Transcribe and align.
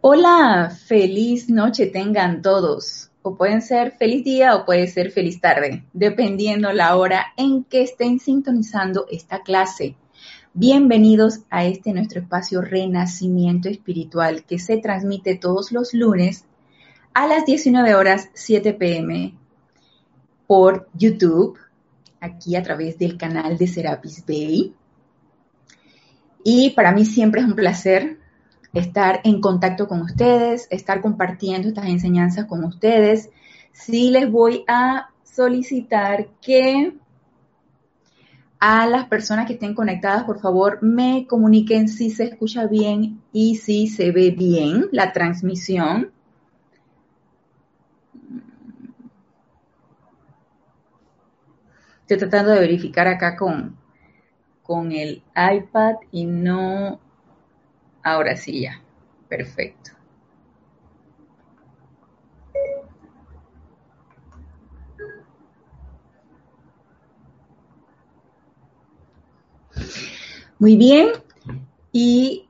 Hola, 0.00 0.70
feliz 0.70 1.50
noche 1.50 1.86
tengan 1.86 2.40
todos. 2.40 3.10
O 3.22 3.36
pueden 3.36 3.62
ser 3.62 3.96
feliz 3.98 4.22
día 4.22 4.54
o 4.54 4.64
puede 4.64 4.86
ser 4.86 5.10
feliz 5.10 5.40
tarde, 5.40 5.82
dependiendo 5.92 6.72
la 6.72 6.96
hora 6.96 7.26
en 7.36 7.64
que 7.64 7.82
estén 7.82 8.20
sintonizando 8.20 9.06
esta 9.10 9.42
clase. 9.42 9.96
Bienvenidos 10.54 11.40
a 11.50 11.64
este 11.64 11.92
nuestro 11.92 12.20
espacio 12.20 12.60
Renacimiento 12.60 13.68
Espiritual 13.68 14.44
que 14.44 14.60
se 14.60 14.76
transmite 14.76 15.34
todos 15.34 15.72
los 15.72 15.92
lunes 15.92 16.44
a 17.12 17.26
las 17.26 17.44
19 17.44 17.96
horas 17.96 18.28
7 18.34 18.74
pm 18.74 19.34
por 20.46 20.88
YouTube, 20.94 21.58
aquí 22.20 22.54
a 22.54 22.62
través 22.62 22.98
del 22.98 23.18
canal 23.18 23.58
de 23.58 23.66
Serapis 23.66 24.24
Bay. 24.24 24.72
Y 26.44 26.70
para 26.70 26.92
mí 26.92 27.04
siempre 27.04 27.40
es 27.40 27.48
un 27.48 27.56
placer 27.56 28.27
estar 28.72 29.20
en 29.24 29.40
contacto 29.40 29.88
con 29.88 30.02
ustedes, 30.02 30.66
estar 30.70 31.00
compartiendo 31.00 31.68
estas 31.68 31.86
enseñanzas 31.86 32.46
con 32.46 32.64
ustedes. 32.64 33.30
Sí 33.72 34.10
les 34.10 34.30
voy 34.30 34.64
a 34.68 35.10
solicitar 35.22 36.28
que 36.40 36.94
a 38.60 38.86
las 38.86 39.06
personas 39.06 39.46
que 39.46 39.52
estén 39.52 39.74
conectadas, 39.74 40.24
por 40.24 40.40
favor, 40.40 40.82
me 40.82 41.26
comuniquen 41.28 41.88
si 41.88 42.10
se 42.10 42.24
escucha 42.24 42.66
bien 42.66 43.22
y 43.32 43.54
si 43.56 43.86
se 43.86 44.10
ve 44.10 44.32
bien 44.32 44.86
la 44.90 45.12
transmisión. 45.12 46.10
Estoy 52.00 52.18
tratando 52.18 52.52
de 52.52 52.60
verificar 52.60 53.06
acá 53.06 53.36
con, 53.36 53.76
con 54.62 54.90
el 54.92 55.22
iPad 55.36 55.96
y 56.10 56.24
no 56.24 57.00
Ahora 58.10 58.36
sí 58.36 58.62
ya. 58.62 58.82
Perfecto. 59.28 59.90
Muy 70.58 70.76
bien, 70.76 71.10
y 71.92 72.48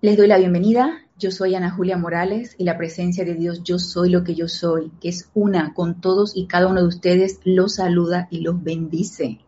les 0.00 0.16
doy 0.16 0.26
la 0.26 0.36
bienvenida. 0.38 1.00
Yo 1.16 1.30
soy 1.30 1.54
Ana 1.54 1.70
Julia 1.70 1.96
Morales 1.96 2.56
y 2.58 2.64
la 2.64 2.76
presencia 2.76 3.24
de 3.24 3.34
Dios, 3.34 3.62
yo 3.62 3.78
soy 3.78 4.10
lo 4.10 4.24
que 4.24 4.34
yo 4.34 4.48
soy, 4.48 4.90
que 5.00 5.10
es 5.10 5.30
una 5.32 5.74
con 5.74 6.00
todos 6.00 6.36
y 6.36 6.46
cada 6.46 6.66
uno 6.66 6.80
de 6.80 6.88
ustedes, 6.88 7.38
los 7.44 7.76
saluda 7.76 8.26
y 8.30 8.40
los 8.40 8.62
bendice 8.62 9.38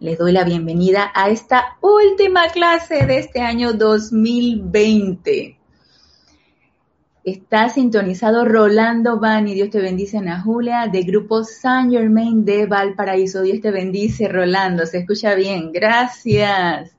les 0.00 0.16
doy 0.16 0.32
la 0.32 0.44
bienvenida 0.44 1.12
a 1.14 1.28
esta 1.28 1.76
última 1.82 2.48
clase 2.48 3.04
de 3.04 3.18
este 3.18 3.42
año 3.42 3.74
2020. 3.74 5.58
Está 7.22 7.68
sintonizado 7.68 8.46
Rolando 8.46 9.20
Bani, 9.20 9.52
Dios 9.52 9.68
te 9.68 9.78
bendice, 9.78 10.16
Ana 10.16 10.40
Julia, 10.40 10.88
de 10.90 11.02
Grupo 11.02 11.44
San 11.44 11.90
Germain 11.90 12.46
de 12.46 12.64
Valparaíso. 12.64 13.42
Dios 13.42 13.60
te 13.60 13.70
bendice, 13.70 14.26
Rolando, 14.26 14.86
se 14.86 15.00
escucha 15.00 15.34
bien, 15.34 15.70
gracias. 15.70 16.96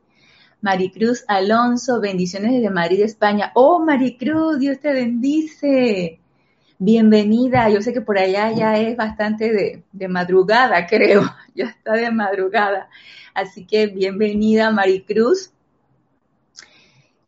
Maricruz 0.62 1.26
Alonso, 1.28 2.00
bendiciones 2.00 2.52
desde 2.52 2.70
Madrid, 2.70 3.02
España. 3.02 3.52
Oh, 3.56 3.84
Maricruz, 3.84 4.60
Dios 4.60 4.80
te 4.80 4.94
bendice. 4.94 6.21
Bienvenida, 6.84 7.70
yo 7.70 7.80
sé 7.84 7.94
que 7.94 8.02
por 8.02 8.18
allá 8.18 8.52
ya 8.54 8.76
es 8.76 8.98
bastante 8.98 9.84
de, 9.92 10.08
madrugada, 10.08 10.88
creo 10.90 11.22
ya 11.54 11.66
está 11.66 11.94
de 11.94 12.10
madrugada. 12.10 12.90
Así 13.36 13.68
que 13.68 13.86
bienvenida 13.86 14.72
Maricruz. 14.72 15.52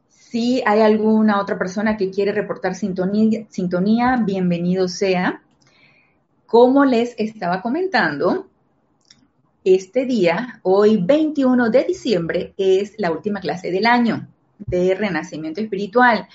Si 0.10 0.64
hay 0.66 0.82
alguna 0.82 1.40
otra 1.40 1.60
persona 1.60 1.98
que 1.98 2.10
quiere 2.10 2.32
reportar 2.32 2.74
sintonía, 2.74 3.46
sintonía, 3.50 4.20
bienvenido 4.26 4.88
sea. 4.88 5.44
Como 6.48 6.84
les 6.84 7.14
estaba 7.20 7.62
comentando, 7.62 8.50
este 9.64 10.08
día, 10.08 10.62
hoy 10.64 10.98
21 10.98 11.70
de 11.70 11.84
diciembre, 11.84 12.54
es 12.58 12.96
la 12.98 13.12
última 13.12 13.40
clase 13.40 13.70
del 13.70 13.86
año 13.86 14.28
de 14.58 14.96
Renacimiento 14.96 15.62
Espiritual. 15.62 16.28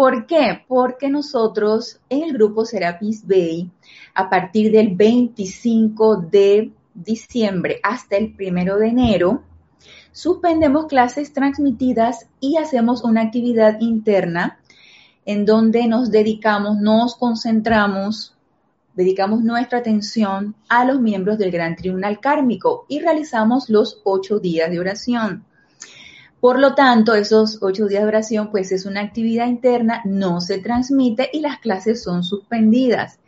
¿Por 0.00 0.24
qué? 0.24 0.64
Porque 0.66 1.10
nosotros 1.10 2.00
en 2.08 2.22
el 2.22 2.32
grupo 2.32 2.64
Serapis 2.64 3.28
Bay, 3.28 3.70
a 4.14 4.30
partir 4.30 4.72
del 4.72 4.96
25 4.96 6.16
de 6.16 6.72
diciembre 6.94 7.80
hasta 7.82 8.16
el 8.16 8.34
primero 8.34 8.78
de 8.78 8.88
enero, 8.88 9.42
suspendemos 10.10 10.86
clases 10.86 11.34
transmitidas 11.34 12.26
y 12.40 12.56
hacemos 12.56 13.04
una 13.04 13.20
actividad 13.20 13.78
interna 13.80 14.58
en 15.26 15.44
donde 15.44 15.86
nos 15.86 16.10
dedicamos, 16.10 16.78
nos 16.78 17.14
concentramos, 17.16 18.34
dedicamos 18.94 19.42
nuestra 19.42 19.80
atención 19.80 20.54
a 20.70 20.86
los 20.86 20.98
miembros 20.98 21.36
del 21.36 21.50
Gran 21.50 21.76
Tribunal 21.76 22.20
Kármico 22.20 22.86
y 22.88 23.00
realizamos 23.00 23.68
los 23.68 24.00
ocho 24.04 24.38
días 24.38 24.70
de 24.70 24.80
oración. 24.80 25.44
Por 26.40 26.58
lo 26.58 26.74
tanto, 26.74 27.14
esos 27.14 27.58
ocho 27.62 27.86
días 27.86 28.02
de 28.02 28.08
oración, 28.08 28.50
pues 28.50 28.72
es 28.72 28.86
una 28.86 29.02
actividad 29.02 29.46
interna, 29.46 30.02
no 30.04 30.40
se 30.40 30.58
transmite 30.58 31.28
y 31.32 31.40
las 31.40 31.58
clases 31.58 32.02
son 32.02 32.24
suspendidas 32.24 33.20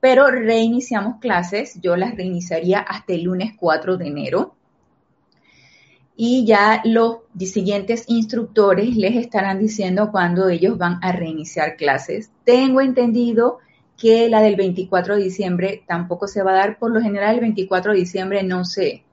pero 0.00 0.30
reiniciamos 0.30 1.20
clases, 1.20 1.78
yo 1.80 1.94
las 1.94 2.16
reiniciaría 2.16 2.80
hasta 2.80 3.12
el 3.12 3.24
lunes 3.24 3.52
4 3.56 3.98
de 3.98 4.06
enero. 4.06 4.54
Y 6.16 6.44
ya 6.46 6.82
los 6.84 7.18
siguientes 7.38 8.04
instructores 8.08 8.96
les 8.96 9.16
estarán 9.16 9.58
diciendo 9.58 10.10
cuándo 10.10 10.48
ellos 10.48 10.76
van 10.76 10.98
a 11.02 11.12
reiniciar 11.12 11.76
clases. 11.76 12.30
Tengo 12.44 12.80
entendido 12.80 13.58
que 13.96 14.28
la 14.28 14.40
del 14.42 14.56
24 14.56 15.16
de 15.16 15.22
diciembre 15.22 15.82
tampoco 15.86 16.26
se 16.26 16.42
va 16.42 16.52
a 16.52 16.56
dar. 16.56 16.78
Por 16.78 16.90
lo 16.90 17.00
general, 17.00 17.34
el 17.34 17.40
24 17.40 17.92
de 17.92 17.98
diciembre 17.98 18.42
no 18.42 18.64
se, 18.64 19.04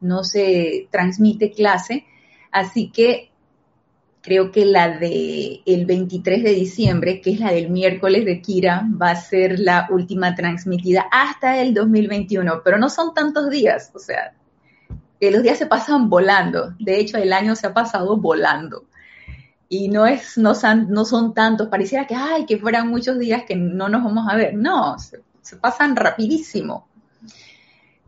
no 0.00 0.22
se 0.22 0.88
transmite 0.90 1.52
clase. 1.52 2.04
Así 2.54 2.88
que 2.88 3.32
creo 4.22 4.52
que 4.52 4.64
la 4.64 4.96
de 4.96 5.60
el 5.66 5.86
23 5.86 6.44
de 6.44 6.50
diciembre, 6.52 7.20
que 7.20 7.32
es 7.32 7.40
la 7.40 7.50
del 7.52 7.68
miércoles 7.68 8.24
de 8.24 8.40
Kira, 8.40 8.86
va 8.90 9.10
a 9.10 9.16
ser 9.16 9.58
la 9.58 9.88
última 9.90 10.36
transmitida 10.36 11.04
hasta 11.10 11.60
el 11.60 11.74
2021, 11.74 12.62
pero 12.64 12.78
no 12.78 12.88
son 12.88 13.12
tantos 13.12 13.50
días, 13.50 13.90
o 13.92 13.98
sea, 13.98 14.34
los 15.20 15.42
días 15.42 15.58
se 15.58 15.66
pasan 15.66 16.08
volando. 16.08 16.74
De 16.78 17.00
hecho, 17.00 17.18
el 17.18 17.32
año 17.32 17.56
se 17.56 17.66
ha 17.66 17.74
pasado 17.74 18.16
volando. 18.16 18.84
Y 19.68 19.88
no 19.88 20.06
es, 20.06 20.38
no 20.38 20.54
son, 20.54 20.90
no 20.90 21.04
son 21.04 21.34
tantos, 21.34 21.66
pareciera 21.66 22.06
que, 22.06 22.14
ay, 22.14 22.46
que 22.46 22.58
fueran 22.58 22.88
muchos 22.88 23.18
días 23.18 23.42
que 23.48 23.56
no 23.56 23.88
nos 23.88 24.04
vamos 24.04 24.26
a 24.30 24.36
ver. 24.36 24.54
No, 24.54 24.96
se 24.98 25.56
pasan 25.56 25.96
rapidísimo. 25.96 26.86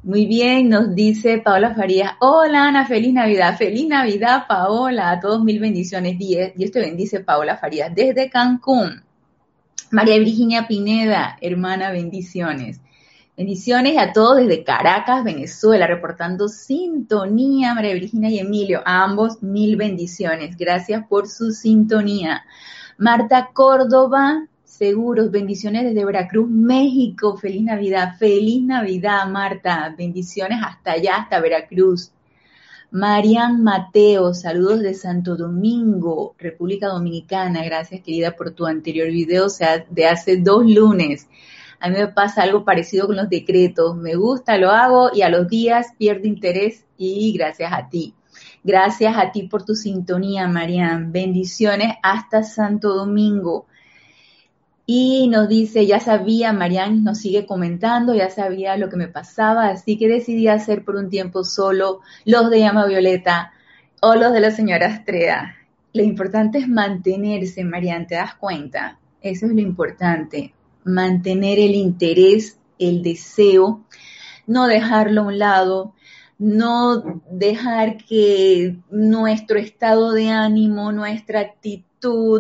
Muy 0.06 0.26
bien, 0.26 0.68
nos 0.68 0.94
dice 0.94 1.38
Paola 1.38 1.74
Farías. 1.74 2.12
Hola 2.20 2.68
Ana, 2.68 2.86
feliz 2.86 3.12
Navidad. 3.12 3.56
Feliz 3.58 3.88
Navidad, 3.88 4.44
Paola. 4.46 5.10
A 5.10 5.18
todos 5.18 5.42
mil 5.42 5.58
bendiciones. 5.58 6.16
Dios 6.16 6.70
te 6.70 6.78
bendice, 6.78 7.24
Paola 7.24 7.56
Farías. 7.56 7.92
Desde 7.92 8.30
Cancún. 8.30 9.02
María 9.90 10.16
Virginia 10.20 10.68
Pineda, 10.68 11.36
hermana, 11.40 11.90
bendiciones. 11.90 12.80
Bendiciones 13.36 13.98
a 13.98 14.12
todos 14.12 14.36
desde 14.36 14.62
Caracas, 14.62 15.24
Venezuela, 15.24 15.88
reportando 15.88 16.46
sintonía, 16.46 17.74
María 17.74 17.94
Virginia 17.94 18.30
y 18.30 18.38
Emilio. 18.38 18.82
A 18.84 19.02
ambos 19.02 19.42
mil 19.42 19.74
bendiciones. 19.74 20.56
Gracias 20.56 21.04
por 21.08 21.26
su 21.26 21.50
sintonía. 21.50 22.44
Marta 22.96 23.50
Córdoba, 23.52 24.46
Seguros, 24.76 25.30
bendiciones 25.30 25.84
desde 25.84 26.04
Veracruz, 26.04 26.50
México. 26.50 27.38
Feliz 27.38 27.62
Navidad, 27.62 28.18
feliz 28.18 28.62
Navidad, 28.62 29.26
Marta. 29.26 29.94
Bendiciones 29.96 30.58
hasta 30.62 30.92
allá, 30.92 31.16
hasta 31.16 31.40
Veracruz. 31.40 32.12
Marian 32.90 33.64
Mateo, 33.64 34.34
saludos 34.34 34.80
de 34.80 34.92
Santo 34.92 35.34
Domingo, 35.34 36.34
República 36.36 36.88
Dominicana. 36.88 37.64
Gracias, 37.64 38.02
querida, 38.02 38.36
por 38.36 38.50
tu 38.50 38.66
anterior 38.66 39.08
video, 39.08 39.46
o 39.46 39.48
sea, 39.48 39.86
de 39.88 40.08
hace 40.08 40.36
dos 40.36 40.66
lunes. 40.66 41.26
A 41.80 41.88
mí 41.88 41.96
me 41.96 42.08
pasa 42.08 42.42
algo 42.42 42.62
parecido 42.62 43.06
con 43.06 43.16
los 43.16 43.30
decretos. 43.30 43.96
Me 43.96 44.14
gusta, 44.14 44.58
lo 44.58 44.72
hago 44.72 45.08
y 45.10 45.22
a 45.22 45.30
los 45.30 45.48
días 45.48 45.86
pierdo 45.96 46.26
interés 46.26 46.84
y 46.98 47.32
gracias 47.32 47.72
a 47.72 47.88
ti. 47.88 48.12
Gracias 48.62 49.16
a 49.16 49.32
ti 49.32 49.44
por 49.44 49.64
tu 49.64 49.74
sintonía, 49.74 50.46
Marian. 50.48 51.12
Bendiciones 51.12 51.94
hasta 52.02 52.42
Santo 52.42 52.94
Domingo. 52.94 53.64
Y 54.88 55.26
nos 55.28 55.48
dice, 55.48 55.84
ya 55.84 55.98
sabía, 55.98 56.52
Marian 56.52 57.02
nos 57.02 57.18
sigue 57.18 57.44
comentando, 57.44 58.14
ya 58.14 58.30
sabía 58.30 58.76
lo 58.76 58.88
que 58.88 58.96
me 58.96 59.08
pasaba, 59.08 59.68
así 59.68 59.98
que 59.98 60.06
decidí 60.06 60.46
hacer 60.46 60.84
por 60.84 60.94
un 60.94 61.10
tiempo 61.10 61.42
solo 61.42 62.00
los 62.24 62.50
de 62.50 62.60
llama 62.60 62.86
violeta 62.86 63.52
o 64.00 64.14
los 64.14 64.32
de 64.32 64.40
la 64.40 64.52
señora 64.52 64.86
Estrella. 64.86 65.56
Lo 65.92 66.04
importante 66.04 66.58
es 66.58 66.68
mantenerse, 66.68 67.64
Marian, 67.64 68.06
¿te 68.06 68.14
das 68.14 68.36
cuenta? 68.36 69.00
Eso 69.20 69.46
es 69.46 69.52
lo 69.52 69.60
importante, 69.60 70.54
mantener 70.84 71.58
el 71.58 71.74
interés, 71.74 72.60
el 72.78 73.02
deseo, 73.02 73.84
no 74.46 74.68
dejarlo 74.68 75.22
a 75.22 75.26
un 75.26 75.38
lado, 75.38 75.94
no 76.38 77.22
dejar 77.30 77.96
que 77.96 78.76
nuestro 78.90 79.58
estado 79.58 80.12
de 80.12 80.30
ánimo, 80.30 80.92
nuestra 80.92 81.40
actitud, 81.40 81.86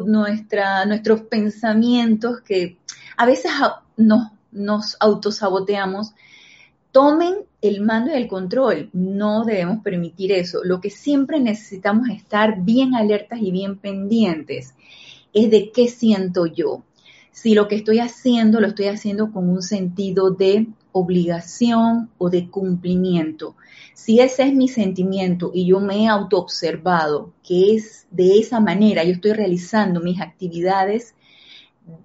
nuestra, 0.06 0.84
nuestros 0.84 1.22
pensamientos 1.22 2.40
que 2.40 2.76
a 3.16 3.26
veces 3.26 3.52
nos, 3.96 4.30
nos 4.52 4.96
autosaboteamos, 5.00 6.12
tomen 6.92 7.34
el 7.60 7.82
mando 7.82 8.10
y 8.12 8.16
el 8.16 8.28
control. 8.28 8.90
No 8.92 9.44
debemos 9.44 9.82
permitir 9.82 10.32
eso. 10.32 10.64
Lo 10.64 10.80
que 10.80 10.90
siempre 10.90 11.40
necesitamos 11.40 12.08
estar 12.08 12.62
bien 12.62 12.94
alertas 12.94 13.40
y 13.40 13.50
bien 13.50 13.76
pendientes 13.76 14.74
es 15.32 15.50
de 15.50 15.70
qué 15.72 15.88
siento 15.88 16.46
yo. 16.46 16.82
Si 17.32 17.54
lo 17.54 17.68
que 17.68 17.76
estoy 17.76 17.98
haciendo 17.98 18.60
lo 18.60 18.68
estoy 18.68 18.86
haciendo 18.86 19.30
con 19.30 19.48
un 19.50 19.62
sentido 19.62 20.30
de 20.30 20.68
obligación 20.98 22.10
o 22.16 22.30
de 22.30 22.48
cumplimiento. 22.48 23.54
Si 23.92 24.20
ese 24.20 24.44
es 24.44 24.54
mi 24.54 24.66
sentimiento 24.66 25.50
y 25.52 25.66
yo 25.66 25.80
me 25.80 26.04
he 26.04 26.08
autoobservado 26.08 27.34
que 27.42 27.74
es 27.74 28.06
de 28.10 28.38
esa 28.38 28.60
manera, 28.60 29.04
yo 29.04 29.12
estoy 29.12 29.34
realizando 29.34 30.00
mis 30.00 30.22
actividades 30.22 31.14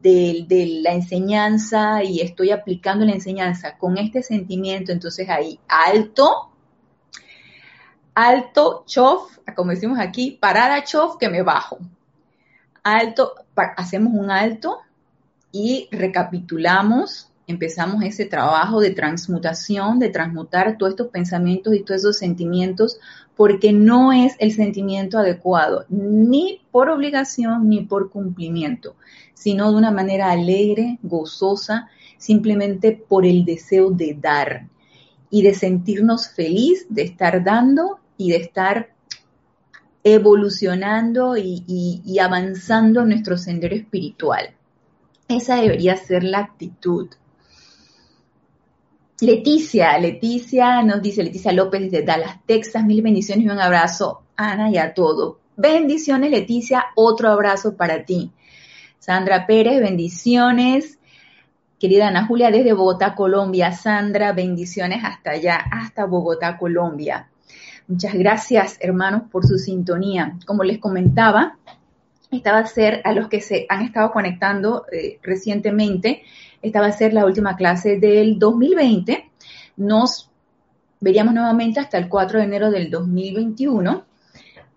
de, 0.01 0.45
la 0.83 0.93
enseñanza 0.93 2.03
y 2.03 2.19
estoy 2.19 2.51
aplicando 2.51 3.05
la 3.05 3.13
enseñanza 3.13 3.77
con 3.77 3.97
este 3.97 4.23
sentimiento, 4.23 4.91
entonces 4.91 5.29
ahí 5.29 5.57
alto, 5.69 6.51
alto, 8.13 8.83
chof, 8.85 9.37
como 9.55 9.71
decimos 9.71 9.99
aquí, 9.99 10.37
parada, 10.39 10.83
chof, 10.83 11.15
que 11.17 11.29
me 11.29 11.43
bajo. 11.43 11.79
Alto, 12.83 13.35
hacemos 13.77 14.13
un 14.13 14.31
alto 14.31 14.79
y 15.51 15.87
recapitulamos 15.91 17.30
empezamos 17.51 18.03
ese 18.03 18.25
trabajo 18.25 18.79
de 18.79 18.89
transmutación, 18.89 19.99
de 19.99 20.09
transmutar 20.09 20.77
todos 20.77 20.93
estos 20.93 21.07
pensamientos 21.09 21.75
y 21.75 21.83
todos 21.83 22.01
esos 22.01 22.17
sentimientos, 22.17 22.99
porque 23.35 23.73
no 23.73 24.11
es 24.11 24.35
el 24.39 24.51
sentimiento 24.51 25.19
adecuado, 25.19 25.85
ni 25.89 26.61
por 26.71 26.89
obligación 26.89 27.69
ni 27.69 27.81
por 27.81 28.09
cumplimiento, 28.09 28.95
sino 29.33 29.71
de 29.71 29.77
una 29.77 29.91
manera 29.91 30.31
alegre, 30.31 30.97
gozosa, 31.03 31.89
simplemente 32.17 32.91
por 33.07 33.25
el 33.25 33.45
deseo 33.45 33.91
de 33.91 34.17
dar 34.19 34.67
y 35.29 35.43
de 35.43 35.53
sentirnos 35.53 36.29
feliz 36.29 36.85
de 36.89 37.03
estar 37.03 37.43
dando 37.43 37.99
y 38.17 38.31
de 38.31 38.37
estar 38.37 38.93
evolucionando 40.03 41.37
y, 41.37 41.63
y 42.03 42.19
avanzando 42.19 43.01
en 43.01 43.09
nuestro 43.09 43.37
sendero 43.37 43.75
espiritual. 43.75 44.55
Esa 45.27 45.55
debería 45.55 45.95
ser 45.95 46.23
la 46.23 46.39
actitud. 46.39 47.07
Leticia, 49.21 49.99
Leticia 49.99 50.81
nos 50.81 50.99
dice, 50.99 51.23
Leticia 51.23 51.51
López 51.51 51.91
desde 51.91 52.03
Dallas, 52.03 52.39
Texas, 52.47 52.83
mil 52.83 53.03
bendiciones 53.03 53.45
y 53.45 53.49
un 53.49 53.59
abrazo, 53.59 54.23
Ana, 54.35 54.71
y 54.71 54.79
a 54.79 54.95
todo. 54.95 55.37
Bendiciones, 55.55 56.31
Leticia, 56.31 56.85
otro 56.95 57.29
abrazo 57.29 57.75
para 57.75 58.03
ti. 58.03 58.31
Sandra 58.97 59.45
Pérez, 59.45 59.79
bendiciones. 59.79 60.97
Querida 61.79 62.07
Ana 62.07 62.25
Julia, 62.25 62.49
desde 62.49 62.73
Bogotá, 62.73 63.13
Colombia. 63.13 63.71
Sandra, 63.73 64.33
bendiciones 64.33 65.03
hasta 65.03 65.31
allá, 65.31 65.57
hasta 65.71 66.05
Bogotá, 66.05 66.57
Colombia. 66.57 67.29
Muchas 67.87 68.15
gracias, 68.15 68.77
hermanos, 68.79 69.23
por 69.31 69.45
su 69.45 69.59
sintonía. 69.59 70.35
Como 70.47 70.63
les 70.63 70.79
comentaba, 70.79 71.59
esta 72.31 72.53
va 72.53 72.59
a 72.59 72.65
ser 72.65 73.01
a 73.03 73.13
los 73.13 73.27
que 73.27 73.39
se 73.39 73.67
han 73.69 73.83
estado 73.83 74.11
conectando 74.11 74.85
eh, 74.91 75.19
recientemente 75.21 76.23
esta 76.61 76.81
va 76.81 76.87
a 76.87 76.91
ser 76.91 77.13
la 77.13 77.25
última 77.25 77.55
clase 77.55 77.97
del 77.99 78.39
2020. 78.39 79.29
Nos 79.77 80.29
veríamos 80.99 81.33
nuevamente 81.33 81.79
hasta 81.79 81.97
el 81.97 82.07
4 82.07 82.39
de 82.39 82.45
enero 82.45 82.71
del 82.71 82.89
2021 82.89 84.05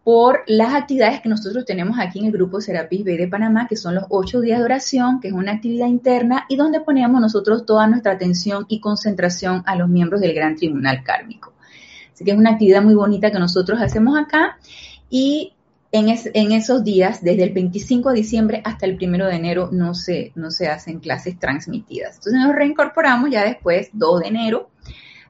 por 0.04 0.42
las 0.46 0.74
actividades 0.74 1.22
que 1.22 1.30
nosotros 1.30 1.64
tenemos 1.64 1.98
aquí 1.98 2.18
en 2.18 2.26
el 2.26 2.32
grupo 2.32 2.60
Serapis 2.60 3.04
B 3.04 3.16
de 3.16 3.26
Panamá, 3.26 3.66
que 3.66 3.76
son 3.76 3.94
los 3.94 4.04
ocho 4.10 4.42
días 4.42 4.58
de 4.58 4.64
oración, 4.66 5.18
que 5.18 5.28
es 5.28 5.34
una 5.34 5.52
actividad 5.52 5.86
interna 5.86 6.44
y 6.48 6.56
donde 6.56 6.80
ponemos 6.80 7.20
nosotros 7.22 7.64
toda 7.64 7.86
nuestra 7.86 8.12
atención 8.12 8.66
y 8.68 8.80
concentración 8.80 9.62
a 9.64 9.76
los 9.76 9.88
miembros 9.88 10.20
del 10.20 10.34
Gran 10.34 10.56
Tribunal 10.56 11.02
Kármico. 11.02 11.54
Así 12.12 12.22
que 12.22 12.32
es 12.32 12.36
una 12.36 12.50
actividad 12.50 12.82
muy 12.82 12.94
bonita 12.94 13.30
que 13.30 13.38
nosotros 13.38 13.80
hacemos 13.80 14.18
acá 14.18 14.58
y 15.08 15.53
en, 15.94 16.52
esos 16.52 16.82
días, 16.82 17.22
desde 17.22 17.44
el 17.44 17.52
25 17.52 18.10
de 18.10 18.16
diciembre 18.16 18.62
hasta 18.64 18.84
el 18.84 18.98
1 19.00 19.26
de 19.26 19.36
enero, 19.36 19.68
no 19.70 19.94
se, 19.94 20.32
no 20.34 20.50
se 20.50 20.66
hacen 20.66 20.98
clases 20.98 21.38
transmitidas. 21.38 22.16
Entonces 22.16 22.40
nos 22.40 22.52
reincorporamos 22.52 23.30
ya 23.30 23.44
después, 23.44 23.90
2 23.92 24.20
de 24.20 24.26
enero, 24.26 24.70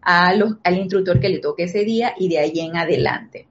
al 0.01 0.57
instructor 0.77 1.21
que 1.21 1.29
le 1.29 1.41
toque 1.41 1.65
ese 1.65 1.85
día 1.85 2.15
y 2.19 2.31
de 2.31 2.39
ahí 2.39 2.61
en 2.61 2.79
adelante. 2.79 3.47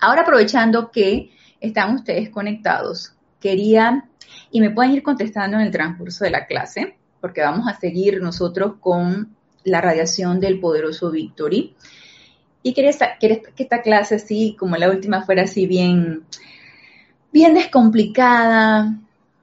Ahora 0.00 0.22
aprovechando 0.22 0.90
que 0.90 1.30
están 1.60 1.94
ustedes 1.94 2.30
conectados, 2.30 3.12
quería, 3.38 4.08
y 4.50 4.62
me 4.62 4.70
pueden 4.70 4.92
ir 4.92 5.02
contestando 5.02 5.58
en 5.58 5.64
el 5.64 5.70
transcurso 5.70 6.24
de 6.24 6.30
la 6.30 6.46
clase, 6.46 6.96
porque 7.20 7.42
vamos 7.42 7.68
a 7.68 7.78
seguir 7.78 8.22
nosotros 8.22 8.76
con 8.80 9.36
la 9.64 9.82
radiación 9.82 10.40
del 10.40 10.58
poderoso 10.58 11.10
Victory. 11.10 11.76
Y 12.62 12.74
quería, 12.74 12.92
que 13.20 13.42
esta 13.56 13.82
clase 13.82 14.16
así, 14.16 14.56
como 14.58 14.76
la 14.76 14.90
última, 14.90 15.24
fuera 15.24 15.42
así 15.42 15.66
bien, 15.66 16.24
bien 17.32 17.54
descomplicada, 17.54 18.98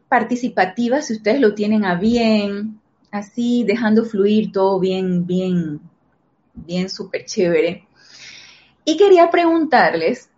participativa, 0.09 1.01
si 1.01 1.13
ustedes 1.13 1.39
lo 1.39 1.53
tienen 1.56 1.85
a 1.85 1.95
bien, 1.95 2.79
así 3.12 3.63
dejando 3.63 4.06
fluir 4.06 4.51
todo 4.51 4.79
bien, 4.79 5.25
bien, 5.25 5.79
bien 6.53 6.89
súper 6.89 7.25
chévere. 7.25 7.88
Y 8.83 8.97
quería 8.97 9.31
preguntarles, 9.31 10.29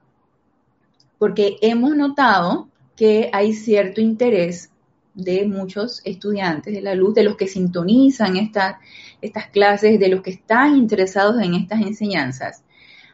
porque 1.17 1.57
hemos 1.61 1.95
notado 1.95 2.69
que 2.95 3.29
hay 3.33 3.53
cierto 3.53 4.01
interés 4.01 4.71
de 5.13 5.45
muchos 5.47 6.01
estudiantes 6.05 6.73
de 6.73 6.81
la 6.81 6.93
luz, 6.93 7.15
de 7.15 7.23
los 7.23 7.35
que 7.35 7.47
sintonizan 7.47 8.37
estas 8.37 9.47
clases, 9.51 9.99
de 9.99 10.09
los 10.09 10.21
que 10.21 10.29
están 10.31 10.77
interesados 10.77 11.41
en 11.41 11.55
estas 11.55 11.81
enseñanzas, 11.81 12.63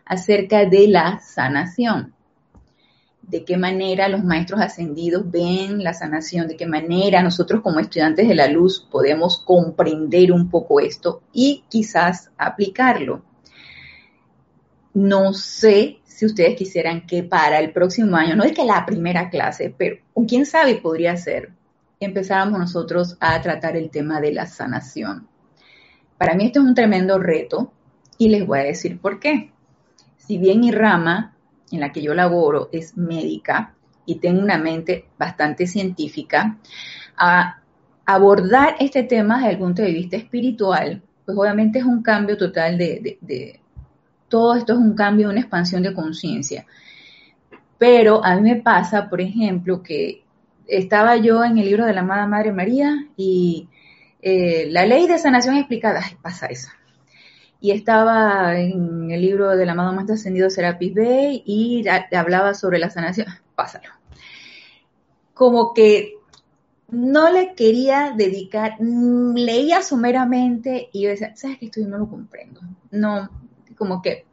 acerca 0.05 0.65
de 0.65 0.87
la 0.87 1.19
sanación. 1.19 2.13
De 3.21 3.45
qué 3.45 3.55
manera 3.55 4.09
los 4.09 4.23
maestros 4.23 4.59
ascendidos 4.59 5.29
ven 5.31 5.81
la 5.81 5.93
sanación, 5.93 6.47
de 6.47 6.57
qué 6.57 6.65
manera 6.65 7.23
nosotros 7.23 7.61
como 7.61 7.79
estudiantes 7.79 8.27
de 8.27 8.35
la 8.35 8.47
luz 8.47 8.85
podemos 8.91 9.39
comprender 9.45 10.31
un 10.31 10.49
poco 10.49 10.81
esto 10.81 11.21
y 11.31 11.63
quizás 11.69 12.31
aplicarlo. 12.37 13.23
No 14.93 15.33
sé 15.33 15.99
si 16.03 16.25
ustedes 16.25 16.55
quisieran 16.57 17.07
que 17.07 17.23
para 17.23 17.59
el 17.59 17.71
próximo 17.71 18.17
año, 18.17 18.35
no 18.35 18.43
es 18.43 18.51
que 18.51 18.65
la 18.65 18.85
primera 18.85 19.29
clase, 19.29 19.73
pero 19.75 19.97
quién 20.27 20.45
sabe 20.45 20.75
podría 20.75 21.15
ser, 21.15 21.51
empezáramos 22.01 22.59
nosotros 22.59 23.17
a 23.21 23.41
tratar 23.41 23.77
el 23.77 23.89
tema 23.89 24.19
de 24.19 24.33
la 24.33 24.45
sanación. 24.45 25.27
Para 26.17 26.35
mí 26.35 26.45
esto 26.45 26.59
es 26.59 26.65
un 26.65 26.75
tremendo 26.75 27.17
reto 27.19 27.71
y 28.17 28.27
les 28.27 28.45
voy 28.45 28.59
a 28.59 28.63
decir 28.63 28.99
por 28.99 29.19
qué 29.19 29.52
si 30.25 30.37
bien 30.37 30.61
mi 30.61 30.71
rama 30.71 31.35
en 31.71 31.79
la 31.79 31.91
que 31.91 32.01
yo 32.01 32.13
laboro 32.13 32.69
es 32.71 32.95
médica 32.97 33.73
y 34.05 34.15
tengo 34.15 34.41
una 34.41 34.57
mente 34.57 35.05
bastante 35.17 35.67
científica, 35.67 36.57
a 37.17 37.61
abordar 38.05 38.75
este 38.79 39.03
tema 39.03 39.37
desde 39.37 39.51
el 39.51 39.57
punto 39.57 39.81
de 39.81 39.91
vista 39.91 40.17
espiritual, 40.17 41.01
pues 41.25 41.37
obviamente 41.37 41.79
es 41.79 41.85
un 41.85 42.01
cambio 42.01 42.37
total 42.37 42.77
de, 42.77 43.59
todo 44.27 44.55
esto 44.55 44.73
es 44.73 44.79
un 44.79 44.95
cambio, 44.95 45.29
una 45.29 45.39
expansión 45.39 45.83
de 45.83 45.93
conciencia. 45.93 46.65
Pero 47.77 48.23
a 48.23 48.35
mí 48.35 48.41
me 48.41 48.61
pasa, 48.61 49.09
por 49.09 49.21
ejemplo, 49.21 49.83
que 49.83 50.23
estaba 50.67 51.17
yo 51.17 51.43
en 51.43 51.57
el 51.57 51.65
libro 51.65 51.85
de 51.85 51.93
la 51.93 52.01
amada 52.01 52.27
Madre 52.27 52.51
María 52.51 53.07
y 53.17 53.67
eh, 54.21 54.67
la 54.69 54.85
ley 54.85 55.07
de 55.07 55.17
sanación 55.17 55.57
explicada, 55.57 56.01
pasa 56.21 56.47
eso 56.47 56.69
y 57.63 57.71
estaba 57.71 58.59
en 58.59 59.09
el 59.09 59.21
libro 59.21 59.55
del 59.55 59.69
amado 59.69 59.93
Maestro 59.93 60.15
Ascendido 60.15 60.49
Serapis 60.49 60.93
Bey 60.93 61.43
y 61.45 61.85
hablaba 62.13 62.55
sobre 62.55 62.77
la 62.77 62.89
sanación. 62.89 63.27
Pásalo. 63.55 63.87
Como 65.33 65.73
que 65.73 66.15
no 66.89 67.31
le 67.31 67.55
quería 67.55 68.13
dedicar, 68.17 68.75
leía 68.81 69.81
someramente 69.81 70.89
y 70.91 71.03
yo 71.03 71.09
decía, 71.11 71.37
¿sabes 71.37 71.57
qué? 71.57 71.67
Esto 71.67 71.79
yo 71.79 71.87
no 71.87 71.99
lo 71.99 72.09
comprendo. 72.09 72.59
No, 72.91 73.29
como 73.77 74.01
que 74.01 74.25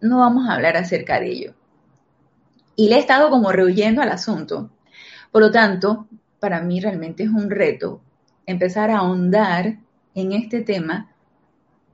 no 0.00 0.18
vamos 0.18 0.48
a 0.48 0.54
hablar 0.54 0.76
acerca 0.76 1.20
de 1.20 1.30
ello. 1.30 1.54
Y 2.74 2.88
le 2.88 2.96
he 2.96 2.98
estado 2.98 3.30
como 3.30 3.52
rehuyendo 3.52 4.02
al 4.02 4.10
asunto. 4.10 4.70
Por 5.30 5.40
lo 5.40 5.52
tanto, 5.52 6.08
para 6.40 6.60
mí 6.60 6.80
realmente 6.80 7.22
es 7.22 7.28
un 7.28 7.48
reto 7.48 8.00
empezar 8.44 8.90
a 8.90 8.98
ahondar 8.98 9.78
en 10.16 10.32
este 10.32 10.62
tema 10.62 11.11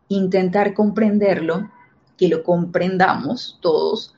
intentar 0.08 0.74
comprenderlo, 0.74 1.70
que 2.16 2.28
lo 2.28 2.42
comprendamos 2.42 3.58
todos 3.60 4.14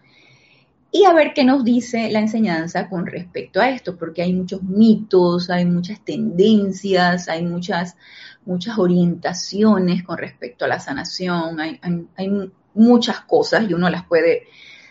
y 0.92 1.04
a 1.04 1.12
ver 1.12 1.32
qué 1.34 1.44
nos 1.44 1.64
dice 1.64 2.10
la 2.10 2.18
enseñanza 2.18 2.88
con 2.88 3.06
respecto 3.06 3.60
a 3.60 3.70
esto, 3.70 3.96
porque 3.96 4.22
hay 4.22 4.32
muchos 4.32 4.62
mitos, 4.62 5.48
hay 5.48 5.64
muchas 5.64 6.04
tendencias, 6.04 7.28
hay 7.28 7.44
muchas, 7.44 7.96
muchas 8.44 8.76
orientaciones 8.76 10.02
con 10.02 10.18
respecto 10.18 10.64
a 10.64 10.68
la 10.68 10.80
sanación, 10.80 11.60
hay, 11.60 12.52
muchas 12.72 13.20
cosas 13.22 13.68
y 13.68 13.74
uno 13.74 13.90
las 13.90 14.04
puede 14.04 14.44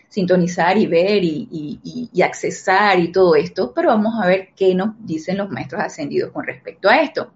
sintonizar 0.07 0.77
y 0.77 0.87
ver 0.87 1.23
y, 1.23 2.09
accesar 2.23 2.99
y 2.99 3.11
todo 3.11 3.35
esto, 3.35 3.73
pero 3.73 3.89
vamos 3.89 4.15
a 4.21 4.25
ver 4.25 4.49
qué 4.55 4.75
nos 4.75 4.95
dicen 5.05 5.37
los 5.37 5.49
maestros 5.49 5.81
ascendidos 5.81 6.31
con 6.31 6.45
respecto 6.45 6.89
a 6.89 7.01
esto. 7.01 7.31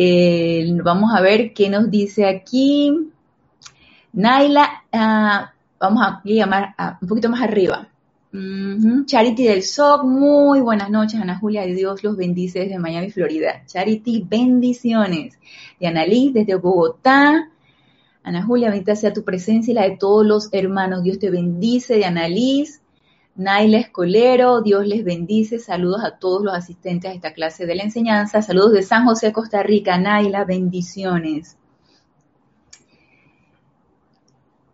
Eh, 0.00 0.64
vamos 0.84 1.12
a 1.12 1.20
ver 1.20 1.52
qué 1.52 1.68
nos 1.68 1.90
dice 1.90 2.24
aquí. 2.24 3.10
Naila, 4.12 4.84
ah, 4.92 5.52
vamos 5.80 6.02
a 6.04 6.22
llamar 6.24 6.72
un 7.02 7.08
poquito 7.08 7.28
más 7.28 7.42
arriba. 7.42 7.88
Charity 8.30 9.44
del 9.44 9.64
SOC, 9.64 10.04
muy 10.04 10.60
buenas 10.60 10.88
noches, 10.88 11.20
Ana 11.20 11.36
Julia, 11.40 11.66
Dios 11.66 12.04
los 12.04 12.16
bendice 12.16 12.60
desde 12.60 12.78
Miami, 12.78 13.10
Florida. 13.10 13.64
Charity, 13.66 14.24
bendiciones. 14.28 15.36
De 15.80 15.88
Annalise 15.88 16.38
desde 16.38 16.54
Bogotá. 16.54 17.50
Ana 18.22 18.44
Julia, 18.44 18.70
bendita 18.70 18.94
sea 18.94 19.12
tu 19.12 19.24
presencia 19.24 19.72
y 19.72 19.74
la 19.74 19.82
de 19.82 19.96
todos 19.96 20.24
los 20.24 20.48
hermanos. 20.52 21.02
Dios 21.02 21.18
te 21.18 21.28
bendice, 21.28 21.96
de 21.96 22.04
Annalise. 22.04 22.77
Naila 23.38 23.78
Escolero, 23.78 24.62
Dios 24.62 24.84
les 24.84 25.04
bendice. 25.04 25.60
Saludos 25.60 26.02
a 26.04 26.18
todos 26.18 26.42
los 26.42 26.52
asistentes 26.52 27.08
a 27.08 27.14
esta 27.14 27.32
clase 27.32 27.66
de 27.66 27.76
la 27.76 27.84
enseñanza. 27.84 28.42
Saludos 28.42 28.72
de 28.72 28.82
San 28.82 29.04
José, 29.06 29.32
Costa 29.32 29.62
Rica. 29.62 29.96
Naila, 29.96 30.44
bendiciones. 30.44 31.56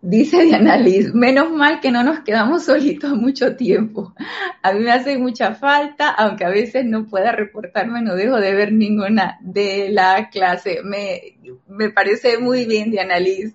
Dice 0.00 0.44
Diana 0.44 0.78
Liz, 0.78 1.12
menos 1.12 1.50
mal 1.50 1.80
que 1.80 1.90
no 1.90 2.02
nos 2.02 2.20
quedamos 2.20 2.64
solitos 2.64 3.14
mucho 3.14 3.54
tiempo. 3.54 4.14
A 4.62 4.72
mí 4.72 4.80
me 4.80 4.92
hace 4.92 5.18
mucha 5.18 5.54
falta, 5.54 6.08
aunque 6.08 6.46
a 6.46 6.50
veces 6.50 6.86
no 6.86 7.06
pueda 7.06 7.32
reportarme, 7.32 8.00
no 8.00 8.14
dejo 8.14 8.36
de 8.36 8.54
ver 8.54 8.72
ninguna 8.72 9.38
de 9.42 9.90
la 9.90 10.30
clase. 10.30 10.78
Me, 10.84 11.36
me 11.68 11.90
parece 11.90 12.38
muy 12.38 12.64
bien, 12.64 12.90
Diana 12.90 13.18
Liz, 13.18 13.54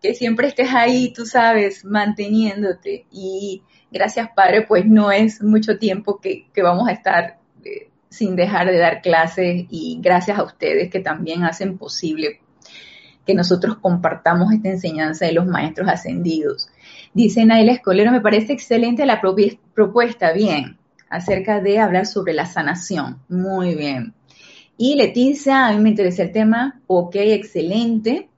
que 0.00 0.14
siempre 0.14 0.46
estés 0.46 0.72
ahí, 0.72 1.12
tú 1.12 1.26
sabes, 1.26 1.84
manteniéndote. 1.84 3.06
Y 3.10 3.62
gracias, 3.94 4.28
Padre, 4.34 4.62
pues 4.62 4.84
no 4.84 5.10
es 5.10 5.42
mucho 5.42 5.78
tiempo 5.78 6.20
que, 6.20 6.46
vamos 6.62 6.88
a 6.88 6.92
estar 6.92 7.38
eh, 7.64 7.88
sin 8.10 8.36
dejar 8.36 8.66
de 8.66 8.78
dar 8.78 9.00
clases 9.00 9.64
y 9.70 9.98
gracias 10.02 10.38
a 10.38 10.42
ustedes 10.42 10.90
que 10.90 11.00
también 11.00 11.44
hacen 11.44 11.78
posible 11.78 12.40
que 13.24 13.34
nosotros 13.34 13.76
compartamos 13.78 14.52
esta 14.52 14.68
enseñanza 14.68 15.24
de 15.24 15.32
los 15.32 15.46
maestros 15.46 15.88
ascendidos. 15.88 16.68
Dice 17.14 17.44
Naila 17.44 17.72
Escolero, 17.72 18.10
me 18.10 18.20
parece 18.20 18.52
excelente 18.52 19.06
la 19.06 19.20
propuesta, 19.20 20.32
bien, 20.32 20.76
acerca 21.08 21.60
de 21.60 21.78
hablar 21.78 22.06
sobre 22.06 22.34
la 22.34 22.44
sanación. 22.44 23.20
Muy 23.28 23.74
bien. 23.76 24.12
Y 24.76 24.96
Leticia, 24.96 25.68
a 25.68 25.72
mí 25.72 25.80
me 25.80 25.90
interesa 25.90 26.24
el 26.24 26.32
tema, 26.32 26.80
ok, 26.86 27.14
excelente. 27.16 28.28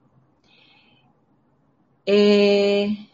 Eh, 2.05 3.07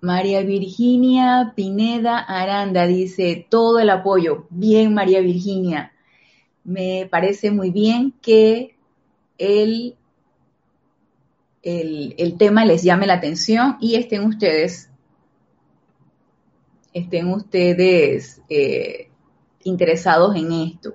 María 0.00 0.42
Virginia 0.42 1.52
Pineda 1.54 2.18
Aranda 2.18 2.86
dice, 2.86 3.46
todo 3.48 3.78
el 3.78 3.90
apoyo. 3.90 4.46
Bien, 4.50 4.94
María 4.94 5.20
Virginia. 5.20 5.92
Me 6.64 7.06
parece 7.10 7.50
muy 7.50 7.70
bien 7.70 8.14
que 8.22 8.76
el 9.38 9.96
el, 11.62 12.36
tema 12.38 12.64
les 12.64 12.82
llame 12.82 13.06
la 13.06 13.14
atención 13.14 13.76
y 13.80 13.96
estén 13.96 14.24
ustedes, 14.24 14.88
estén 16.92 17.28
ustedes 17.28 18.40
eh, 18.48 19.10
interesados 19.64 20.36
en 20.36 20.52
esto. 20.52 20.94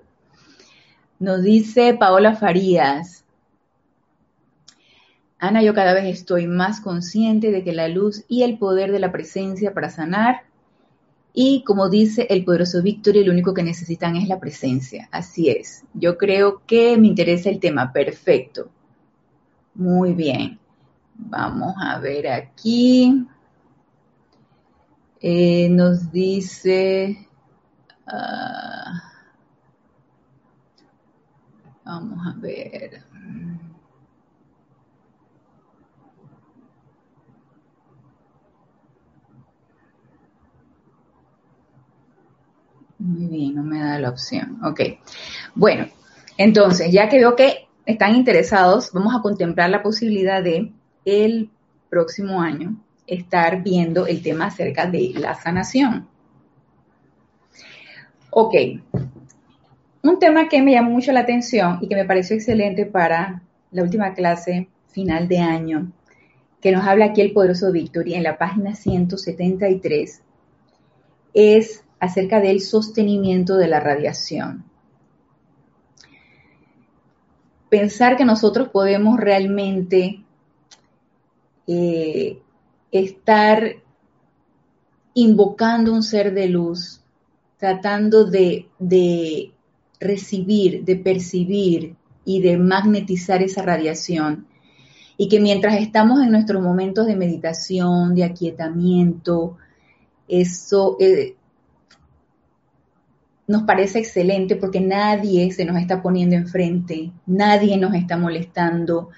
Nos 1.19 1.43
dice 1.43 1.93
Paola 1.93 2.35
Farías, 2.35 3.24
Ana, 5.39 5.61
yo 5.61 5.73
cada 5.73 5.93
vez 5.93 6.05
estoy 6.05 6.47
más 6.47 6.79
consciente 6.81 7.51
de 7.51 7.63
que 7.63 7.73
la 7.73 7.87
luz 7.87 8.23
y 8.27 8.43
el 8.43 8.57
poder 8.57 8.91
de 8.91 8.99
la 8.99 9.11
presencia 9.11 9.73
para 9.73 9.89
sanar 9.89 10.43
y 11.37 11.65
como 11.65 11.89
dice 11.89 12.27
el 12.29 12.45
poderoso 12.45 12.81
Víctor, 12.81 13.17
lo 13.17 13.33
único 13.33 13.53
que 13.53 13.61
necesitan 13.61 14.15
es 14.15 14.29
la 14.29 14.39
presencia. 14.39 15.09
Así 15.11 15.49
es. 15.49 15.83
Yo 15.93 16.17
creo 16.17 16.61
que 16.65 16.97
me 16.97 17.07
interesa 17.07 17.49
el 17.49 17.59
tema. 17.59 17.91
Perfecto. 17.91 18.69
Muy 19.73 20.13
bien. 20.13 20.57
Vamos 21.13 21.75
a 21.77 21.99
ver 21.99 22.29
aquí. 22.29 23.27
Eh, 25.19 25.67
nos 25.69 26.09
dice... 26.09 27.27
Ah, 28.07 29.11
vamos 31.83 32.25
a 32.25 32.39
ver. 32.39 33.03
Muy 43.05 43.27
bien, 43.27 43.53
no 43.53 43.63
me 43.63 43.79
da 43.79 43.99
la 43.99 44.09
opción. 44.09 44.57
Ok. 44.63 44.81
Bueno, 45.53 45.85
entonces, 46.37 46.91
ya 46.91 47.07
que 47.07 47.19
veo 47.19 47.35
que 47.35 47.67
están 47.85 48.15
interesados, 48.15 48.91
vamos 48.93 49.13
a 49.15 49.21
contemplar 49.21 49.69
la 49.69 49.83
posibilidad 49.83 50.41
de 50.41 50.71
el 51.05 51.51
próximo 51.87 52.41
año 52.41 52.77
estar 53.05 53.61
viendo 53.61 54.07
el 54.07 54.23
tema 54.23 54.47
acerca 54.47 54.87
de 54.87 55.13
la 55.15 55.35
sanación. 55.35 56.07
Ok, 58.31 58.55
un 60.01 60.19
tema 60.19 60.49
que 60.49 60.63
me 60.63 60.71
llamó 60.71 60.89
mucho 60.89 61.11
la 61.11 61.21
atención 61.21 61.77
y 61.81 61.87
que 61.87 61.95
me 61.95 62.05
pareció 62.05 62.35
excelente 62.35 62.87
para 62.87 63.43
la 63.71 63.83
última 63.83 64.15
clase 64.15 64.67
final 64.87 65.27
de 65.27 65.39
año, 65.39 65.91
que 66.59 66.71
nos 66.71 66.87
habla 66.87 67.05
aquí 67.05 67.21
el 67.21 67.33
poderoso 67.33 67.71
Victory 67.71 68.15
en 68.15 68.23
la 68.23 68.39
página 68.39 68.73
173, 68.75 70.23
es 71.35 71.84
acerca 71.99 72.39
del 72.39 72.61
sostenimiento 72.61 73.57
de 73.57 73.67
la 73.67 73.79
radiación 73.79 74.65
pensar 77.75 78.15
que 78.15 78.23
nosotros 78.23 78.69
podemos 78.69 79.19
realmente 79.19 80.23
eh, 81.67 82.39
estar 82.89 83.75
invocando 85.13 85.91
un 85.93 86.01
ser 86.01 86.33
de 86.33 86.47
luz, 86.47 87.01
tratando 87.57 88.23
de, 88.23 88.67
de 88.79 89.51
recibir, 89.99 90.85
de 90.85 90.95
percibir 90.95 91.95
y 92.23 92.41
de 92.41 92.57
magnetizar 92.57 93.43
esa 93.43 93.61
radiación. 93.61 94.47
Y 95.17 95.27
que 95.27 95.41
mientras 95.41 95.81
estamos 95.81 96.21
en 96.21 96.31
nuestros 96.31 96.61
momentos 96.61 97.07
de 97.07 97.17
meditación, 97.17 98.15
de 98.15 98.25
aquietamiento, 98.25 99.57
eso, 100.29 100.95
eh, 100.99 101.35
nos 103.47 103.63
parece 103.63 103.99
excelente 103.99 104.55
porque 104.55 104.81
nadie 104.81 105.51
se 105.51 105.65
nos 105.65 105.77
está 105.77 106.01
poniendo 106.01 106.35
enfrente, 106.35 107.11
nadie 107.25 107.77
nos 107.77 107.93
está 107.93 108.17
molestando, 108.17 109.09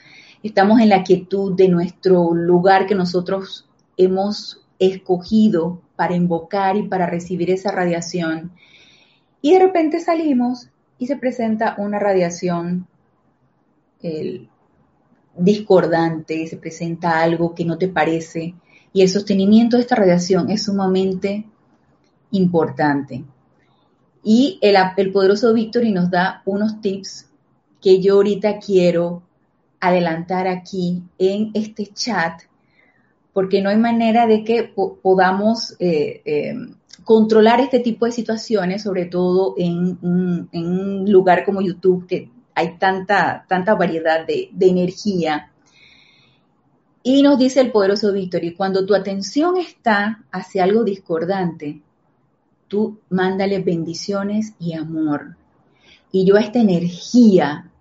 estamos 0.44 0.82
en 0.82 0.90
la 0.90 1.04
quietud 1.04 1.56
de 1.56 1.70
nuestro 1.70 2.34
lugar 2.34 2.86
que 2.86 2.96
nosotros 2.96 3.70
hemos 3.96 4.66
escogido 4.80 5.82
para 5.96 6.16
invocar 6.16 6.76
y 6.76 6.84
para 6.84 7.06
recibir 7.06 7.50
esa 7.50 7.72
radiación. 7.72 8.52
Y 9.42 9.54
de 9.54 9.60
repente 9.60 10.00
salimos 10.00 10.70
y 11.00 11.08
se 11.08 11.16
presenta 11.16 11.76
una 11.78 12.00
radiación 12.00 12.88
discordante, 15.36 16.48
se 16.48 16.58
presenta 16.58 17.22
algo 17.22 17.56
que 17.56 17.66
no 17.66 17.78
te 17.78 17.88
parece 17.88 18.56
y 18.94 19.02
el 19.02 19.10
sostenimiento 19.10 19.78
de 19.78 19.84
esta 19.84 19.96
radiación 19.96 20.50
es 20.50 20.66
sumamente 20.66 21.46
importante. 22.32 23.24
Y 24.24 24.60
el, 24.62 25.12
poderoso 25.12 25.54
Victory 25.54 25.92
nos 25.92 26.10
da 26.10 26.42
unos 26.46 26.82
tips 26.82 27.30
que 27.82 28.02
yo 28.02 28.16
ahorita 28.16 28.60
quiero 28.60 29.24
adelantar 29.80 30.48
aquí 30.48 31.04
en 31.18 31.52
este 31.54 31.88
chat, 31.88 32.42
porque 33.34 33.62
no 33.62 33.70
hay 33.70 33.78
manera 33.78 34.26
de 34.26 34.44
que 34.44 34.74
podamos 35.02 35.76
eh, 35.80 36.22
eh, 36.26 36.56
controlar 37.04 37.60
este 37.60 37.80
tipo 37.80 38.06
de 38.06 38.12
situaciones, 38.12 38.84
sobre 38.84 39.06
todo 39.06 39.54
en, 39.58 39.98
un 40.02 41.06
lugar 41.08 41.46
como 41.46 41.62
YouTube, 41.62 42.08
que 42.08 42.32
hay 42.56 42.78
tanta, 42.78 43.46
tanta 43.48 43.76
variedad 43.76 44.26
de, 44.26 44.50
de 44.52 44.68
energía. 44.68 45.52
Y 47.04 47.22
nos 47.22 47.38
dice 47.38 47.62
el 47.62 47.72
poderoso 47.72 48.12
Victory, 48.12 48.56
cuando 48.56 48.86
tu 48.86 48.96
atención 48.96 49.58
está 49.58 50.26
hacia 50.32 50.64
algo 50.64 50.84
discordante, 50.84 51.82
tú 52.68 53.00
mándale 53.10 53.60
bendiciones 53.60 54.54
y 54.60 54.74
amor. 54.74 55.38
Y 56.12 56.26
yo 56.26 56.38
esta 56.38 56.60
energía 56.60 57.72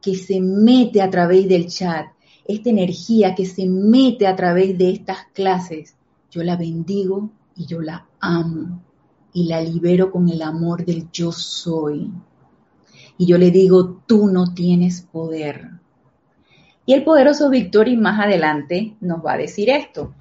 que 0.00 0.14
se 0.16 0.40
mete 0.40 1.00
a 1.00 1.10
través 1.10 1.48
del 1.48 1.68
chat, 1.68 2.06
esta 2.44 2.70
energía 2.70 3.34
que 3.34 3.46
se 3.46 3.66
mete 3.66 4.26
a 4.26 4.34
través 4.34 4.76
de 4.76 4.90
estas 4.90 5.26
clases, 5.32 5.96
yo 6.30 6.42
la 6.42 6.56
bendigo 6.56 7.30
y 7.54 7.66
yo 7.66 7.80
la 7.80 8.06
amo 8.20 8.82
y 9.32 9.44
la 9.44 9.60
libero 9.60 10.10
con 10.10 10.28
el 10.28 10.42
amor 10.42 10.84
del 10.84 11.10
yo 11.10 11.32
soy. 11.32 12.10
Y 13.16 13.26
yo 13.26 13.38
le 13.38 13.50
digo, 13.50 14.02
tú 14.06 14.26
no 14.26 14.52
tienes 14.54 15.02
poder. 15.02 15.70
Y 16.84 16.94
el 16.94 17.04
poderoso 17.04 17.48
Victory 17.48 17.96
más 17.96 18.20
adelante 18.20 18.96
nos 19.00 19.24
va 19.24 19.34
a 19.34 19.38
decir 19.38 19.70
esto. 19.70 20.14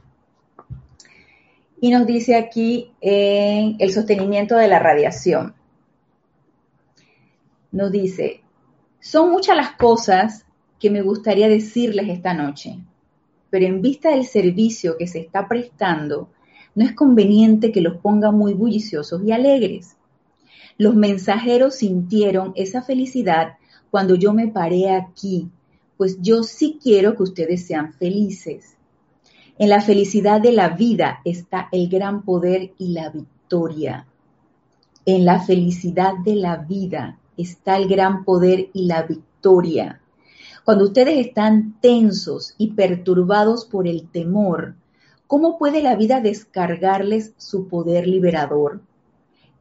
Y 1.82 1.90
nos 1.90 2.06
dice 2.06 2.36
aquí 2.36 2.92
en 3.02 3.76
el 3.80 3.92
sostenimiento 3.92 4.56
de 4.56 4.68
la 4.68 4.78
radiación. 4.78 5.56
Nos 7.72 7.92
dice, 7.92 8.42
son 9.00 9.32
muchas 9.32 9.58
las 9.58 9.72
cosas 9.72 10.46
que 10.80 10.92
me 10.92 11.02
gustaría 11.02 11.50
decirles 11.50 12.08
esta 12.08 12.36
noche, 12.36 12.78
pero 13.50 13.66
en 13.66 13.82
vista 13.82 14.12
del 14.12 14.26
servicio 14.26 14.96
que 14.96 15.08
se 15.08 15.20
está 15.20 15.48
prestando, 15.48 16.30
no 16.76 16.86
es 16.86 16.94
conveniente 16.94 17.72
que 17.72 17.82
los 17.82 17.98
ponga 17.98 18.32
muy 18.32 18.54
bulliciosos 18.54 19.24
y 19.26 19.32
alegres. 19.32 19.98
Los 20.78 20.96
mensajeros 20.96 21.76
sintieron 21.76 22.54
esa 22.56 22.84
felicidad 22.84 23.58
cuando 23.90 24.14
yo 24.14 24.34
me 24.34 24.48
paré 24.48 24.92
aquí, 24.92 25.50
pues 25.98 26.22
yo 26.22 26.44
sí 26.44 26.80
quiero 26.82 27.16
que 27.16 27.24
ustedes 27.24 27.66
sean 27.66 27.94
felices. 27.94 28.78
En 29.62 29.70
la 29.70 29.80
felicidad 29.80 30.42
de 30.42 30.54
la 30.54 30.70
vida 30.70 31.22
está 31.24 31.70
el 31.72 31.88
gran 31.88 32.24
poder 32.24 32.74
y 32.80 32.94
la 32.94 33.12
victoria. 33.12 34.08
En 35.06 35.24
la 35.24 35.40
felicidad 35.40 36.14
de 36.26 36.34
la 36.34 36.56
vida 36.56 37.20
está 37.38 37.78
el 37.78 37.88
gran 37.88 38.26
poder 38.26 38.72
y 38.74 38.88
la 38.88 39.04
victoria. 39.04 40.02
Cuando 40.66 40.86
ustedes 40.86 41.28
están 41.28 41.76
tensos 41.80 42.56
y 42.58 42.72
perturbados 42.72 43.66
por 43.66 43.88
el 43.88 44.10
temor, 44.10 44.74
¿cómo 45.28 45.60
puede 45.60 45.84
la 45.84 45.96
vida 45.96 46.22
descargarles 46.22 47.36
su 47.38 47.68
poder 47.68 48.08
liberador? 48.08 48.82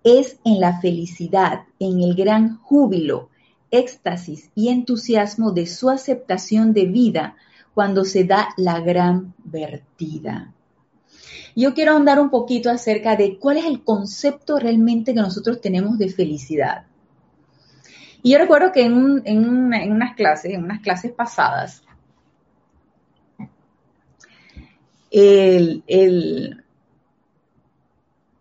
Es 0.03 0.39
en 0.47 0.61
la 0.61 0.81
felicidad, 0.81 1.65
en 1.79 2.01
el 2.01 2.15
gran 2.15 2.57
júbilo, 2.63 3.29
éxtasis 3.71 4.51
y 4.55 4.71
entusiasmo 4.71 5.53
de 5.53 5.67
su 5.67 5.91
aceptación 5.91 6.73
de 6.73 6.87
vida 6.87 7.37
cuando 7.75 8.05
se 8.05 8.25
da 8.25 8.49
la 8.57 8.81
gran 8.81 9.35
vertida. 9.45 10.53
Yo 11.57 11.75
quiero 11.75 11.97
andar 11.97 12.21
un 12.21 12.31
poquito 12.31 12.71
acerca 12.71 13.17
de 13.17 13.39
cuál 13.39 13.59
es 13.59 13.65
el 13.65 13.83
concepto 13.83 14.59
realmente 14.59 15.15
que 15.15 15.21
nosotros 15.21 15.61
tenemos 15.61 15.99
de 15.99 16.09
felicidad. 16.09 16.87
Y 18.23 18.33
yo 18.33 18.39
recuerdo 18.39 18.71
que 18.73 18.83
en, 18.85 18.95
unas 18.95 20.15
clases, 20.15 20.53
en 20.53 20.65
unas 20.65 20.81
clases 20.81 21.13
pasadas, 21.13 21.83
el, 25.11 25.83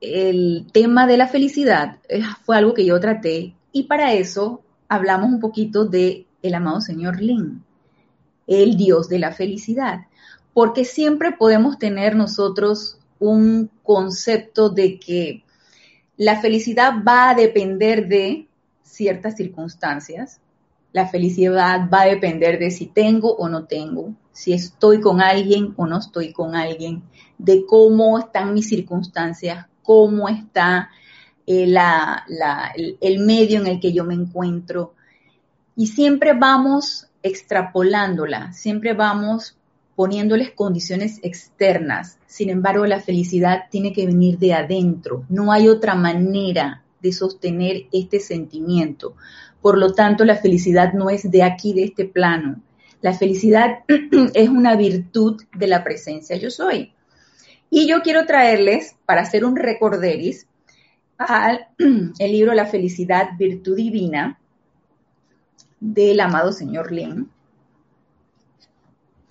el 0.01 0.67
tema 0.71 1.07
de 1.07 1.17
la 1.17 1.27
felicidad 1.27 1.97
eh, 2.07 2.21
fue 2.43 2.57
algo 2.57 2.73
que 2.73 2.85
yo 2.85 2.99
traté 2.99 3.55
y 3.71 3.83
para 3.83 4.13
eso 4.13 4.61
hablamos 4.87 5.29
un 5.29 5.39
poquito 5.39 5.85
de 5.85 6.25
el 6.41 6.53
amado 6.53 6.81
señor 6.81 7.21
Lin, 7.21 7.63
el 8.49 8.75
Dios 8.75 9.07
de 9.07 9.19
la 9.19 9.31
felicidad, 9.31 10.07
porque 10.53 10.83
siempre 10.83 11.31
podemos 11.31 11.77
tener 11.77 12.15
nosotros 12.15 12.97
un 13.19 13.69
concepto 13.83 14.69
de 14.69 14.99
que 14.99 15.43
la 16.17 16.41
felicidad 16.41 16.93
va 17.07 17.29
a 17.29 17.35
depender 17.35 18.07
de 18.07 18.47
ciertas 18.81 19.37
circunstancias, 19.37 20.41
la 20.91 21.07
felicidad 21.07 21.89
va 21.93 22.01
a 22.01 22.07
depender 22.07 22.57
de 22.57 22.71
si 22.71 22.87
tengo 22.87 23.35
o 23.35 23.47
no 23.47 23.65
tengo, 23.65 24.15
si 24.31 24.53
estoy 24.53 24.99
con 24.99 25.21
alguien 25.21 25.73
o 25.77 25.85
no 25.85 25.99
estoy 25.99 26.33
con 26.33 26.55
alguien, 26.55 27.03
de 27.37 27.65
cómo 27.67 28.17
están 28.17 28.53
mis 28.53 28.67
circunstancias, 28.67 29.67
cómo 29.83 30.27
está 30.27 30.89
eh, 31.45 31.71
el, 33.01 33.19
medio 33.19 33.59
en 33.59 33.67
el 33.67 33.79
que 33.79 33.93
yo 33.93 34.03
me 34.03 34.13
encuentro. 34.15 34.93
Y 35.75 35.87
siempre 35.87 36.33
vamos 36.33 37.08
extrapolándola, 37.23 38.53
siempre 38.53 38.93
vamos 38.93 39.57
poniéndoles 39.95 40.51
condiciones 40.51 41.19
externas. 41.23 42.19
Sin 42.25 42.49
embargo, 42.49 42.85
la 42.85 43.01
felicidad 43.01 43.63
tiene 43.69 43.91
que 43.91 44.05
venir 44.05 44.37
de 44.37 44.53
adentro. 44.53 45.25
No 45.27 45.51
hay 45.51 45.67
otra 45.67 45.93
manera 45.93 46.83
de 47.01 47.11
sostener 47.11 47.87
este 47.91 48.21
sentimiento. 48.21 49.15
Por 49.61 49.77
lo 49.77 49.93
tanto, 49.93 50.23
la 50.23 50.37
felicidad 50.37 50.93
no 50.93 51.09
es 51.09 51.29
de 51.29 51.43
aquí, 51.43 51.73
de 51.73 51.83
este 51.83 52.05
plano. 52.05 52.61
La 53.01 53.13
felicidad 53.13 53.79
es 54.33 54.47
una 54.49 54.77
virtud 54.77 55.41
de 55.53 55.67
la 55.67 55.83
presencia 55.83 56.37
yo 56.37 56.49
soy. 56.49 56.93
Y 57.69 57.87
yo 57.87 58.01
quiero 58.01 58.25
traerles, 58.25 58.95
para 59.05 59.21
hacer 59.21 59.43
un 59.43 59.57
recorderis, 59.57 60.47
al 61.17 61.67
el 61.77 62.31
libro 62.31 62.53
La 62.53 62.65
felicidad, 62.67 63.31
virtud 63.37 63.75
divina 63.75 64.38
del 65.79 66.19
amado 66.19 66.51
señor 66.51 66.91
Lin. 66.91 67.29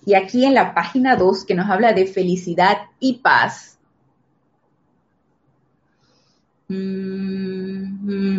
Y 0.05 0.13
aquí 0.15 0.45
en 0.45 0.53
la 0.53 0.73
página 0.73 1.15
2 1.15 1.45
que 1.45 1.55
nos 1.55 1.69
habla 1.69 1.93
de 1.93 2.07
felicidad 2.07 2.77
y 2.99 3.15
paz. 3.19 3.77
Mm, 6.67 8.37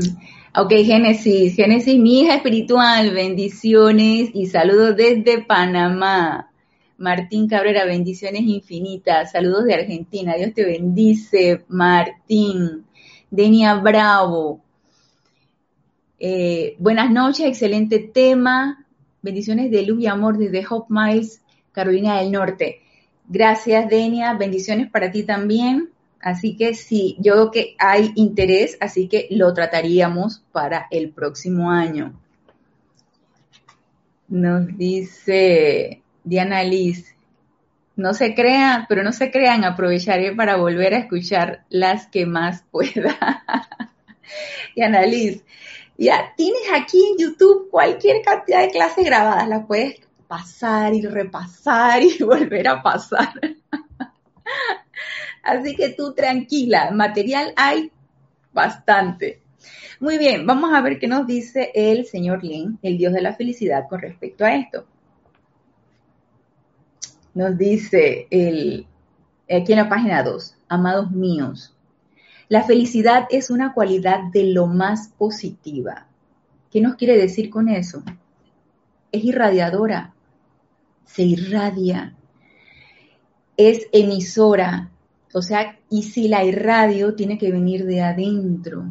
ok, 0.56 0.70
Génesis, 0.84 1.54
Génesis, 1.54 1.98
mi 1.98 2.20
hija 2.20 2.36
espiritual, 2.36 3.10
bendiciones 3.10 4.30
y 4.34 4.46
saludos 4.46 4.96
desde 4.96 5.42
Panamá. 5.42 6.50
Martín 6.96 7.48
Cabrera, 7.48 7.84
bendiciones 7.86 8.42
infinitas, 8.42 9.32
saludos 9.32 9.64
de 9.64 9.74
Argentina, 9.74 10.34
Dios 10.34 10.52
te 10.54 10.64
bendice, 10.64 11.64
Martín. 11.68 12.84
Denia 13.30 13.74
Bravo. 13.76 14.60
Eh, 16.22 16.76
buenas 16.78 17.11
noches, 17.11 17.46
excelente 17.46 17.98
tema. 17.98 18.85
Bendiciones 19.22 19.70
de 19.70 19.83
luz 19.85 20.02
y 20.02 20.06
amor 20.06 20.37
desde 20.37 20.66
Hope 20.68 20.88
Miles, 20.90 21.40
Carolina 21.72 22.20
del 22.20 22.30
Norte. 22.30 22.83
Gracias, 23.26 23.88
Denia. 23.88 24.35
Bendiciones 24.35 24.90
para 24.90 25.11
ti 25.11 25.22
también. 25.22 25.88
Así 26.20 26.56
que 26.56 26.74
sí, 26.74 27.16
yo 27.20 27.33
creo 27.33 27.50
que 27.50 27.74
hay 27.78 28.12
interés, 28.16 28.76
así 28.80 29.09
que 29.09 29.28
lo 29.30 29.54
trataríamos 29.54 30.44
para 30.52 30.87
el 30.90 31.09
próximo 31.09 31.70
año. 31.70 32.12
Nos 34.28 34.76
dice 34.76 36.02
Diana 36.22 36.62
Liz, 36.62 37.16
no 37.96 38.12
se 38.12 38.35
crean, 38.35 38.85
pero 38.90 39.02
no 39.02 39.12
se 39.12 39.30
crean, 39.30 39.64
aprovecharé 39.64 40.35
para 40.35 40.56
volver 40.56 40.92
a 40.92 40.98
escuchar 40.98 41.64
las 41.70 42.09
que 42.09 42.26
más 42.26 42.62
pueda. 42.70 43.42
y 44.74 44.83
Annalise, 44.83 45.42
ya 46.06 46.32
tienes 46.34 46.62
aquí 46.72 46.98
en 46.98 47.18
YouTube 47.18 47.68
cualquier 47.70 48.22
cantidad 48.22 48.62
de 48.62 48.70
clases 48.70 49.04
grabadas, 49.04 49.46
las 49.46 49.66
puedes 49.66 50.00
pasar 50.26 50.94
y 50.94 51.02
repasar 51.02 52.02
y 52.02 52.22
volver 52.22 52.68
a 52.68 52.82
pasar. 52.82 53.34
Así 55.42 55.76
que 55.76 55.90
tú 55.90 56.14
tranquila, 56.14 56.90
material 56.90 57.52
hay 57.56 57.92
bastante. 58.52 59.42
Muy 60.00 60.16
bien, 60.16 60.46
vamos 60.46 60.72
a 60.72 60.80
ver 60.80 60.98
qué 60.98 61.06
nos 61.06 61.26
dice 61.26 61.70
el 61.74 62.06
señor 62.06 62.42
Lin, 62.42 62.78
el 62.80 62.96
Dios 62.96 63.12
de 63.12 63.20
la 63.20 63.34
felicidad, 63.34 63.86
con 63.86 64.00
respecto 64.00 64.46
a 64.46 64.54
esto. 64.54 64.86
Nos 67.34 67.58
dice 67.58 68.26
el, 68.30 68.86
aquí 69.44 69.72
en 69.72 69.78
la 69.78 69.88
página 69.90 70.22
2, 70.22 70.56
amados 70.68 71.10
míos, 71.10 71.76
la 72.50 72.64
felicidad 72.64 73.28
es 73.30 73.48
una 73.48 73.72
cualidad 73.72 74.24
de 74.32 74.42
lo 74.42 74.66
más 74.66 75.12
positiva. 75.16 76.08
¿Qué 76.68 76.80
nos 76.80 76.96
quiere 76.96 77.16
decir 77.16 77.48
con 77.48 77.68
eso? 77.68 78.02
Es 79.12 79.22
irradiadora, 79.22 80.14
se 81.04 81.22
irradia, 81.22 82.16
es 83.56 83.86
emisora, 83.92 84.90
o 85.32 85.42
sea, 85.42 85.78
y 85.90 86.02
si 86.02 86.26
la 86.26 86.44
irradio 86.44 87.14
tiene 87.14 87.38
que 87.38 87.52
venir 87.52 87.86
de 87.86 88.00
adentro, 88.00 88.84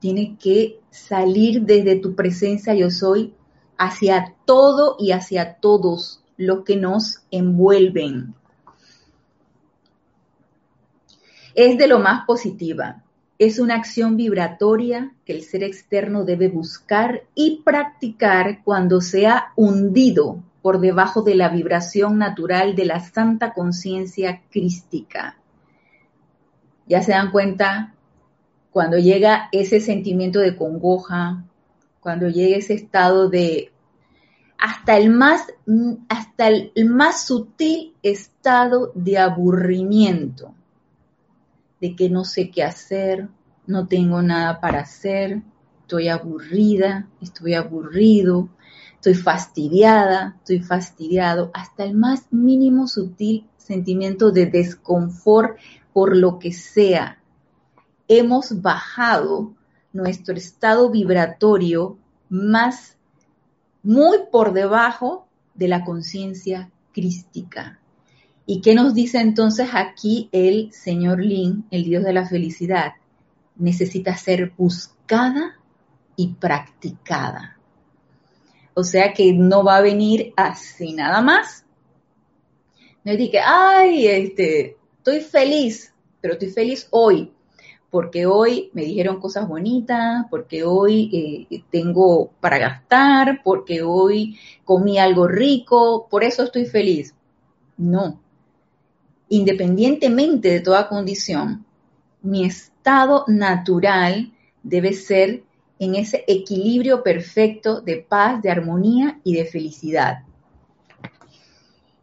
tiene 0.00 0.36
que 0.36 0.78
salir 0.90 1.62
desde 1.62 1.96
tu 1.96 2.14
presencia 2.14 2.74
yo 2.74 2.90
soy 2.90 3.32
hacia 3.78 4.34
todo 4.44 4.96
y 4.98 5.12
hacia 5.12 5.54
todos 5.54 6.22
lo 6.36 6.62
que 6.62 6.76
nos 6.76 7.22
envuelven. 7.30 8.34
Es 11.60 11.76
de 11.76 11.88
lo 11.88 11.98
más 11.98 12.24
positiva. 12.24 13.02
Es 13.36 13.58
una 13.58 13.74
acción 13.74 14.16
vibratoria 14.16 15.12
que 15.24 15.32
el 15.32 15.42
ser 15.42 15.64
externo 15.64 16.22
debe 16.22 16.46
buscar 16.46 17.24
y 17.34 17.62
practicar 17.64 18.62
cuando 18.62 19.00
sea 19.00 19.54
hundido 19.56 20.40
por 20.62 20.78
debajo 20.78 21.22
de 21.22 21.34
la 21.34 21.48
vibración 21.48 22.16
natural 22.16 22.76
de 22.76 22.84
la 22.84 23.00
santa 23.00 23.54
conciencia 23.54 24.40
crística. 24.52 25.36
Ya 26.86 27.02
se 27.02 27.10
dan 27.10 27.32
cuenta, 27.32 27.92
cuando 28.70 28.96
llega 28.96 29.48
ese 29.50 29.80
sentimiento 29.80 30.38
de 30.38 30.54
congoja, 30.54 31.42
cuando 31.98 32.28
llega 32.28 32.56
ese 32.56 32.74
estado 32.74 33.28
de 33.28 33.72
hasta 34.58 34.96
el 34.96 35.10
más, 35.10 35.42
hasta 36.08 36.46
el 36.46 36.72
más 36.88 37.26
sutil 37.26 37.94
estado 38.04 38.92
de 38.94 39.18
aburrimiento, 39.18 40.54
de 41.80 41.94
que 41.96 42.10
no 42.10 42.24
sé 42.24 42.50
qué 42.50 42.62
hacer, 42.62 43.28
no 43.66 43.86
tengo 43.86 44.22
nada 44.22 44.60
para 44.60 44.80
hacer, 44.80 45.42
estoy 45.82 46.08
aburrida, 46.08 47.08
estoy 47.20 47.54
aburrido, 47.54 48.48
estoy 48.94 49.14
fastidiada, 49.14 50.36
estoy 50.38 50.60
fastidiado, 50.60 51.50
hasta 51.54 51.84
el 51.84 51.94
más 51.94 52.26
mínimo 52.30 52.88
sutil 52.88 53.46
sentimiento 53.56 54.30
de 54.30 54.46
desconfort 54.46 55.58
por 55.92 56.16
lo 56.16 56.38
que 56.38 56.52
sea, 56.52 57.22
hemos 58.08 58.62
bajado 58.62 59.54
nuestro 59.92 60.34
estado 60.34 60.90
vibratorio 60.90 61.98
más 62.28 62.96
muy 63.82 64.18
por 64.32 64.52
debajo 64.52 65.28
de 65.54 65.68
la 65.68 65.84
conciencia 65.84 66.70
crística. 66.92 67.80
¿Y 68.50 68.62
qué 68.62 68.74
nos 68.74 68.94
dice 68.94 69.20
entonces 69.20 69.68
aquí 69.74 70.30
el 70.32 70.72
señor 70.72 71.20
Lin, 71.20 71.66
el 71.70 71.84
Dios 71.84 72.02
de 72.02 72.14
la 72.14 72.26
felicidad? 72.26 72.94
Necesita 73.56 74.16
ser 74.16 74.54
buscada 74.56 75.58
y 76.16 76.28
practicada. 76.28 77.58
O 78.72 78.84
sea 78.84 79.12
que 79.12 79.34
no 79.34 79.64
va 79.64 79.76
a 79.76 79.82
venir 79.82 80.32
así 80.34 80.94
nada 80.94 81.20
más. 81.20 81.66
No 83.04 83.12
es 83.12 83.30
que, 83.30 83.38
ay, 83.38 84.06
este, 84.06 84.78
estoy 84.96 85.20
feliz, 85.20 85.92
pero 86.22 86.32
estoy 86.32 86.48
feliz 86.48 86.88
hoy, 86.90 87.30
porque 87.90 88.24
hoy 88.24 88.70
me 88.72 88.80
dijeron 88.80 89.20
cosas 89.20 89.46
bonitas, 89.46 90.24
porque 90.30 90.64
hoy 90.64 91.46
eh, 91.50 91.64
tengo 91.70 92.30
para 92.40 92.56
gastar, 92.56 93.42
porque 93.44 93.82
hoy 93.82 94.38
comí 94.64 94.98
algo 94.98 95.28
rico, 95.28 96.08
por 96.10 96.24
eso 96.24 96.44
estoy 96.44 96.64
feliz. 96.64 97.14
No. 97.76 98.26
Independientemente 99.28 100.48
de 100.48 100.60
toda 100.60 100.88
condición, 100.88 101.66
mi 102.22 102.44
estado 102.44 103.24
natural 103.28 104.32
debe 104.62 104.92
ser 104.92 105.42
en 105.78 105.94
ese 105.94 106.24
equilibrio 106.26 107.02
perfecto 107.02 107.80
de 107.80 107.96
paz, 107.98 108.42
de 108.42 108.50
armonía 108.50 109.20
y 109.24 109.34
de 109.34 109.44
felicidad. 109.44 110.24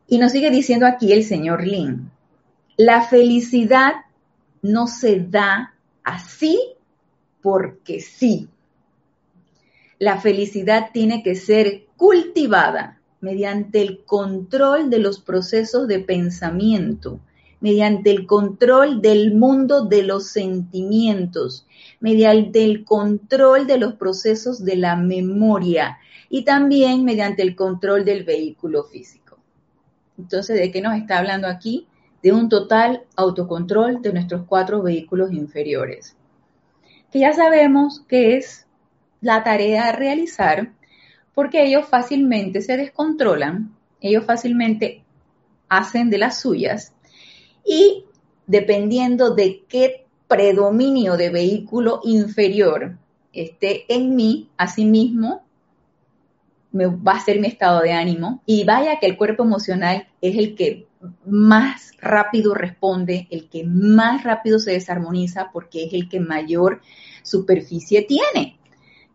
Y 0.07 0.17
nos 0.17 0.31
sigue 0.31 0.51
diciendo 0.51 0.85
aquí 0.85 1.11
el 1.11 1.23
señor 1.23 1.65
Lin, 1.65 2.11
la 2.77 3.01
felicidad 3.01 3.93
no 4.61 4.87
se 4.87 5.19
da 5.19 5.73
así 6.03 6.59
porque 7.41 8.01
sí. 8.01 8.49
La 9.97 10.19
felicidad 10.19 10.89
tiene 10.93 11.23
que 11.23 11.35
ser 11.35 11.85
cultivada 11.95 12.94
mediante 13.25 13.81
el 13.81 14.03
control 14.05 14.91
de 14.91 14.99
los 14.99 15.19
procesos 15.19 15.87
de 15.87 15.97
pensamiento, 15.99 17.19
mediante 17.59 18.11
el 18.11 18.27
control 18.27 19.01
del 19.01 19.33
mundo 19.33 19.85
de 19.85 20.03
los 20.03 20.27
sentimientos, 20.27 21.65
mediante 21.99 22.63
el 22.63 22.85
control 22.85 23.65
de 23.65 23.79
los 23.79 23.95
procesos 23.95 24.63
de 24.63 24.75
la 24.75 24.95
memoria 24.95 25.97
y 26.29 26.43
también 26.43 27.03
mediante 27.03 27.41
el 27.41 27.55
control 27.55 28.05
del 28.05 28.25
vehículo 28.25 28.83
físico. 28.83 29.39
Entonces, 30.19 30.59
¿de 30.59 30.71
qué 30.71 30.79
nos 30.79 30.95
está 30.95 31.17
hablando 31.17 31.47
aquí? 31.47 31.87
De 32.21 32.31
un 32.31 32.47
total 32.47 33.05
autocontrol 33.15 34.03
de 34.03 34.13
nuestros 34.13 34.43
cuatro 34.45 34.83
vehículos 34.83 35.33
inferiores, 35.33 36.15
que 37.11 37.21
ya 37.21 37.33
sabemos 37.33 38.01
que 38.07 38.37
es 38.37 38.67
la 39.19 39.43
tarea 39.43 39.87
a 39.87 39.93
realizar 39.93 40.75
porque 41.35 41.63
ellos 41.63 41.85
fácilmente 41.87 42.61
se 42.61 42.77
descontrolan, 42.77 43.75
ellos 44.01 44.25
fácilmente 44.25 45.03
hacen 45.69 46.09
de 46.09 46.17
las 46.17 46.39
suyas 46.39 46.93
y 47.65 48.05
dependiendo 48.47 49.35
de 49.35 49.63
qué 49.67 50.05
predominio 50.27 51.17
de 51.17 51.29
vehículo 51.29 51.99
inferior 52.03 52.97
esté 53.33 53.85
en 53.93 54.15
mí, 54.15 54.49
asimismo, 54.57 55.43
me 56.71 56.87
va 56.87 57.13
a 57.13 57.19
ser 57.19 57.39
mi 57.39 57.47
estado 57.47 57.81
de 57.81 57.93
ánimo. 57.93 58.41
Y 58.45 58.63
vaya 58.65 58.99
que 58.99 59.05
el 59.05 59.17
cuerpo 59.17 59.43
emocional 59.43 60.07
es 60.21 60.37
el 60.37 60.55
que 60.55 60.87
más 61.25 61.91
rápido 61.99 62.53
responde, 62.53 63.27
el 63.29 63.49
que 63.49 63.63
más 63.63 64.23
rápido 64.23 64.59
se 64.59 64.71
desarmoniza, 64.71 65.51
porque 65.53 65.85
es 65.85 65.93
el 65.93 66.09
que 66.09 66.19
mayor 66.19 66.81
superficie 67.23 68.01
tiene. 68.01 68.57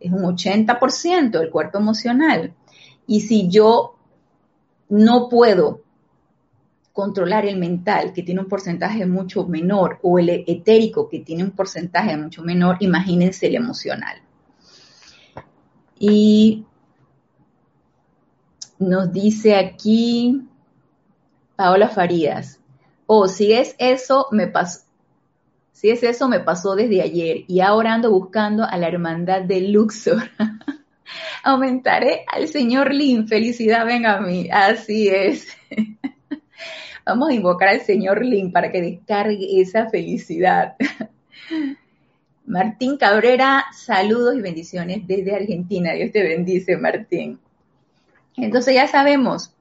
Es 0.00 0.10
un 0.10 0.22
80% 0.22 1.40
el 1.40 1.50
cuerpo 1.50 1.78
emocional. 1.78 2.54
Y 3.06 3.20
si 3.20 3.48
yo 3.48 3.96
no 4.88 5.28
puedo 5.28 5.82
controlar 6.92 7.46
el 7.46 7.58
mental, 7.58 8.12
que 8.12 8.22
tiene 8.22 8.40
un 8.40 8.48
porcentaje 8.48 9.06
mucho 9.06 9.46
menor, 9.46 9.98
o 10.02 10.18
el 10.18 10.28
etérico, 10.46 11.08
que 11.08 11.20
tiene 11.20 11.44
un 11.44 11.52
porcentaje 11.52 12.16
mucho 12.16 12.42
menor, 12.42 12.76
imagínense 12.80 13.46
el 13.46 13.56
emocional. 13.56 14.20
Y 15.98 16.64
nos 18.78 19.12
dice 19.12 19.56
aquí 19.56 20.48
Paola 21.56 21.88
Farías, 21.88 22.58
oh, 23.06 23.28
si 23.28 23.52
es 23.52 23.76
eso, 23.78 24.26
me 24.30 24.46
pasó. 24.46 24.89
Si 25.72 25.90
es 25.90 26.02
eso, 26.02 26.28
me 26.28 26.40
pasó 26.40 26.74
desde 26.74 27.02
ayer 27.02 27.44
y 27.46 27.60
ahora 27.60 27.94
ando 27.94 28.10
buscando 28.10 28.64
a 28.64 28.76
la 28.76 28.88
hermandad 28.88 29.42
de 29.42 29.60
Luxor. 29.62 30.30
Aumentaré 31.42 32.24
al 32.26 32.48
señor 32.48 32.92
Lin. 32.92 33.26
Felicidad, 33.26 33.86
venga 33.86 34.16
a 34.16 34.20
mí. 34.20 34.48
Así 34.50 35.08
es. 35.08 35.48
Vamos 37.06 37.30
a 37.30 37.34
invocar 37.34 37.68
al 37.68 37.80
señor 37.80 38.24
Lin 38.24 38.52
para 38.52 38.70
que 38.70 38.82
descargue 38.82 39.60
esa 39.60 39.88
felicidad. 39.88 40.76
Martín 42.46 42.96
Cabrera, 42.96 43.66
saludos 43.72 44.36
y 44.36 44.40
bendiciones 44.40 45.06
desde 45.06 45.34
Argentina. 45.34 45.92
Dios 45.92 46.12
te 46.12 46.22
bendice, 46.22 46.76
Martín. 46.76 47.38
Entonces 48.36 48.74
ya 48.74 48.86
sabemos, 48.86 49.54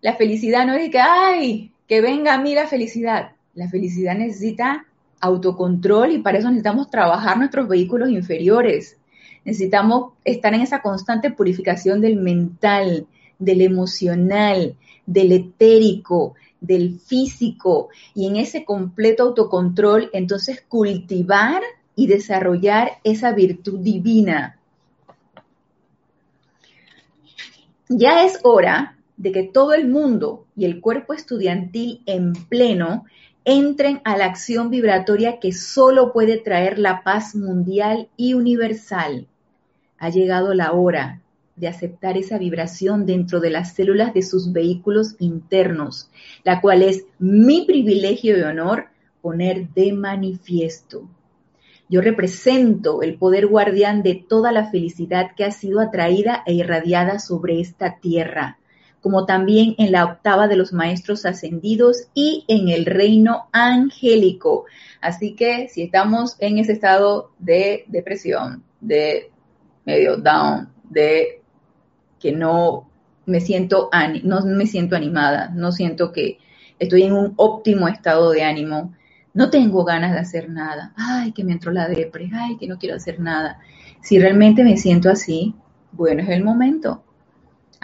la 0.00 0.14
felicidad 0.14 0.66
no 0.66 0.74
es 0.74 0.90
que, 0.90 1.00
ay, 1.00 1.72
que 1.88 2.00
venga 2.00 2.34
a 2.34 2.38
mí 2.38 2.54
la 2.54 2.66
felicidad. 2.66 3.32
La 3.54 3.68
felicidad 3.68 4.14
necesita 4.14 4.86
autocontrol 5.24 6.12
y 6.12 6.18
para 6.18 6.38
eso 6.38 6.48
necesitamos 6.48 6.90
trabajar 6.90 7.38
nuestros 7.38 7.68
vehículos 7.68 8.10
inferiores. 8.10 8.98
Necesitamos 9.44 10.12
estar 10.24 10.54
en 10.54 10.60
esa 10.60 10.80
constante 10.80 11.30
purificación 11.30 12.00
del 12.00 12.16
mental, 12.16 13.06
del 13.38 13.60
emocional, 13.62 14.76
del 15.06 15.32
etérico, 15.32 16.34
del 16.60 16.98
físico 16.98 17.88
y 18.14 18.26
en 18.26 18.36
ese 18.36 18.64
completo 18.64 19.24
autocontrol, 19.24 20.10
entonces 20.12 20.62
cultivar 20.66 21.62
y 21.94 22.06
desarrollar 22.06 22.92
esa 23.04 23.32
virtud 23.32 23.80
divina. 23.80 24.58
Ya 27.88 28.24
es 28.24 28.40
hora 28.42 28.96
de 29.16 29.30
que 29.30 29.42
todo 29.44 29.74
el 29.74 29.88
mundo 29.88 30.46
y 30.56 30.64
el 30.64 30.80
cuerpo 30.80 31.12
estudiantil 31.12 32.02
en 32.06 32.32
pleno 32.32 33.04
entren 33.44 34.00
a 34.04 34.16
la 34.16 34.24
acción 34.24 34.70
vibratoria 34.70 35.38
que 35.38 35.52
solo 35.52 36.12
puede 36.12 36.38
traer 36.38 36.78
la 36.78 37.02
paz 37.02 37.34
mundial 37.34 38.08
y 38.16 38.34
universal. 38.34 39.26
Ha 39.98 40.08
llegado 40.08 40.54
la 40.54 40.72
hora 40.72 41.20
de 41.56 41.68
aceptar 41.68 42.16
esa 42.16 42.38
vibración 42.38 43.06
dentro 43.06 43.40
de 43.40 43.50
las 43.50 43.74
células 43.74 44.12
de 44.14 44.22
sus 44.22 44.52
vehículos 44.52 45.14
internos, 45.18 46.10
la 46.42 46.60
cual 46.60 46.82
es 46.82 47.04
mi 47.18 47.64
privilegio 47.64 48.36
y 48.38 48.42
honor 48.42 48.86
poner 49.20 49.68
de 49.70 49.92
manifiesto. 49.92 51.08
Yo 51.88 52.00
represento 52.00 53.02
el 53.02 53.16
poder 53.16 53.46
guardián 53.46 54.02
de 54.02 54.14
toda 54.14 54.52
la 54.52 54.70
felicidad 54.70 55.32
que 55.36 55.44
ha 55.44 55.50
sido 55.50 55.80
atraída 55.80 56.42
e 56.46 56.54
irradiada 56.54 57.18
sobre 57.18 57.60
esta 57.60 57.98
tierra, 58.00 58.58
como 59.04 59.26
también 59.26 59.74
en 59.76 59.92
la 59.92 60.06
octava 60.06 60.48
de 60.48 60.56
los 60.56 60.72
maestros 60.72 61.26
ascendidos 61.26 62.08
y 62.14 62.46
en 62.48 62.70
el 62.70 62.86
reino 62.86 63.50
angélico. 63.52 64.64
Así 65.02 65.34
que 65.34 65.68
si 65.68 65.82
estamos 65.82 66.36
en 66.38 66.56
ese 66.56 66.72
estado 66.72 67.30
de 67.38 67.84
depresión, 67.88 68.64
de 68.80 69.30
medio 69.84 70.16
down, 70.16 70.70
de 70.88 71.42
que 72.18 72.32
no 72.32 72.88
me 73.26 73.42
siento, 73.42 73.90
no 74.22 74.40
me 74.46 74.64
siento 74.64 74.96
animada, 74.96 75.50
no 75.50 75.70
siento 75.70 76.10
que 76.10 76.38
estoy 76.78 77.02
en 77.02 77.12
un 77.12 77.34
óptimo 77.36 77.88
estado 77.88 78.30
de 78.30 78.42
ánimo, 78.42 78.94
no 79.34 79.50
tengo 79.50 79.84
ganas 79.84 80.12
de 80.12 80.20
hacer 80.20 80.48
nada, 80.48 80.94
ay, 80.96 81.32
que 81.32 81.44
me 81.44 81.52
entró 81.52 81.72
la 81.72 81.88
depre, 81.88 82.30
ay, 82.32 82.56
que 82.56 82.66
no 82.66 82.78
quiero 82.78 82.96
hacer 82.96 83.20
nada. 83.20 83.58
Si 84.00 84.18
realmente 84.18 84.64
me 84.64 84.78
siento 84.78 85.10
así, 85.10 85.54
bueno, 85.92 86.22
es 86.22 86.30
el 86.30 86.42
momento. 86.42 87.03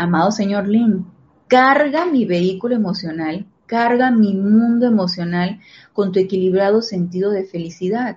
Amado 0.01 0.33
señor 0.33 0.67
Lin, 0.67 1.05
carga 1.47 2.07
mi 2.07 2.25
vehículo 2.25 2.75
emocional, 2.75 3.45
carga 3.67 4.11
mi 4.11 4.33
mundo 4.33 4.87
emocional 4.87 5.61
con 5.93 6.11
tu 6.11 6.21
equilibrado 6.21 6.81
sentido 6.81 7.31
de 7.31 7.45
felicidad. 7.45 8.17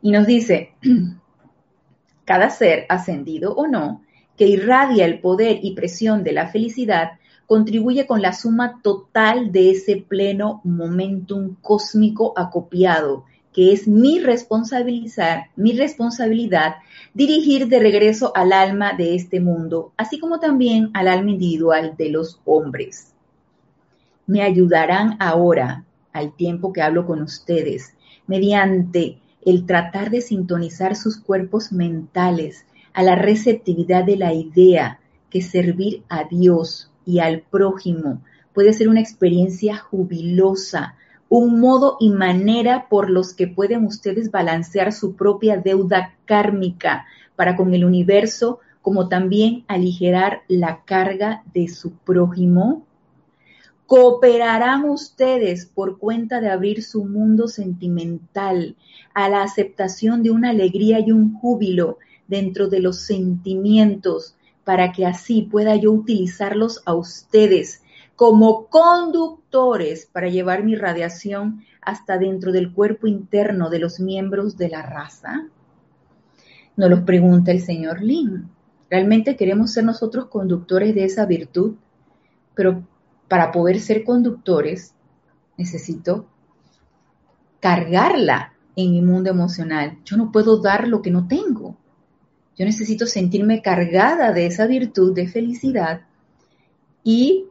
Y 0.00 0.12
nos 0.12 0.24
dice, 0.28 0.74
cada 2.24 2.50
ser 2.50 2.86
ascendido 2.88 3.56
o 3.56 3.66
no, 3.66 4.04
que 4.36 4.46
irradia 4.46 5.06
el 5.06 5.18
poder 5.18 5.58
y 5.60 5.74
presión 5.74 6.22
de 6.22 6.34
la 6.34 6.46
felicidad, 6.46 7.18
contribuye 7.48 8.06
con 8.06 8.22
la 8.22 8.32
suma 8.32 8.80
total 8.84 9.50
de 9.50 9.72
ese 9.72 9.96
pleno 9.96 10.60
momentum 10.62 11.56
cósmico 11.60 12.32
acopiado, 12.36 13.24
que 13.56 13.72
es 13.72 13.88
mi, 13.88 14.18
responsabilizar, 14.18 15.46
mi 15.56 15.72
responsabilidad 15.72 16.74
dirigir 17.14 17.68
de 17.68 17.78
regreso 17.78 18.30
al 18.36 18.52
alma 18.52 18.92
de 18.92 19.14
este 19.14 19.40
mundo, 19.40 19.94
así 19.96 20.20
como 20.20 20.40
también 20.40 20.90
al 20.92 21.08
alma 21.08 21.30
individual 21.30 21.94
de 21.96 22.10
los 22.10 22.38
hombres. 22.44 23.14
Me 24.26 24.42
ayudarán 24.42 25.16
ahora 25.20 25.86
al 26.12 26.36
tiempo 26.36 26.74
que 26.74 26.82
hablo 26.82 27.06
con 27.06 27.22
ustedes, 27.22 27.94
mediante 28.26 29.20
el 29.46 29.64
tratar 29.64 30.10
de 30.10 30.20
sintonizar 30.20 30.94
sus 30.94 31.16
cuerpos 31.16 31.72
mentales 31.72 32.66
a 32.92 33.02
la 33.02 33.14
receptividad 33.14 34.04
de 34.04 34.18
la 34.18 34.34
idea 34.34 35.00
que 35.30 35.40
servir 35.40 36.02
a 36.10 36.24
Dios 36.24 36.90
y 37.06 37.20
al 37.20 37.40
prójimo 37.40 38.20
puede 38.52 38.74
ser 38.74 38.90
una 38.90 39.00
experiencia 39.00 39.78
jubilosa, 39.78 40.96
un 41.28 41.60
modo 41.60 41.96
y 41.98 42.10
manera 42.10 42.88
por 42.88 43.10
los 43.10 43.34
que 43.34 43.48
pueden 43.48 43.84
ustedes 43.84 44.30
balancear 44.30 44.92
su 44.92 45.16
propia 45.16 45.56
deuda 45.56 46.14
kármica 46.24 47.06
para 47.34 47.56
con 47.56 47.74
el 47.74 47.84
universo, 47.84 48.60
como 48.80 49.08
también 49.08 49.64
aligerar 49.66 50.42
la 50.48 50.82
carga 50.84 51.42
de 51.52 51.68
su 51.68 51.92
prójimo? 51.92 52.84
Cooperarán 53.86 54.88
ustedes 54.88 55.66
por 55.66 55.98
cuenta 55.98 56.40
de 56.40 56.50
abrir 56.50 56.82
su 56.82 57.04
mundo 57.04 57.48
sentimental 57.48 58.76
a 59.14 59.28
la 59.28 59.42
aceptación 59.42 60.22
de 60.22 60.30
una 60.30 60.50
alegría 60.50 61.00
y 61.00 61.12
un 61.12 61.34
júbilo 61.34 61.98
dentro 62.28 62.68
de 62.68 62.80
los 62.80 63.00
sentimientos 63.00 64.36
para 64.64 64.90
que 64.90 65.06
así 65.06 65.42
pueda 65.42 65.76
yo 65.76 65.92
utilizarlos 65.92 66.82
a 66.84 66.94
ustedes 66.94 67.82
como 68.16 68.66
conductores 68.66 70.06
para 70.06 70.28
llevar 70.28 70.64
mi 70.64 70.74
radiación 70.74 71.62
hasta 71.82 72.18
dentro 72.18 72.50
del 72.50 72.72
cuerpo 72.72 73.06
interno 73.06 73.68
de 73.70 73.78
los 73.78 74.00
miembros 74.00 74.56
de 74.56 74.70
la 74.70 74.82
raza? 74.82 75.46
Nos 76.76 76.90
lo 76.90 77.04
pregunta 77.04 77.52
el 77.52 77.60
señor 77.60 78.02
Lin. 78.02 78.48
¿Realmente 78.90 79.36
queremos 79.36 79.72
ser 79.72 79.84
nosotros 79.84 80.26
conductores 80.26 80.94
de 80.94 81.04
esa 81.04 81.26
virtud? 81.26 81.74
Pero 82.54 82.86
para 83.28 83.52
poder 83.52 83.80
ser 83.80 84.04
conductores 84.04 84.94
necesito 85.56 86.26
cargarla 87.60 88.54
en 88.76 88.92
mi 88.92 89.02
mundo 89.02 89.30
emocional. 89.30 89.98
Yo 90.04 90.16
no 90.16 90.30
puedo 90.32 90.60
dar 90.60 90.88
lo 90.88 91.02
que 91.02 91.10
no 91.10 91.26
tengo. 91.26 91.76
Yo 92.56 92.64
necesito 92.64 93.06
sentirme 93.06 93.60
cargada 93.60 94.32
de 94.32 94.46
esa 94.46 94.66
virtud 94.66 95.14
de 95.14 95.28
felicidad 95.28 96.02
y 97.02 97.46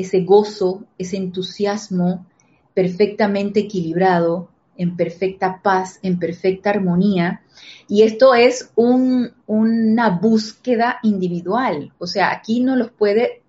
ese 0.00 0.20
gozo, 0.20 0.84
ese 0.98 1.16
entusiasmo 1.16 2.26
perfectamente 2.74 3.60
equilibrado, 3.60 4.48
en 4.76 4.96
perfecta 4.96 5.60
paz, 5.62 5.98
en 6.02 6.18
perfecta 6.18 6.70
armonía. 6.70 7.42
Y 7.86 8.02
esto 8.02 8.34
es 8.34 8.70
una 8.76 10.08
búsqueda 10.08 10.98
individual. 11.02 11.92
O 11.98 12.06
sea, 12.06 12.30
aquí 12.32 12.60
no 12.60 12.76
los 12.76 12.90
puede 12.90 13.42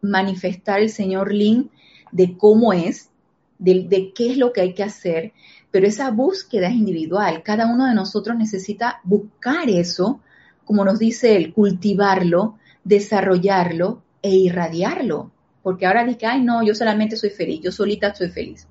manifestar 0.00 0.80
el 0.80 0.90
señor 0.90 1.32
Lin 1.32 1.70
de 2.12 2.38
cómo 2.38 2.72
es, 2.72 3.10
de, 3.58 3.86
de 3.88 4.12
qué 4.12 4.30
es 4.30 4.36
lo 4.36 4.52
que 4.52 4.60
hay 4.60 4.74
que 4.74 4.84
hacer, 4.84 5.32
pero 5.72 5.88
esa 5.88 6.10
búsqueda 6.12 6.68
es 6.68 6.74
individual. 6.74 7.42
Cada 7.42 7.66
uno 7.66 7.86
de 7.86 7.94
nosotros 7.94 8.36
necesita 8.36 9.00
buscar 9.02 9.68
eso, 9.68 10.20
como 10.64 10.84
nos 10.84 11.00
dice 11.00 11.34
él, 11.34 11.52
cultivarlo, 11.52 12.58
desarrollarlo 12.84 14.02
e 14.22 14.30
irradiarlo 14.30 15.32
porque 15.66 15.84
ahora 15.84 16.04
dije, 16.04 16.26
ay, 16.26 16.42
no, 16.42 16.62
yo 16.62 16.76
solamente 16.76 17.16
soy 17.16 17.30
feliz, 17.30 17.60
yo 17.60 17.72
solita 17.72 18.14
soy 18.14 18.28
feliz. 18.28 18.68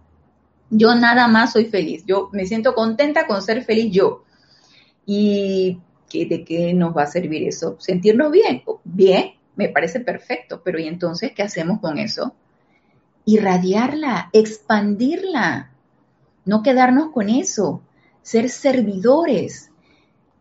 Yo 0.69 0.95
nada 0.95 1.27
más 1.27 1.51
soy 1.51 1.65
feliz, 1.65 2.05
yo 2.07 2.29
me 2.31 2.45
siento 2.45 2.73
contenta 2.73 3.27
con 3.27 3.41
ser 3.41 3.65
feliz 3.65 3.91
yo. 3.91 4.23
¿Y 5.05 5.77
de 6.13 6.45
qué 6.45 6.73
nos 6.73 6.95
va 6.95 7.03
a 7.03 7.07
servir 7.07 7.45
eso? 7.45 7.75
Sentirnos 7.79 8.31
bien. 8.31 8.63
Bien, 8.85 9.33
me 9.57 9.67
parece 9.67 9.99
perfecto, 9.99 10.61
pero 10.63 10.79
¿y 10.79 10.87
entonces 10.87 11.33
qué 11.33 11.43
hacemos 11.43 11.81
con 11.81 11.97
eso? 11.97 12.33
Irradiarla, 13.25 14.29
expandirla, 14.31 15.71
no 16.45 16.63
quedarnos 16.63 17.11
con 17.11 17.27
eso, 17.27 17.81
ser 18.21 18.47
servidores, 18.47 19.69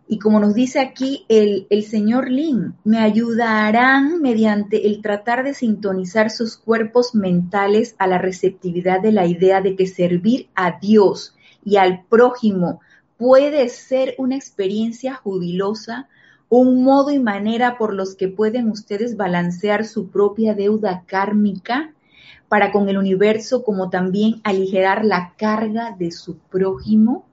y 0.07 0.19
como 0.19 0.39
nos 0.39 0.55
dice 0.55 0.81
aquí 0.81 1.25
el, 1.29 1.67
señor 1.85 2.31
Lin, 2.31 2.75
me 2.85 2.99
ayudarán 2.99 4.21
mediante 4.21 4.87
el 4.87 5.01
tratar 5.01 5.45
de 5.45 5.55
sintonizar 5.55 6.31
sus 6.31 6.59
cuerpos 6.59 7.15
mentales 7.15 7.95
a 7.99 8.07
la 8.07 8.19
receptividad 8.19 9.01
de 9.01 9.13
la 9.13 9.27
idea 9.27 9.63
de 9.63 9.77
que 9.77 9.87
servir 9.87 10.49
a 10.55 10.79
Dios 10.79 11.35
y 11.65 11.77
al 11.77 12.05
prójimo 12.05 12.81
puede 13.17 13.69
ser 13.71 14.15
una 14.19 14.37
experiencia 14.37 15.15
jubilosa, 15.15 16.09
un 16.51 16.85
modo 16.85 17.11
y 17.11 17.19
manera 17.19 17.79
por 17.79 17.95
los 17.95 18.15
que 18.15 18.29
pueden 18.29 18.71
ustedes 18.71 19.17
balancear 19.17 19.87
su 19.87 20.11
propia 20.11 20.55
deuda 20.55 21.05
kármica 21.07 21.95
para 22.49 22.71
con 22.71 22.91
el 22.91 22.99
universo, 22.99 23.65
como 23.65 23.89
también 23.89 24.43
aligerar 24.45 25.05
la 25.05 25.33
carga 25.39 25.97
de 25.99 26.11
su 26.11 26.37
prójimo. 26.37 27.25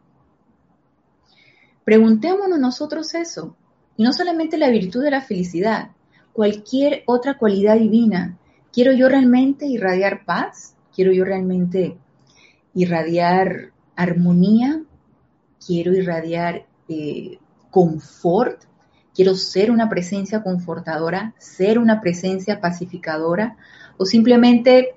Preguntémonos 1.84 2.60
nosotros 2.60 3.14
eso. 3.16 3.56
Y 3.98 4.04
no 4.04 4.14
solamente 4.14 4.58
la 4.58 4.70
virtud 4.70 5.04
de 5.04 5.12
la 5.12 5.22
felicidad, 5.22 5.92
cualquier 6.34 7.04
otra 7.06 7.38
cualidad 7.38 7.78
divina. 7.78 8.38
¿Quiero 8.72 8.94
yo 8.94 9.10
realmente 9.10 9.66
irradiar 9.66 10.26
paz? 10.26 10.76
¿Quiero 10.96 11.12
yo 11.12 11.26
realmente 11.26 11.98
irradiar 12.74 13.72
armonía? 13.96 14.82
¿Quiero 15.66 15.94
irradiar 15.94 16.66
eh, 16.88 17.38
confort? 17.70 18.64
¿Quiero 19.14 19.36
ser 19.36 19.72
una 19.72 19.90
presencia 19.90 20.42
confortadora? 20.42 21.34
¿Ser 21.38 21.80
una 21.80 22.00
presencia 22.00 22.62
pacificadora? 22.62 23.58
¿O 23.98 24.06
simplemente 24.06 24.96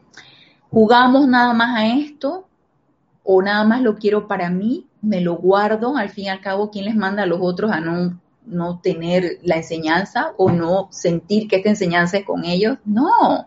jugamos 0.71 1.27
nada 1.27 1.53
más 1.53 1.77
a 1.77 1.87
esto? 1.87 2.47
¿O 3.25 3.43
nada 3.43 3.65
más 3.65 3.83
lo 3.83 3.97
quiero 3.97 4.29
para 4.29 4.51
mí? 4.51 4.87
Me 5.05 5.21
lo 5.21 5.37
guardo, 5.37 5.97
al 5.97 6.09
fin 6.11 6.27
y 6.27 6.29
al 6.29 6.41
cabo, 6.41 6.71
¿quién 6.71 6.87
les 6.87 6.97
manda 6.97 7.23
a 7.25 7.27
los 7.27 7.39
otros 7.43 7.71
a 7.71 7.81
no, 7.81 8.21
no 8.47 8.81
tener 8.81 9.39
la 9.43 9.57
enseñanza 9.57 10.33
o 10.37 10.51
no 10.51 10.89
sentir 10.91 11.47
que 11.47 11.57
esta 11.57 11.69
enseñanza 11.69 12.19
es 12.19 12.25
con 12.25 12.45
ellos? 12.45 12.79
No, 12.85 13.47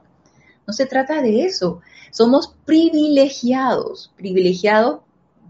no 0.65 0.73
se 0.73 0.85
trata 0.85 1.21
de 1.21 1.43
eso. 1.43 1.81
Somos 2.11 2.55
privilegiados, 2.65 4.13
privilegiados 4.15 5.01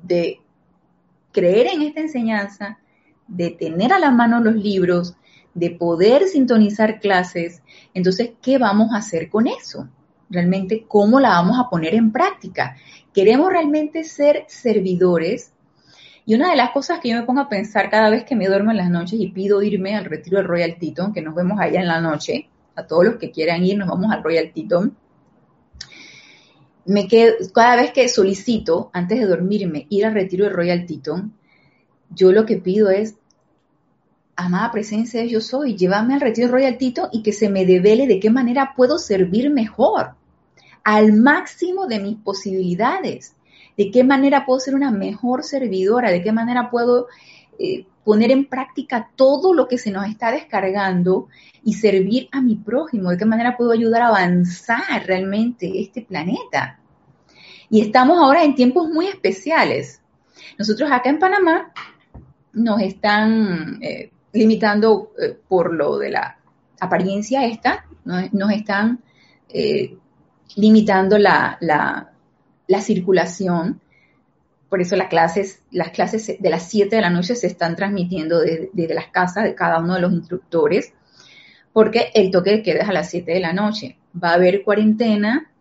de 0.01 0.39
creer 1.31 1.67
en 1.67 1.81
esta 1.81 1.99
enseñanza, 2.01 2.79
de 3.27 3.51
tener 3.51 3.91
a 3.91 3.99
la 3.99 4.11
mano 4.11 4.39
los 4.39 4.55
libros, 4.55 5.15
de 5.53 5.71
poder 5.71 6.27
sintonizar 6.27 6.99
clases. 6.99 7.61
Entonces, 7.93 8.31
¿qué 8.41 8.57
vamos 8.57 8.93
a 8.93 8.97
hacer 8.97 9.29
con 9.29 9.47
eso? 9.47 9.89
Realmente, 10.29 10.85
¿cómo 10.87 11.19
la 11.19 11.29
vamos 11.29 11.59
a 11.59 11.69
poner 11.69 11.95
en 11.95 12.11
práctica? 12.11 12.77
¿Queremos 13.13 13.49
realmente 13.49 14.03
ser 14.03 14.45
servidores 14.47 15.53
y 16.27 16.35
una 16.35 16.49
de 16.49 16.57
las 16.57 16.71
cosas 16.71 16.99
que 16.99 17.07
yo 17.07 17.15
me 17.15 17.23
pongo 17.23 17.39
a 17.39 17.47
pensar 17.47 17.89
cada 17.89 18.09
vez 18.09 18.25
que 18.25 18.35
me 18.35 18.47
duermo 18.47 18.71
en 18.71 18.77
las 18.77 18.89
noches 18.89 19.17
y 19.17 19.29
pido 19.29 19.63
irme 19.63 19.95
al 19.95 20.03
retiro 20.03 20.37
del 20.37 20.45
Royal 20.45 20.75
Teton, 20.77 21.13
que 21.13 21.21
nos 21.21 21.33
vemos 21.33 21.57
allá 21.57 21.79
en 21.79 21.87
la 21.87 22.01
noche, 22.01 22.49
a 22.75 22.85
todos 22.85 23.05
los 23.05 23.15
que 23.15 23.31
quieran 23.31 23.63
ir, 23.63 23.77
nos 23.77 23.87
vamos 23.87 24.11
al 24.11 24.21
Royal 24.21 24.51
Teton. 24.53 24.97
Me 26.83 27.07
quedo, 27.07 27.33
cada 27.53 27.77
vez 27.77 27.91
que 27.93 28.09
solicito, 28.09 28.91
antes 28.91 29.21
de 29.21 29.25
dormirme, 29.25 29.87
ir 29.89 30.05
al 30.05 30.13
retiro 30.13 30.43
del 30.43 30.53
Royal 30.53 30.85
Teton, 30.85 31.33
yo 32.09 32.33
lo 32.33 32.45
que 32.45 32.57
pido 32.57 32.89
es, 32.89 33.15
amada 34.35 34.69
presencia 34.73 35.21
de 35.21 35.29
yo 35.29 35.39
soy, 35.39 35.77
llévame 35.77 36.13
al 36.13 36.19
retiro 36.19 36.49
Royal 36.49 36.77
Teton 36.77 37.07
y 37.13 37.23
que 37.23 37.31
se 37.31 37.47
me 37.47 37.65
devele 37.65 38.05
de 38.05 38.19
qué 38.19 38.29
manera 38.29 38.73
puedo 38.75 38.99
servir 38.99 39.49
mejor, 39.49 40.15
al 40.83 41.13
máximo 41.13 41.87
de 41.87 42.01
mis 42.01 42.17
posibilidades 42.17 43.36
de 43.77 43.91
qué 43.91 44.03
manera 44.03 44.45
puedo 44.45 44.59
ser 44.59 44.73
una 44.73 44.91
mejor 44.91 45.43
servidora, 45.43 46.09
de 46.09 46.23
qué 46.23 46.31
manera 46.31 46.71
puedo 46.71 47.07
eh, 47.59 47.85
poner 48.03 48.31
en 48.31 48.45
práctica 48.45 49.11
todo 49.15 49.53
lo 49.53 49.67
que 49.67 49.77
se 49.77 49.91
nos 49.91 50.07
está 50.07 50.31
descargando 50.31 51.27
y 51.63 51.73
servir 51.73 52.27
a 52.31 52.41
mi 52.41 52.55
prójimo, 52.55 53.11
de 53.11 53.17
qué 53.17 53.25
manera 53.25 53.55
puedo 53.55 53.71
ayudar 53.71 54.01
a 54.01 54.07
avanzar 54.07 55.05
realmente 55.05 55.79
este 55.79 56.01
planeta. 56.01 56.79
Y 57.69 57.81
estamos 57.81 58.17
ahora 58.17 58.43
en 58.43 58.55
tiempos 58.55 58.89
muy 58.89 59.07
especiales. 59.07 60.01
Nosotros 60.57 60.89
acá 60.91 61.09
en 61.09 61.19
Panamá 61.19 61.71
nos 62.53 62.81
están 62.81 63.77
eh, 63.81 64.11
limitando 64.33 65.11
eh, 65.21 65.37
por 65.47 65.73
lo 65.73 65.99
de 65.99 66.09
la 66.09 66.39
apariencia 66.79 67.45
esta, 67.45 67.85
nos, 68.05 68.51
están 68.51 69.01
limitando 70.55 71.17
la, 71.17 71.57
la 71.61 72.11
circulación. 72.81 73.81
Por 74.69 74.81
eso 74.81 74.95
las 74.95 75.07
clases, 75.07 75.61
las 75.71 75.91
clases 75.91 76.39
de 76.39 76.49
las 76.49 76.69
7 76.69 76.95
de 76.95 77.01
la 77.01 77.09
noche 77.09 77.35
se 77.35 77.47
están 77.47 77.75
transmitiendo 77.75 78.39
desde, 78.39 78.93
las 78.93 79.07
casas 79.07 79.45
de 79.45 79.55
cada 79.55 79.79
uno 79.79 79.95
de 79.95 80.01
los 80.01 80.11
instructores, 80.11 80.93
porque 81.71 82.11
el 82.13 82.31
toque 82.31 82.51
de 82.51 82.63
queda 82.63 82.81
es 82.81 82.89
a 82.89 82.93
las 82.93 83.09
7 83.09 83.31
de 83.31 83.39
la 83.39 83.53
noche. 83.53 83.97
Va 84.21 84.31
a 84.31 84.33
haber 84.33 84.63
cuarentena 84.63 85.51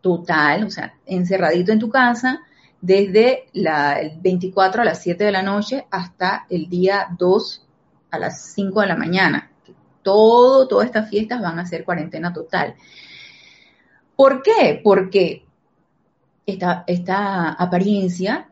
total, 0.00 0.64
o 0.64 0.70
sea, 0.70 0.94
encerradito 1.06 1.72
en 1.72 1.78
tu 1.78 1.90
casa, 1.90 2.40
desde 2.80 3.46
la, 3.52 4.00
el 4.00 4.18
24 4.20 4.82
a 4.82 4.84
las 4.84 5.02
7 5.02 5.24
de 5.24 5.32
la 5.32 5.42
noche 5.42 5.86
hasta 5.90 6.46
el 6.50 6.68
día 6.68 7.08
2 7.18 7.66
a 8.10 8.18
las 8.18 8.52
5 8.52 8.80
de 8.80 8.86
la 8.86 8.96
mañana. 8.96 9.50
Todo, 10.02 10.68
todas 10.68 10.86
estas 10.86 11.08
fiestas 11.08 11.40
van 11.40 11.58
a 11.58 11.66
ser 11.66 11.84
cuarentena 11.84 12.32
total. 12.32 12.74
¿Por 14.16 14.42
qué? 14.42 14.80
Porque 14.84 15.43
esta, 16.46 16.84
esta 16.86 17.50
apariencia 17.52 18.48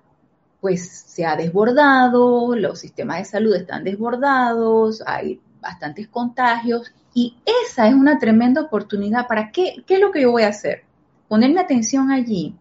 pues 0.60 0.88
se 0.88 1.26
ha 1.26 1.34
desbordado, 1.34 2.54
los 2.54 2.78
sistemas 2.78 3.18
de 3.18 3.24
salud 3.24 3.54
están 3.56 3.82
desbordados, 3.82 5.02
hay 5.04 5.40
bastantes 5.60 6.06
contagios 6.06 6.92
y 7.14 7.36
esa 7.66 7.88
es 7.88 7.94
una 7.94 8.18
tremenda 8.18 8.62
oportunidad 8.62 9.26
para 9.26 9.50
qué, 9.50 9.82
qué 9.86 9.94
es 9.94 10.00
lo 10.00 10.12
que 10.12 10.22
yo 10.22 10.30
voy 10.30 10.44
a 10.44 10.48
hacer. 10.48 10.84
Ponerme 11.28 11.60
atención 11.60 12.10
allí. 12.10 12.54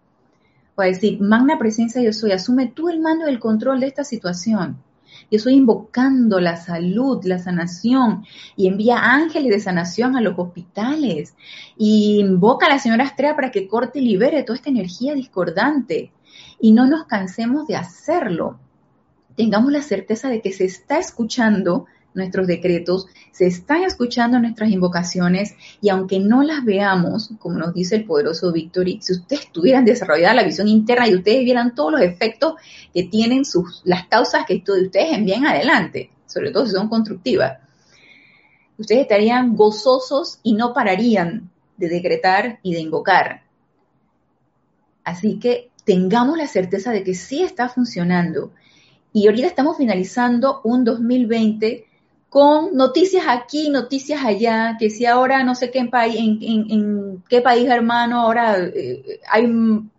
A 0.77 0.85
decir, 0.85 1.21
magna 1.21 1.59
presencia 1.59 2.01
yo 2.01 2.11
soy, 2.11 2.31
asume 2.31 2.65
tú 2.65 2.89
el 2.89 2.99
mando 2.99 3.25
del 3.25 3.39
control 3.39 3.81
de 3.81 3.87
esta 3.87 4.03
situación. 4.03 4.81
Yo 5.31 5.37
estoy 5.37 5.53
invocando 5.53 6.41
la 6.41 6.57
salud, 6.57 7.23
la 7.23 7.39
sanación 7.39 8.25
y 8.57 8.67
envía 8.67 8.97
ángeles 8.97 9.49
de 9.49 9.59
sanación 9.61 10.17
a 10.17 10.21
los 10.21 10.37
hospitales 10.37 11.35
y 11.77 12.19
invoca 12.19 12.65
a 12.65 12.69
la 12.69 12.79
señora 12.79 13.05
Estrella 13.05 13.33
para 13.33 13.49
que 13.49 13.65
corte 13.65 13.99
y 13.99 14.05
libere 14.05 14.43
toda 14.43 14.57
esta 14.57 14.69
energía 14.69 15.13
discordante 15.13 16.11
y 16.59 16.73
no 16.73 16.85
nos 16.85 17.05
cansemos 17.05 17.65
de 17.65 17.77
hacerlo. 17.77 18.59
Tengamos 19.37 19.71
la 19.71 19.81
certeza 19.81 20.27
de 20.27 20.41
que 20.41 20.51
se 20.51 20.65
está 20.65 20.99
escuchando 20.99 21.85
nuestros 22.13 22.47
decretos, 22.47 23.07
se 23.31 23.47
están 23.47 23.83
escuchando 23.83 24.39
nuestras 24.39 24.69
invocaciones 24.69 25.55
y 25.81 25.89
aunque 25.89 26.19
no 26.19 26.43
las 26.43 26.63
veamos, 26.65 27.31
como 27.39 27.57
nos 27.57 27.73
dice 27.73 27.95
el 27.95 28.05
poderoso 28.05 28.51
Victory, 28.51 28.99
si 29.01 29.13
ustedes 29.13 29.51
tuvieran 29.51 29.85
desarrollada 29.85 30.33
la 30.33 30.43
visión 30.43 30.67
interna 30.67 31.07
y 31.07 31.15
ustedes 31.15 31.43
vieran 31.43 31.73
todos 31.75 31.93
los 31.93 32.01
efectos 32.01 32.55
que 32.93 33.03
tienen 33.03 33.45
sus, 33.45 33.81
las 33.85 34.07
causas 34.07 34.45
que 34.45 34.55
ustedes 34.65 35.13
envían 35.13 35.45
adelante, 35.45 36.11
sobre 36.25 36.51
todo 36.51 36.65
si 36.65 36.73
son 36.73 36.89
constructivas, 36.89 37.59
ustedes 38.77 39.01
estarían 39.01 39.55
gozosos 39.55 40.39
y 40.43 40.53
no 40.53 40.73
pararían 40.73 41.49
de 41.77 41.89
decretar 41.89 42.59
y 42.63 42.73
de 42.73 42.79
invocar. 42.81 43.43
Así 45.03 45.39
que 45.39 45.71
tengamos 45.83 46.37
la 46.37 46.47
certeza 46.47 46.91
de 46.91 47.03
que 47.03 47.15
sí 47.15 47.41
está 47.41 47.69
funcionando. 47.69 48.51
Y 49.13 49.27
ahorita 49.27 49.47
estamos 49.47 49.77
finalizando 49.77 50.61
un 50.63 50.83
2020 50.83 51.85
con 52.31 52.77
noticias 52.77 53.25
aquí, 53.27 53.69
noticias 53.69 54.23
allá, 54.23 54.77
que 54.79 54.89
si 54.89 55.05
ahora 55.05 55.43
no 55.43 55.53
sé 55.53 55.69
qué 55.69 55.79
en, 55.79 55.89
país, 55.89 56.15
en, 56.17 57.21
qué 57.27 57.41
país 57.41 57.67
hermano 57.67 58.21
ahora 58.21 58.57
eh, 58.57 59.19
hay 59.29 59.43
un, 59.43 59.91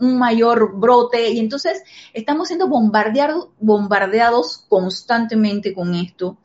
mayor 0.00 0.78
brote 0.78 1.30
y 1.30 1.40
entonces 1.40 1.82
estamos 2.14 2.46
siendo 2.46 2.68
bombardeados, 2.68 3.48
bombardeados 3.58 4.66
constantemente 4.68 5.74
con 5.74 5.96
esto 5.96 6.38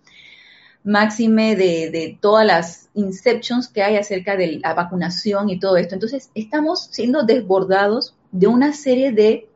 máxime 0.83 1.55
de, 1.55 1.91
de, 1.91 2.17
todas 2.19 2.47
las 2.47 2.89
inceptions 2.95 3.67
que 3.67 3.83
hay 3.83 3.97
acerca 3.97 4.35
de 4.35 4.59
la 4.63 4.73
vacunación 4.73 5.47
y 5.49 5.59
todo 5.59 5.77
esto. 5.77 5.93
Entonces, 5.93 6.31
estamos 6.35 6.89
siendo 6.91 7.23
desbordados 7.23 8.15
de 8.31 8.47
una 8.47 8.73
serie 8.73 9.11
de 9.13 9.47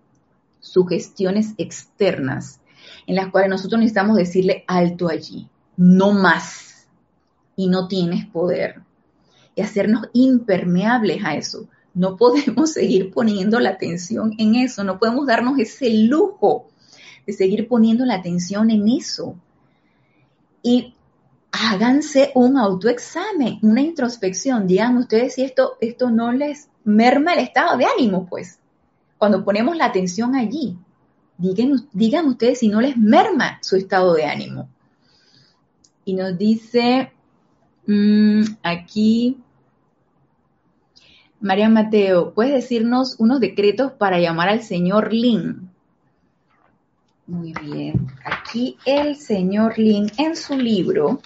sugestiones 0.62 1.56
externas 1.58 2.57
en 3.08 3.16
las 3.16 3.30
cuales 3.32 3.50
nosotros 3.50 3.80
necesitamos 3.80 4.18
decirle 4.18 4.64
alto 4.68 5.08
allí, 5.10 5.48
no 5.78 6.12
más, 6.12 6.88
y 7.56 7.68
no 7.68 7.88
tienes 7.88 8.26
poder, 8.28 8.82
y 9.56 9.62
hacernos 9.62 10.10
impermeables 10.14 11.24
a 11.26 11.36
eso. 11.36 11.68
No 11.94 12.18
podemos 12.18 12.72
seguir 12.74 13.12
poniendo 13.12 13.60
la 13.60 13.70
atención 13.70 14.34
en 14.38 14.56
eso, 14.56 14.84
no 14.84 15.00
podemos 15.00 15.26
darnos 15.26 15.58
ese 15.58 15.90
lujo 15.90 16.68
de 17.26 17.34
seguir 17.34 17.68
poniendo 17.68 18.06
la 18.06 18.16
atención 18.16 18.70
en 18.70 18.88
eso. 18.90 19.36
Y 20.62 20.94
háganse 21.52 22.32
un 22.36 22.58
autoexamen, 22.58 23.60
una 23.62 23.82
introspección. 23.82 24.68
Digan 24.68 24.98
ustedes 24.98 25.36
si 25.36 25.44
esto, 25.44 25.78
esto 25.82 26.10
no 26.10 26.32
les 26.32 26.70
merma 26.84 27.34
el 27.34 27.40
estado 27.40 27.78
de 27.78 27.86
ánimo, 27.86 28.28
pues. 28.28 28.60
Cuando 29.18 29.44
ponemos 29.44 29.76
la 29.76 29.86
atención 29.86 30.36
allí, 30.36 30.78
digan, 31.38 31.88
digan 31.94 32.28
ustedes 32.28 32.60
si 32.60 32.68
no 32.68 32.82
les 32.82 32.98
merma 32.98 33.60
su 33.62 33.76
estado 33.76 34.14
de 34.14 34.26
ánimo. 34.26 34.70
Y 36.06 36.14
nos 36.14 36.38
dice 36.38 37.12
mm, 37.86 38.44
aquí, 38.64 39.38
María 41.40 41.70
Mateo, 41.70 42.34
¿puedes 42.34 42.54
decirnos 42.54 43.16
unos 43.20 43.40
decretos 43.40 43.92
para 43.92 44.20
llamar 44.20 44.50
al 44.50 44.64
señor 44.64 45.14
Lin? 45.14 45.70
Muy 47.28 47.54
bien. 47.62 48.08
Aquí 48.24 48.78
el 48.86 49.18
señor 49.18 49.78
Lin 49.78 50.10
en 50.18 50.36
su 50.36 50.58
libro 50.58 51.20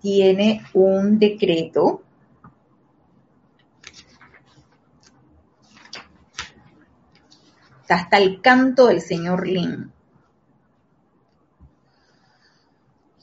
tiene 0.00 0.62
un 0.72 1.18
decreto 1.18 2.02
hasta 7.94 8.18
el 8.18 8.40
canto 8.40 8.86
del 8.86 9.00
señor 9.00 9.46
Lin. 9.46 9.92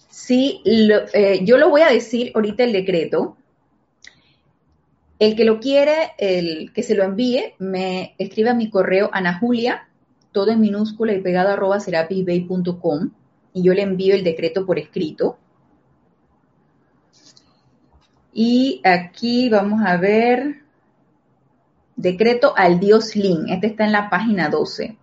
Sí, 0.10 0.62
eh, 0.66 1.42
yo 1.44 1.58
lo 1.58 1.70
voy 1.70 1.82
a 1.82 1.90
decir 1.90 2.32
ahorita 2.34 2.64
el 2.64 2.72
decreto. 2.72 3.36
El 5.20 5.36
que 5.36 5.46
lo 5.46 5.60
quiere, 5.60 6.14
el 6.18 6.72
que 6.74 6.84
se 6.84 6.96
lo 6.96 7.04
envíe, 7.04 7.56
me 7.60 8.16
escribe 8.18 8.50
a 8.50 8.54
mi 8.54 8.70
correo 8.70 9.10
Ana 9.12 9.40
Julia, 9.40 9.88
todo 10.32 10.52
en 10.52 10.62
minúscula 10.62 11.14
y 11.14 11.22
pegado 11.22 11.50
arroba 11.50 11.80
serapisbay.com 11.80 13.12
y 13.54 13.64
yo 13.64 13.74
le 13.74 13.84
envío 13.84 14.16
el 14.16 14.24
decreto 14.24 14.66
por 14.66 14.80
escrito. 14.80 15.38
Y 18.34 18.82
aquí 18.84 19.50
vamos 19.50 19.82
a 19.86 19.98
ver 19.98 20.63
decreto 21.96 22.54
al 22.56 22.80
dios 22.80 23.16
Lin. 23.16 23.50
Este 23.50 23.68
está 23.68 23.86
en 23.86 23.92
la 23.92 24.10
página 24.10 24.50
12. 24.50 24.98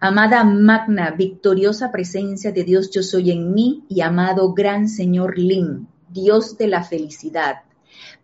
Amada 0.00 0.44
magna, 0.44 1.10
victoriosa 1.10 1.90
presencia 1.90 2.52
de 2.52 2.62
Dios 2.62 2.90
yo 2.90 3.02
soy 3.02 3.32
en 3.32 3.52
mí 3.52 3.84
y 3.88 4.00
amado 4.00 4.52
gran 4.52 4.88
Señor 4.88 5.36
Lin, 5.36 5.88
Dios 6.08 6.56
de 6.56 6.68
la 6.68 6.84
felicidad. 6.84 7.62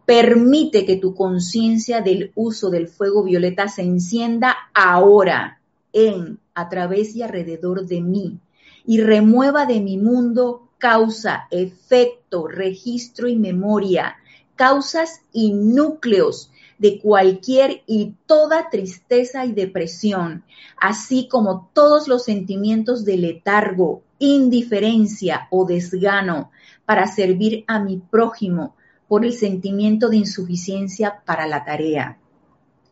Permite 0.06 0.86
que 0.86 0.96
tu 0.96 1.14
conciencia 1.14 2.00
del 2.00 2.30
uso 2.36 2.70
del 2.70 2.86
fuego 2.86 3.24
violeta 3.24 3.66
se 3.66 3.82
encienda 3.82 4.54
ahora, 4.72 5.60
en, 5.92 6.38
a 6.54 6.68
través 6.68 7.16
y 7.16 7.22
alrededor 7.22 7.86
de 7.86 8.02
mí, 8.02 8.38
y 8.86 9.00
remueva 9.00 9.66
de 9.66 9.80
mi 9.80 9.96
mundo 9.96 10.68
causa, 10.78 11.48
efecto, 11.50 12.46
registro 12.46 13.26
y 13.26 13.36
memoria, 13.36 14.16
causas 14.54 15.22
y 15.32 15.52
núcleos 15.52 16.50
de 16.84 17.00
cualquier 17.00 17.82
y 17.86 18.12
toda 18.26 18.68
tristeza 18.68 19.46
y 19.46 19.52
depresión, 19.52 20.44
así 20.78 21.28
como 21.30 21.70
todos 21.72 22.08
los 22.08 22.24
sentimientos 22.24 23.06
de 23.06 23.16
letargo, 23.16 24.02
indiferencia 24.18 25.48
o 25.50 25.64
desgano 25.64 26.50
para 26.84 27.06
servir 27.06 27.64
a 27.68 27.78
mi 27.78 27.96
prójimo 27.96 28.76
por 29.08 29.24
el 29.24 29.32
sentimiento 29.32 30.10
de 30.10 30.18
insuficiencia 30.18 31.22
para 31.24 31.46
la 31.46 31.64
tarea. 31.64 32.18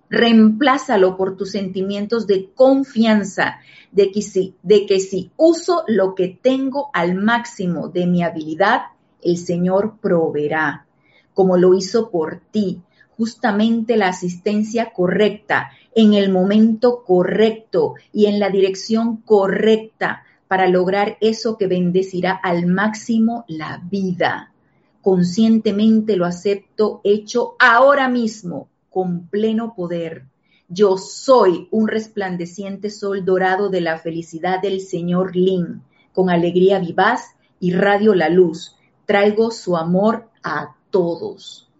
Reemplázalo 0.08 1.18
por 1.18 1.36
tus 1.36 1.50
sentimientos 1.50 2.26
de 2.26 2.48
confianza, 2.54 3.58
de 3.90 4.10
que, 4.10 4.22
si, 4.22 4.54
de 4.62 4.86
que 4.86 5.00
si 5.00 5.32
uso 5.36 5.84
lo 5.86 6.14
que 6.14 6.28
tengo 6.28 6.88
al 6.94 7.14
máximo 7.14 7.88
de 7.88 8.06
mi 8.06 8.22
habilidad, 8.22 8.84
el 9.20 9.36
Señor 9.36 9.98
proveerá, 10.00 10.86
como 11.34 11.58
lo 11.58 11.74
hizo 11.74 12.10
por 12.10 12.40
ti, 12.50 12.80
justamente 13.16 13.96
la 13.96 14.08
asistencia 14.08 14.92
correcta, 14.92 15.70
en 15.94 16.14
el 16.14 16.30
momento 16.30 17.02
correcto 17.04 17.94
y 18.12 18.26
en 18.26 18.38
la 18.38 18.50
dirección 18.50 19.18
correcta 19.18 20.24
para 20.48 20.68
lograr 20.68 21.16
eso 21.20 21.56
que 21.56 21.66
bendecirá 21.66 22.32
al 22.32 22.66
máximo 22.66 23.44
la 23.48 23.82
vida. 23.90 24.52
Conscientemente 25.00 26.16
lo 26.16 26.26
acepto 26.26 27.00
hecho 27.04 27.56
ahora 27.58 28.08
mismo, 28.08 28.68
con 28.90 29.26
pleno 29.28 29.74
poder. 29.74 30.26
Yo 30.68 30.96
soy 30.96 31.68
un 31.70 31.88
resplandeciente 31.88 32.90
sol 32.90 33.24
dorado 33.24 33.68
de 33.68 33.80
la 33.80 33.98
felicidad 33.98 34.60
del 34.60 34.80
Señor 34.80 35.34
Lin. 35.34 35.82
Con 36.12 36.30
alegría 36.30 36.78
vivaz 36.78 37.34
irradio 37.58 38.14
la 38.14 38.28
luz. 38.28 38.76
Traigo 39.06 39.50
su 39.50 39.76
amor 39.76 40.28
a 40.42 40.76
todos. 40.90 41.71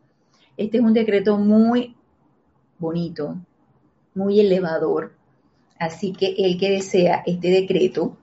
Este 0.63 0.79
es 0.79 0.85
un 0.85 0.93
decreto 0.93 1.39
muy 1.39 1.97
bonito, 2.79 3.37
muy 4.15 4.39
elevador. 4.39 5.13
Así 5.77 6.13
que 6.13 6.37
el 6.39 6.57
que 6.57 6.71
desea 6.71 7.25
este 7.27 7.49
decreto 7.49 8.17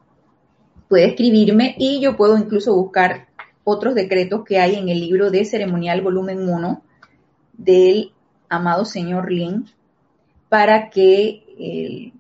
puede 0.88 1.08
escribirme 1.08 1.76
y 1.78 2.00
yo 2.00 2.16
puedo 2.16 2.38
incluso 2.38 2.74
buscar 2.74 3.28
otros 3.66 3.94
decretos 3.94 4.46
que 4.46 4.58
hay 4.58 4.76
en 4.76 4.88
el 4.88 5.02
libro 5.02 5.32
de 5.32 5.44
ceremonial 5.44 6.02
volumen 6.02 6.48
1 6.48 6.82
del 7.58 8.14
amado 8.48 8.86
señor 8.86 9.30
Lin 9.30 9.66
para 10.48 10.90
que 10.90 11.44
el, 11.60 12.14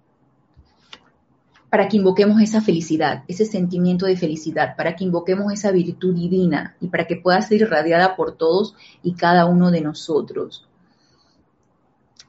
para 1.70 1.88
que 1.88 1.98
invoquemos 1.98 2.42
esa 2.42 2.62
felicidad, 2.62 3.24
ese 3.28 3.46
sentimiento 3.46 4.06
de 4.06 4.18
felicidad, 4.18 4.76
para 4.76 4.96
que 4.96 5.04
invoquemos 5.04 5.54
esa 5.54 5.72
virtud 5.72 6.16
divina 6.16 6.76
y 6.82 6.88
para 6.88 7.06
que 7.06 7.16
pueda 7.16 7.42
ser 7.42 7.62
irradiada 7.62 8.16
por 8.16 8.38
todos 8.38 8.76
y 9.04 9.14
cada 9.14 9.46
uno 9.46 9.70
de 9.70 9.82
nosotros. 9.82 10.68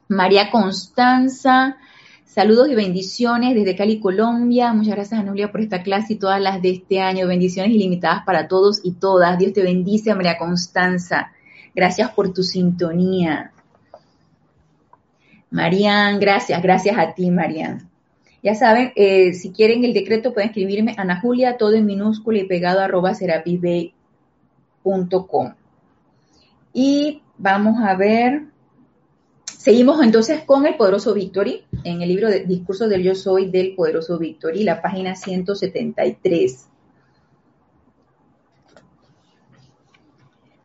María 0.07 0.51
Constanza, 0.51 1.77
saludos 2.25 2.69
y 2.69 2.75
bendiciones 2.75 3.55
desde 3.55 3.75
Cali, 3.75 3.99
Colombia. 3.99 4.73
Muchas 4.73 4.95
gracias, 4.95 5.19
Anulia, 5.19 5.51
por 5.51 5.61
esta 5.61 5.81
clase 5.81 6.13
y 6.13 6.17
todas 6.17 6.39
las 6.39 6.61
de 6.61 6.71
este 6.71 7.01
año. 7.01 7.27
Bendiciones 7.27 7.71
ilimitadas 7.71 8.23
para 8.25 8.47
todos 8.47 8.81
y 8.83 8.91
todas. 8.91 9.39
Dios 9.39 9.53
te 9.53 9.63
bendice, 9.63 10.13
María 10.13 10.37
Constanza. 10.37 11.31
Gracias 11.73 12.11
por 12.11 12.31
tu 12.33 12.43
sintonía. 12.43 13.53
Marian, 15.49 16.19
gracias, 16.19 16.61
gracias 16.61 16.97
a 16.97 17.13
ti, 17.13 17.31
Marian. 17.31 17.90
Ya 18.43 18.55
saben, 18.55 18.91
eh, 18.95 19.33
si 19.33 19.51
quieren 19.51 19.83
el 19.83 19.93
decreto 19.93 20.33
pueden 20.33 20.49
escribirme 20.49 20.95
Ana 20.97 21.21
Julia, 21.21 21.57
todo 21.57 21.73
en 21.73 21.85
minúscula 21.85 22.39
y 22.39 22.45
pegado 22.45 22.79
arroba 22.79 23.13
serapibay.com. 23.13 23.93
Y 26.73 27.21
vamos 27.37 27.79
a 27.81 27.95
ver, 27.95 28.45
seguimos 29.45 30.01
entonces 30.03 30.43
con 30.43 30.65
el 30.65 30.75
poderoso 30.75 31.13
Victory, 31.13 31.65
en 31.83 32.01
el 32.01 32.09
libro 32.09 32.29
de 32.29 32.45
Discurso 32.45 32.87
del 32.87 33.03
Yo 33.03 33.13
Soy 33.13 33.51
del 33.51 33.75
poderoso 33.75 34.17
Victory, 34.17 34.63
la 34.63 34.81
página 34.81 35.15
173. 35.15 36.67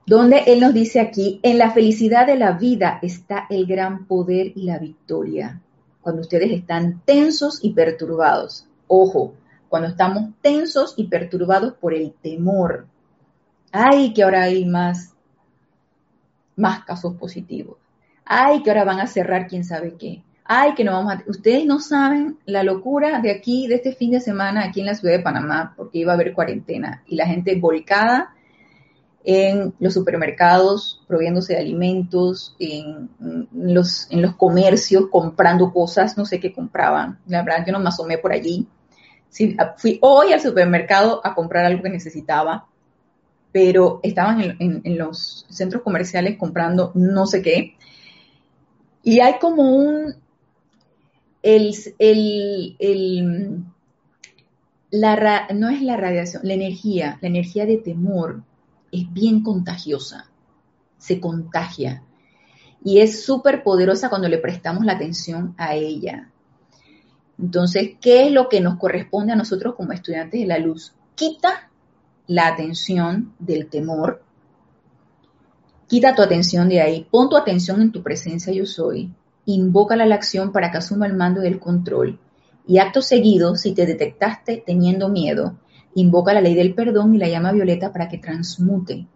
donde 0.06 0.44
él 0.46 0.60
nos 0.60 0.72
dice 0.72 1.00
aquí, 1.00 1.40
en 1.42 1.58
la 1.58 1.72
felicidad 1.72 2.28
de 2.28 2.36
la 2.36 2.52
vida 2.52 3.00
está 3.02 3.46
el 3.50 3.66
gran 3.66 4.06
poder 4.06 4.52
y 4.54 4.62
la 4.62 4.78
victoria. 4.78 5.60
Cuando 6.06 6.22
ustedes 6.22 6.52
están 6.52 7.00
tensos 7.04 7.58
y 7.64 7.72
perturbados. 7.72 8.68
Ojo, 8.86 9.34
cuando 9.68 9.88
estamos 9.88 10.30
tensos 10.40 10.94
y 10.96 11.08
perturbados 11.08 11.74
por 11.74 11.94
el 11.94 12.12
temor. 12.12 12.86
Ay, 13.72 14.14
que 14.14 14.22
ahora 14.22 14.44
hay 14.44 14.64
más, 14.66 15.16
más 16.54 16.84
casos 16.84 17.16
positivos. 17.16 17.78
Ay, 18.24 18.62
que 18.62 18.70
ahora 18.70 18.84
van 18.84 19.00
a 19.00 19.08
cerrar 19.08 19.48
quién 19.48 19.64
sabe 19.64 19.96
qué. 19.98 20.22
Ay, 20.44 20.74
que 20.74 20.84
no 20.84 20.92
vamos 20.92 21.12
a... 21.12 21.24
Ustedes 21.26 21.66
no 21.66 21.80
saben 21.80 22.38
la 22.44 22.62
locura 22.62 23.18
de 23.18 23.32
aquí, 23.32 23.66
de 23.66 23.74
este 23.74 23.92
fin 23.92 24.12
de 24.12 24.20
semana 24.20 24.62
aquí 24.62 24.78
en 24.78 24.86
la 24.86 24.94
ciudad 24.94 25.16
de 25.16 25.24
Panamá, 25.24 25.74
porque 25.76 25.98
iba 25.98 26.12
a 26.12 26.14
haber 26.14 26.34
cuarentena 26.34 27.02
y 27.08 27.16
la 27.16 27.26
gente 27.26 27.58
volcada 27.58 28.32
en 29.28 29.74
los 29.80 29.92
supermercados, 29.92 31.02
proviéndose 31.08 31.54
de 31.54 31.58
alimentos, 31.58 32.54
en, 32.60 33.10
los, 33.52 34.06
en 34.12 34.22
los 34.22 34.36
comercios, 34.36 35.08
comprando 35.10 35.72
cosas, 35.72 36.16
no 36.16 36.24
sé 36.24 36.38
qué 36.38 36.52
compraban. 36.52 37.18
La 37.26 37.42
verdad, 37.42 37.64
yo 37.66 37.72
no 37.72 37.80
me 37.80 37.88
asomé 37.88 38.18
por 38.18 38.32
allí. 38.32 38.68
Fui 39.78 39.98
hoy 40.00 40.32
al 40.32 40.40
supermercado 40.40 41.20
a 41.24 41.34
comprar 41.34 41.64
algo 41.64 41.82
que 41.82 41.90
necesitaba, 41.90 42.68
pero 43.50 43.98
estaban 44.04 44.56
en, 44.60 44.96
los 44.96 45.44
centros 45.50 45.82
comerciales 45.82 46.38
comprando 46.38 46.92
no 46.94 47.26
sé 47.26 47.42
qué. 47.42 47.76
Y 49.02 49.18
hay 49.18 49.40
como 49.40 49.74
un, 49.74 50.14
el, 51.42 51.74
el, 51.98 52.76
el 52.78 53.64
la, 54.92 55.48
no 55.52 55.68
es 55.68 55.82
la 55.82 55.96
radiación, 55.96 56.42
la 56.44 56.54
energía, 56.54 57.18
la 57.20 57.26
energía 57.26 57.66
de 57.66 57.78
temor 57.78 58.44
es 59.00 59.12
bien 59.12 59.42
contagiosa, 59.42 60.30
se 60.98 61.20
contagia. 61.20 62.02
Y 62.84 63.00
es 63.00 63.24
súper 63.24 63.62
poderosa 63.62 64.08
cuando 64.08 64.28
le 64.28 64.38
prestamos 64.38 64.84
la 64.84 64.92
atención 64.92 65.54
a 65.58 65.74
ella. 65.74 66.30
Entonces, 67.38 67.96
¿qué 68.00 68.26
es 68.26 68.32
lo 68.32 68.48
que 68.48 68.60
nos 68.60 68.78
corresponde 68.78 69.32
a 69.32 69.36
nosotros 69.36 69.74
como 69.74 69.92
estudiantes 69.92 70.40
de 70.40 70.46
la 70.46 70.58
luz? 70.58 70.94
Quita 71.14 71.70
la 72.26 72.48
atención 72.48 73.34
del 73.38 73.68
temor, 73.68 74.22
quita 75.86 76.14
tu 76.14 76.22
atención 76.22 76.68
de 76.68 76.80
ahí, 76.80 77.06
pon 77.10 77.28
tu 77.28 77.36
atención 77.36 77.80
en 77.80 77.92
tu 77.92 78.02
presencia 78.02 78.52
yo 78.52 78.66
soy, 78.66 79.12
invócala 79.44 80.04
a 80.04 80.06
la 80.06 80.16
acción 80.16 80.52
para 80.52 80.70
que 80.70 80.78
asuma 80.78 81.06
el 81.06 81.14
mando 81.14 81.40
del 81.40 81.60
control. 81.60 82.18
Y 82.66 82.78
acto 82.78 83.00
seguido, 83.00 83.54
si 83.54 83.74
te 83.74 83.86
detectaste 83.86 84.62
teniendo 84.66 85.08
miedo, 85.08 85.56
invoca 85.96 86.34
la 86.34 86.42
ley 86.42 86.54
del 86.54 86.74
perdón 86.74 87.14
y 87.14 87.18
la 87.18 87.28
llama 87.28 87.52
violeta 87.52 87.92
para 87.92 88.08
que 88.08 88.18
transmute 88.18 89.06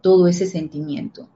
todo 0.00 0.26
ese 0.26 0.46
sentimiento. 0.46 1.28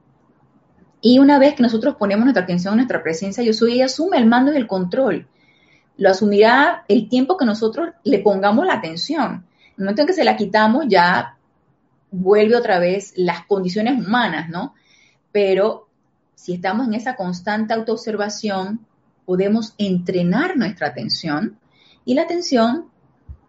Y 1.00 1.18
una 1.18 1.38
vez 1.38 1.54
que 1.54 1.62
nosotros 1.62 1.96
ponemos 1.96 2.24
nuestra 2.24 2.44
atención 2.44 2.72
en 2.72 2.78
nuestra 2.78 3.02
presencia, 3.02 3.44
yo 3.44 3.52
soy, 3.52 3.74
ella 3.74 3.84
asume 3.84 4.16
el 4.16 4.26
mando 4.26 4.52
y 4.52 4.56
el 4.56 4.66
control. 4.66 5.28
Lo 5.98 6.10
asumirá 6.10 6.84
el 6.88 7.08
tiempo 7.08 7.36
que 7.36 7.44
nosotros 7.44 7.90
le 8.02 8.18
pongamos 8.20 8.66
la 8.66 8.74
atención. 8.74 9.26
En 9.26 9.74
el 9.76 9.84
momento 9.84 10.02
en 10.02 10.06
que 10.08 10.14
se 10.14 10.24
la 10.24 10.36
quitamos, 10.36 10.86
ya 10.88 11.36
vuelve 12.10 12.56
otra 12.56 12.78
vez 12.78 13.12
las 13.16 13.44
condiciones 13.46 13.94
humanas, 13.98 14.48
¿no? 14.48 14.74
Pero 15.30 15.88
si 16.34 16.54
estamos 16.54 16.86
en 16.86 16.94
esa 16.94 17.14
constante 17.14 17.74
autoobservación, 17.74 18.86
podemos 19.26 19.74
entrenar 19.76 20.56
nuestra 20.56 20.88
atención 20.88 21.58
y 22.06 22.14
la 22.14 22.22
atención 22.22 22.87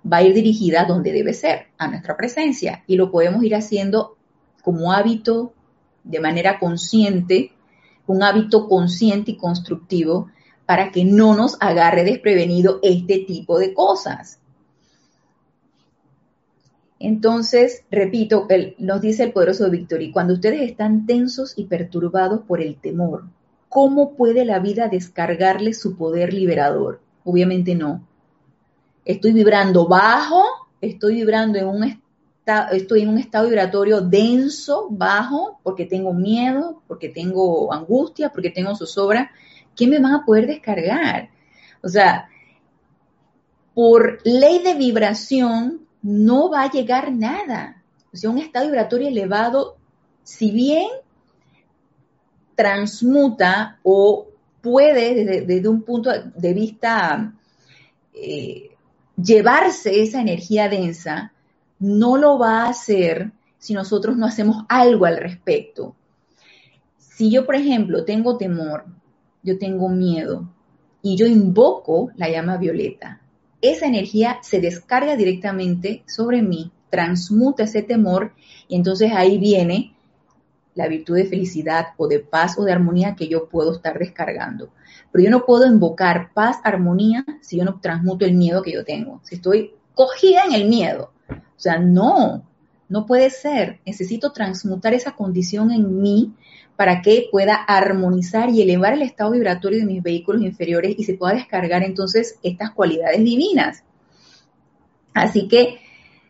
va 0.06 0.18
a 0.18 0.24
ir 0.24 0.34
dirigida 0.34 0.86
donde 0.86 1.12
debe 1.12 1.34
ser, 1.34 1.68
a 1.78 1.88
nuestra 1.88 2.16
presencia, 2.16 2.84
y 2.88 2.96
lo 2.96 3.12
podemos 3.12 3.44
ir 3.44 3.56
haciendo 3.56 4.18
como 4.64 4.92
hábito, 4.92 5.54
de 6.04 6.20
manera 6.20 6.60
consciente, 6.60 7.52
un 8.08 8.24
hábito 8.24 8.68
consciente 8.68 9.32
y 9.32 9.38
constructivo 9.38 10.30
para 10.66 10.92
que 10.92 11.04
no 11.04 11.36
nos 11.36 11.58
agarre 11.60 12.04
desprevenido 12.04 12.80
este 12.82 13.20
tipo 13.20 13.60
de 13.60 13.74
cosas. 13.74 14.40
Entonces, 17.00 17.84
repito, 17.90 18.48
nos 18.78 19.02
dice 19.02 19.24
el 19.24 19.32
poderoso 19.32 19.70
Victory, 19.70 20.12
cuando 20.12 20.34
ustedes 20.34 20.62
están 20.62 21.06
tensos 21.06 21.54
y 21.58 21.66
perturbados 21.66 22.42
por 22.42 22.62
el 22.62 22.76
temor, 22.76 23.26
¿cómo 23.70 24.16
puede 24.16 24.44
la 24.44 24.60
vida 24.60 24.90
descargarle 24.90 25.74
su 25.74 25.96
poder 25.96 26.34
liberador? 26.34 27.02
Obviamente 27.24 27.76
no 27.76 28.09
estoy 29.12 29.34
vibrando 29.34 29.88
bajo, 29.88 30.44
estoy 30.80 31.16
vibrando 31.16 31.58
en 31.58 31.68
un 31.68 31.84
estado, 31.84 32.74
estoy 32.74 33.02
en 33.02 33.10
un 33.10 33.18
estado 33.18 33.46
vibratorio 33.46 34.02
denso, 34.02 34.88
bajo, 34.92 35.60
porque 35.64 35.86
tengo 35.86 36.14
miedo, 36.14 36.84
porque 36.88 37.10
tengo 37.10 37.74
angustia, 37.74 38.30
porque 38.30 38.52
tengo 38.52 38.76
zozobra, 38.76 39.32
¿qué 39.76 39.88
me 39.88 39.98
van 39.98 40.14
a 40.14 40.26
poder 40.26 40.46
descargar? 40.46 41.30
O 41.82 41.90
sea, 41.90 42.30
por 43.74 44.20
ley 44.26 44.60
de 44.60 44.76
vibración 44.76 45.88
no 46.04 46.52
va 46.52 46.64
a 46.64 46.72
llegar 46.72 47.12
nada. 47.12 47.82
O 48.14 48.18
sea, 48.18 48.30
un 48.30 48.38
estado 48.38 48.68
vibratorio 48.68 49.08
elevado, 49.08 49.78
si 50.24 50.52
bien 50.52 50.88
transmuta 52.54 53.80
o 53.82 54.28
puede 54.62 55.46
desde, 55.48 55.68
un 55.68 55.82
punto 55.82 56.12
de 56.12 56.54
vista 56.54 57.34
eh, 58.14 58.69
llevarse 59.22 60.02
esa 60.02 60.22
energía 60.22 60.70
densa, 60.70 61.34
no 61.80 62.18
lo 62.18 62.38
va 62.38 62.64
a 62.64 62.70
hacer 62.70 63.32
si 63.58 63.74
nosotros 63.74 64.18
no 64.18 64.26
hacemos 64.26 64.66
algo 64.70 65.06
al 65.06 65.18
respecto. 65.18 65.96
Si 66.98 67.30
yo, 67.30 67.46
por 67.46 67.56
ejemplo, 67.56 68.06
tengo 68.06 68.38
temor, 68.38 68.86
yo 69.44 69.58
tengo 69.58 69.90
miedo 69.90 70.50
y 71.02 71.16
yo 71.16 71.26
invoco 71.26 72.12
la 72.16 72.30
llama 72.30 72.58
violeta, 72.58 73.22
esa 73.62 73.88
energía 73.88 74.40
se 74.42 74.62
descarga 74.62 75.18
directamente 75.18 76.04
sobre 76.08 76.42
mí, 76.42 76.72
transmuta 76.90 77.64
ese 77.64 77.82
temor 77.82 78.34
y 78.68 78.76
entonces 78.76 79.12
ahí 79.14 79.38
viene 79.38 79.96
la 80.76 80.88
virtud 80.88 81.16
de 81.16 81.26
felicidad 81.26 81.88
o 81.98 82.08
de 82.08 82.20
paz 82.20 82.58
o 82.58 82.64
de 82.64 82.72
armonía 82.72 83.16
que 83.16 83.28
yo 83.28 83.50
puedo 83.50 83.74
estar 83.74 83.98
descargando. 84.00 84.70
Pero 85.12 85.24
yo 85.24 85.30
no 85.30 85.46
puedo 85.46 85.66
invocar 85.66 86.32
paz, 86.34 86.58
armonía, 86.64 87.26
si 87.42 87.58
yo 87.58 87.66
no 87.66 87.80
transmuto 87.80 88.26
el 88.26 88.36
miedo 88.36 88.62
que 88.62 88.74
yo 88.74 88.86
tengo. 88.86 89.20
Si 89.24 89.36
estoy 89.36 89.74
cogida 89.94 90.44
en 90.46 90.54
el 90.54 90.70
miedo. 90.70 91.12
O 91.30 91.60
sea, 91.62 91.80
no, 91.80 92.48
no 92.88 93.06
puede 93.06 93.30
ser. 93.30 93.80
Necesito 93.86 94.32
transmutar 94.32 94.94
esa 94.94 95.16
condición 95.16 95.72
en 95.72 96.02
mí 96.02 96.34
para 96.76 97.02
que 97.02 97.28
pueda 97.30 97.56
armonizar 97.56 98.50
y 98.50 98.62
elevar 98.62 98.94
el 98.94 99.02
estado 99.02 99.32
vibratorio 99.32 99.80
de 99.80 99.86
mis 99.86 100.02
vehículos 100.02 100.42
inferiores 100.42 100.96
y 100.98 101.04
se 101.04 101.16
pueda 101.16 101.34
descargar 101.34 101.84
entonces 101.84 102.40
estas 102.42 102.72
cualidades 102.72 103.22
divinas. 103.22 103.84
Así 105.14 105.50
que 105.50 105.80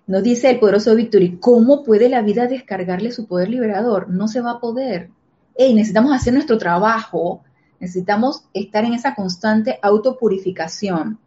nos 0.10 0.24
dice 0.24 0.50
el 0.50 0.60
poderoso 0.60 0.94
Victory, 0.96 1.38
¿cómo 1.38 1.84
puede 1.84 2.10
la 2.10 2.22
vida 2.22 2.48
descargarle 2.48 3.12
su 3.12 3.28
poder 3.28 3.50
liberador? 3.50 4.10
No 4.10 4.28
se 4.28 4.42
va 4.42 4.52
a 4.52 4.60
poder. 4.60 5.10
Hey, 5.56 5.74
necesitamos 5.74 6.14
hacer 6.14 6.34
nuestro 6.34 6.58
trabajo 6.58 7.44
Necesitamos 7.80 8.44
estar 8.54 8.84
en 8.84 8.94
esa 8.94 9.16
constante 9.16 9.80
autopurificación. 9.82 11.18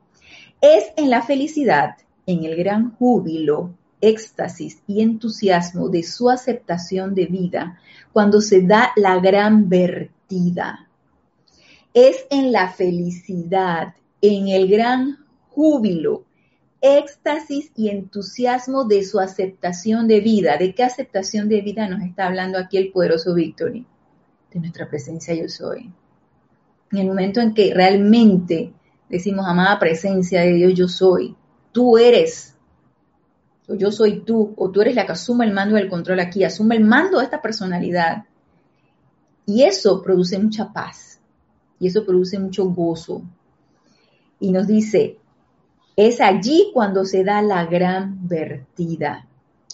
Es 0.61 0.85
en 0.97 1.11
la 1.11 1.23
felicidad, 1.23 1.97
en 2.27 2.45
el 2.45 2.57
gran 2.57 2.95
júbilo, 2.97 3.75
éxtasis 4.01 4.83
y 4.87 5.01
entusiasmo 5.01 5.89
de 5.89 6.03
su 6.03 6.29
aceptación 6.29 7.15
de 7.15 7.27
vida 7.27 7.79
cuando 8.13 8.41
se 8.41 8.63
da 8.63 8.91
la 8.97 9.19
gran 9.19 9.69
vertida. 9.69 10.89
Es 11.95 12.27
en 12.31 12.53
la 12.53 12.71
felicidad, 12.71 13.95
en 14.21 14.49
el 14.49 14.69
gran 14.69 15.19
júbilo, 15.51 16.25
éxtasis 16.83 17.73
y 17.75 17.89
entusiasmo 17.89 18.85
de 18.85 19.05
su 19.05 19.21
aceptación 19.21 20.07
de 20.09 20.21
vida. 20.21 20.59
¿De 20.59 20.75
qué 20.75 20.83
aceptación 20.83 21.49
de 21.49 21.63
vida 21.63 21.89
nos 21.89 22.03
está 22.03 22.27
hablando 22.27 22.59
aquí 22.59 22.77
el 22.77 22.93
poderoso 22.93 23.33
Victory? 23.35 23.87
De 24.53 24.61
nuestra 24.61 24.89
presencia 24.89 25.35
yo 25.35 25.49
soy 25.49 25.91
en 26.93 26.99
el 26.99 27.07
momento 27.07 27.41
en 27.41 27.55
que 27.55 27.73
realmente 27.75 28.73
decimos, 29.09 29.47
amada 29.47 29.79
presencia 29.79 30.43
de 30.43 30.53
Dios, 30.53 30.75
yo 30.75 30.89
soy, 30.89 31.35
tú 31.73 31.97
eres, 31.97 32.55
o 33.67 33.75
yo 33.75 33.91
soy 33.91 34.21
tú, 34.21 34.53
o 34.57 34.71
tú 34.71 34.83
eres 34.83 34.95
la 34.95 35.07
que 35.07 35.13
asume 35.13 35.47
el 35.47 35.53
mando 35.53 35.77
del 35.77 35.89
control 35.89 36.21
aquí, 36.21 36.45
asume 36.45 36.77
el 36.77 36.85
mando 36.85 37.19
de 37.19 37.25
esta 37.25 37.41
personalidad. 37.41 38.25
Y 39.47 39.63
eso 39.63 40.03
produce 40.03 40.39
mucha 40.39 40.73
paz, 40.73 41.19
y 41.79 41.87
eso 41.87 42.05
produce 42.05 42.39
mucho 42.39 42.67
gozo. 42.67 43.23
Y 44.39 44.53
nos 44.53 44.67
dice, 44.67 45.19
es 45.97 46.21
allí 46.21 46.71
cuando 46.73 47.05
se 47.05 47.25
da 47.25 47.43
la 47.43 47.67
gran 47.67 48.27
vertida. 48.27 49.27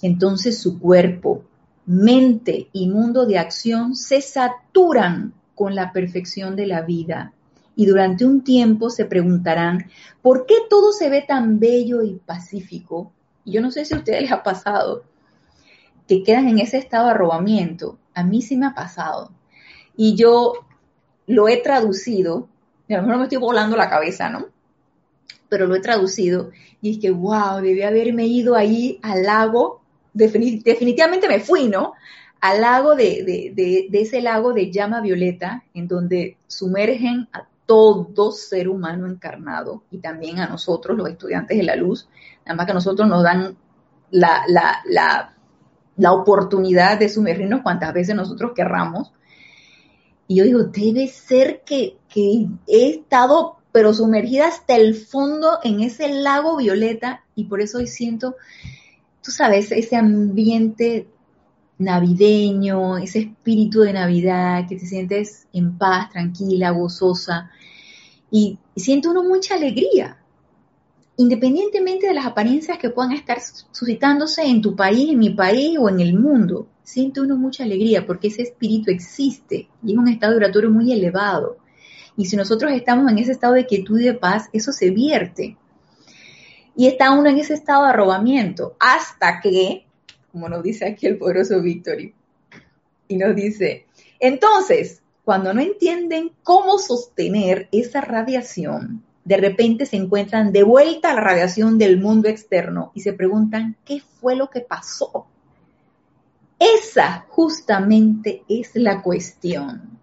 Entonces 0.03 0.61
su 0.61 0.79
cuerpo, 0.79 1.43
mente 1.87 2.69
y 2.73 2.89
mundo 2.89 3.27
de 3.27 3.39
acción 3.39 3.95
se 3.95 4.21
saturan 4.21 5.33
con 5.55 5.75
la 5.75 5.93
perfección 5.93 6.57
de 6.57 6.67
la 6.67 6.83
vida. 6.83 7.33
Y 7.77 7.87
durante 7.87 8.25
un 8.25 8.43
tiempo 8.43 8.91
se 8.91 9.05
preguntarán, 9.05 9.89
¿por 10.21 10.47
qué 10.47 10.57
todo 10.69 10.93
se 10.93 11.09
ve 11.09 11.23
tan 11.23 11.61
bello 11.61 12.03
y 12.03 12.15
pacífico? 12.15 13.13
Y 13.45 13.53
yo 13.53 13.61
no 13.61 13.71
sé 13.71 13.85
si 13.85 13.95
a 13.95 13.99
ustedes 13.99 14.23
les 14.23 14.33
ha 14.33 14.43
pasado 14.43 15.05
que 16.09 16.23
quedan 16.23 16.49
en 16.49 16.59
ese 16.59 16.79
estado 16.79 17.07
de 17.07 17.13
arrobamiento. 17.13 17.99
A 18.15 18.25
mí 18.25 18.43
sí 18.43 18.57
me 18.57 18.67
ha 18.67 18.75
pasado. 18.75 19.31
Y 19.97 20.17
yo 20.17 20.55
lo 21.27 21.49
he 21.49 21.59
traducido, 21.59 22.49
a 22.89 22.95
lo 22.95 23.03
mejor 23.03 23.19
me 23.19 23.23
estoy 23.25 23.39
volando 23.39 23.77
la 23.77 23.91
cabeza, 23.91 24.31
¿no? 24.31 24.47
Pero 25.49 25.67
lo 25.67 25.75
he 25.75 25.81
traducido 25.81 26.51
y 26.81 26.93
es 26.93 26.99
que, 26.99 27.11
wow, 27.11 27.61
debí 27.63 27.83
haberme 27.83 28.27
ido 28.27 28.55
ahí 28.55 28.99
al 29.03 29.23
lago. 29.23 29.83
definitivamente 30.13 31.29
me 31.29 31.41
fui, 31.41 31.69
¿no? 31.69 31.95
al 32.41 32.61
lago 32.61 32.95
de, 32.95 33.89
ese 33.93 34.21
lago 34.21 34.53
de 34.53 34.71
llama 34.71 35.01
violeta, 35.01 35.65
en 35.75 35.89
donde 35.89 36.37
sumergen 36.47 37.29
a 37.33 37.47
todo 37.67 38.33
ser 38.33 38.69
humano 38.69 39.07
encarnado 39.07 39.83
y 39.91 39.99
también 39.99 40.39
a 40.39 40.47
nosotros, 40.47 40.97
los 40.97 41.09
estudiantes 41.09 41.59
de 41.59 41.65
la 41.65 41.77
luz, 41.77 42.09
nada 42.45 42.57
más 42.57 42.67
que 42.67 42.73
a 42.73 42.75
nosotros 42.75 43.09
nos 43.09 43.23
dan 43.23 43.57
la, 44.11 44.45
la 45.97 46.13
oportunidad 46.13 46.99
de 46.99 47.09
sumergirnos 47.09 47.63
cuantas 47.63 47.93
veces 47.93 48.15
nosotros 48.15 48.53
querramos. 48.55 49.13
Y 50.29 50.37
yo 50.37 50.45
digo, 50.45 50.65
debe 50.65 51.09
ser 51.09 51.63
que, 51.65 51.99
que 52.09 52.47
he 52.67 52.91
estado 52.91 53.58
pero 53.73 53.93
sumergida 53.93 54.49
hasta 54.49 54.77
el 54.77 54.95
fondo 54.95 55.59
en 55.63 55.81
ese 55.81 56.09
lago 56.09 56.57
violeta 56.57 57.25
y 57.35 57.45
por 57.45 57.61
eso 57.61 57.79
hoy 57.79 57.87
siento, 57.87 58.37
tú 59.23 59.31
sabes, 59.31 59.71
ese 59.73 59.97
ambiente 59.97 61.09
navideño, 61.79 62.99
ese 62.99 63.21
espíritu 63.21 63.81
de 63.81 63.93
Navidad, 63.93 64.67
que 64.69 64.77
te 64.77 64.87
sientes 64.87 65.47
en 65.53 65.79
paz, 65.79 66.11
tranquila, 66.11 66.71
gozosa, 66.71 67.51
y, 68.31 68.59
siento 68.77 69.11
uno 69.11 69.23
mucha 69.23 69.55
alegría, 69.55 70.19
independientemente 71.17 72.07
de 72.07 72.15
las 72.15 72.27
apariencias 72.27 72.79
que 72.79 72.91
puedan 72.91 73.13
estar 73.13 73.39
suscitándose 73.41 74.43
en 74.43 74.61
tu 74.61 74.77
país, 74.77 75.11
en 75.11 75.19
mi 75.19 75.31
país 75.31 75.79
o 75.81 75.89
en 75.89 76.01
el 76.01 76.15
mundo, 76.15 76.69
siento 76.83 77.23
uno 77.23 77.37
mucha 77.37 77.65
alegría 77.65 78.07
porque 78.07 78.29
ese 78.29 78.43
espíritu 78.43 78.91
existe 78.91 79.69
y 79.83 79.93
es 79.93 79.99
un 79.99 80.09
estado 80.09 80.33
vibratorio 80.33 80.71
muy 80.71 80.93
elevado. 80.93 81.59
Y 82.19 82.27
si 82.27 82.37
nosotros 82.37 82.73
estamos 82.73 83.11
en 83.11 83.17
ese 83.17 83.33
estado 83.33 83.55
de 83.55 83.65
quietud 83.65 83.99
y 83.99 84.05
de 84.05 84.15
paz, 84.15 84.51
eso 84.53 84.73
se 84.73 84.91
vierte. 84.91 85.57
Y 86.77 86.87
está 86.87 87.13
uno 87.13 87.31
en 87.31 87.39
ese 87.39 87.55
estado 87.55 87.85
de 87.85 87.91
arrobamiento 87.91 88.77
hasta 88.79 89.41
que 89.41 89.87
como 90.33 90.49
nos 90.49 90.63
dice 90.63 90.87
aquí 90.87 91.07
el 91.07 91.19
poderoso 91.19 91.61
Victory. 91.61 92.15
Y 93.09 93.17
nos 93.17 93.35
dice, 93.35 93.87
entonces, 94.21 95.03
cuando 95.25 95.55
no 95.55 95.61
entienden 95.61 96.33
cómo 96.43 96.79
sostener 96.79 97.69
esa 97.73 98.01
radiación, 98.01 99.03
de 99.25 99.37
repente 99.37 99.87
se 99.87 99.97
encuentran 99.97 100.53
de 100.53 100.63
vuelta 100.63 101.11
a 101.11 101.15
la 101.15 101.21
radiación 101.21 101.79
del 101.79 101.99
mundo 101.99 102.29
externo 102.29 102.93
y 102.95 103.01
se 103.01 103.13
preguntan, 103.13 103.77
¿qué 103.85 104.01
fue 104.21 104.37
lo 104.37 104.49
que 104.49 104.61
pasó? 104.61 105.27
Esa 106.59 107.27
justamente 107.29 108.43
es 108.49 108.71
la 108.75 109.03
cuestión. 109.03 109.98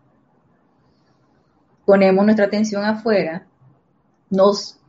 Ponemos 1.86 2.26
nuestra 2.26 2.46
atención 2.46 2.84
afuera, 2.84 3.46
nos, 4.30 4.80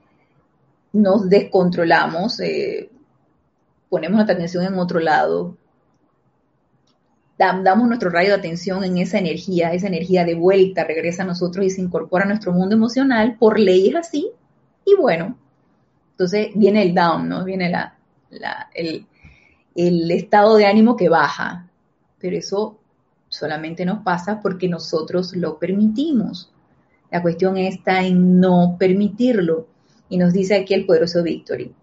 nos 0.92 1.28
descontrolamos, 1.28 2.40
eh, 2.40 2.90
ponemos 3.88 4.16
nuestra 4.16 4.34
atención 4.34 4.64
en 4.64 4.78
otro 4.78 4.98
lado, 4.98 5.56
damos 7.38 7.86
nuestro 7.86 8.08
rayo 8.10 8.30
de 8.30 8.36
atención 8.36 8.82
en 8.82 8.96
esa 8.98 9.18
energía, 9.18 9.72
esa 9.72 9.88
energía 9.88 10.24
de 10.24 10.34
vuelta 10.34 10.84
regresa 10.84 11.22
a 11.22 11.26
nosotros 11.26 11.66
y 11.66 11.70
se 11.70 11.82
incorpora 11.82 12.24
a 12.24 12.28
nuestro 12.28 12.52
mundo 12.52 12.74
emocional, 12.74 13.36
por 13.38 13.58
ley 13.58 13.88
es 13.88 13.96
así, 13.96 14.30
y 14.84 14.94
bueno, 14.94 15.36
entonces 16.12 16.48
viene 16.54 16.82
el 16.82 16.94
down, 16.94 17.28
¿no? 17.28 17.44
Viene 17.44 17.68
la, 17.68 17.98
el, 18.74 19.06
el 19.74 20.10
estado 20.10 20.56
de 20.56 20.66
ánimo 20.66 20.96
que 20.96 21.10
baja, 21.10 21.68
pero 22.18 22.36
eso 22.36 22.78
solamente 23.28 23.84
nos 23.84 24.02
pasa 24.02 24.40
porque 24.40 24.68
nosotros 24.68 25.36
lo 25.36 25.58
permitimos. 25.58 26.50
La 27.10 27.22
cuestión 27.22 27.56
está 27.56 28.04
en 28.04 28.40
no 28.40 28.76
permitirlo. 28.78 29.68
Y 30.08 30.18
nos 30.18 30.32
dice 30.32 30.54
aquí 30.56 30.74
el 30.74 30.86
poderoso 30.86 31.22
Victory. 31.22 31.74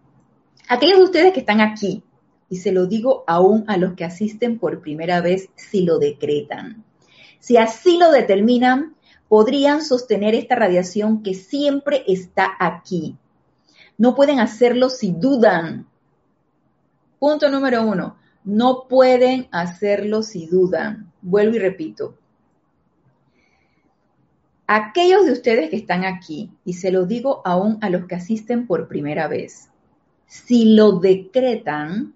Aquellos 0.69 0.97
de 0.97 1.03
ustedes 1.03 1.33
que 1.33 1.41
están 1.41 1.61
aquí, 1.61 2.03
y 2.49 2.57
se 2.57 2.71
lo 2.71 2.85
digo 2.85 3.23
aún 3.27 3.65
a 3.67 3.77
los 3.77 3.93
que 3.93 4.05
asisten 4.05 4.59
por 4.59 4.81
primera 4.81 5.21
vez 5.21 5.49
si 5.55 5.83
lo 5.83 5.99
decretan, 5.99 6.83
si 7.39 7.57
así 7.57 7.97
lo 7.97 8.11
determinan, 8.11 8.95
podrían 9.27 9.81
sostener 9.81 10.35
esta 10.35 10.55
radiación 10.55 11.23
que 11.23 11.33
siempre 11.33 12.03
está 12.07 12.55
aquí. 12.59 13.17
No 13.97 14.15
pueden 14.15 14.39
hacerlo 14.39 14.89
si 14.89 15.11
dudan. 15.11 15.87
Punto 17.19 17.49
número 17.49 17.85
uno, 17.85 18.17
no 18.43 18.87
pueden 18.87 19.47
hacerlo 19.51 20.23
si 20.23 20.45
dudan. 20.45 21.11
Vuelvo 21.21 21.55
y 21.55 21.59
repito. 21.59 22.17
Aquellos 24.67 25.25
de 25.25 25.33
ustedes 25.33 25.69
que 25.69 25.75
están 25.75 26.05
aquí, 26.05 26.51
y 26.63 26.73
se 26.73 26.91
lo 26.91 27.05
digo 27.05 27.41
aún 27.45 27.77
a 27.81 27.89
los 27.89 28.05
que 28.05 28.15
asisten 28.15 28.65
por 28.65 28.87
primera 28.87 29.27
vez, 29.27 29.69
si 30.25 30.73
lo 30.73 30.99
decretan, 30.99 32.15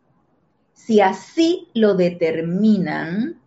si 0.74 1.02
así 1.02 1.68
lo 1.74 1.96
determinan, 1.96 3.40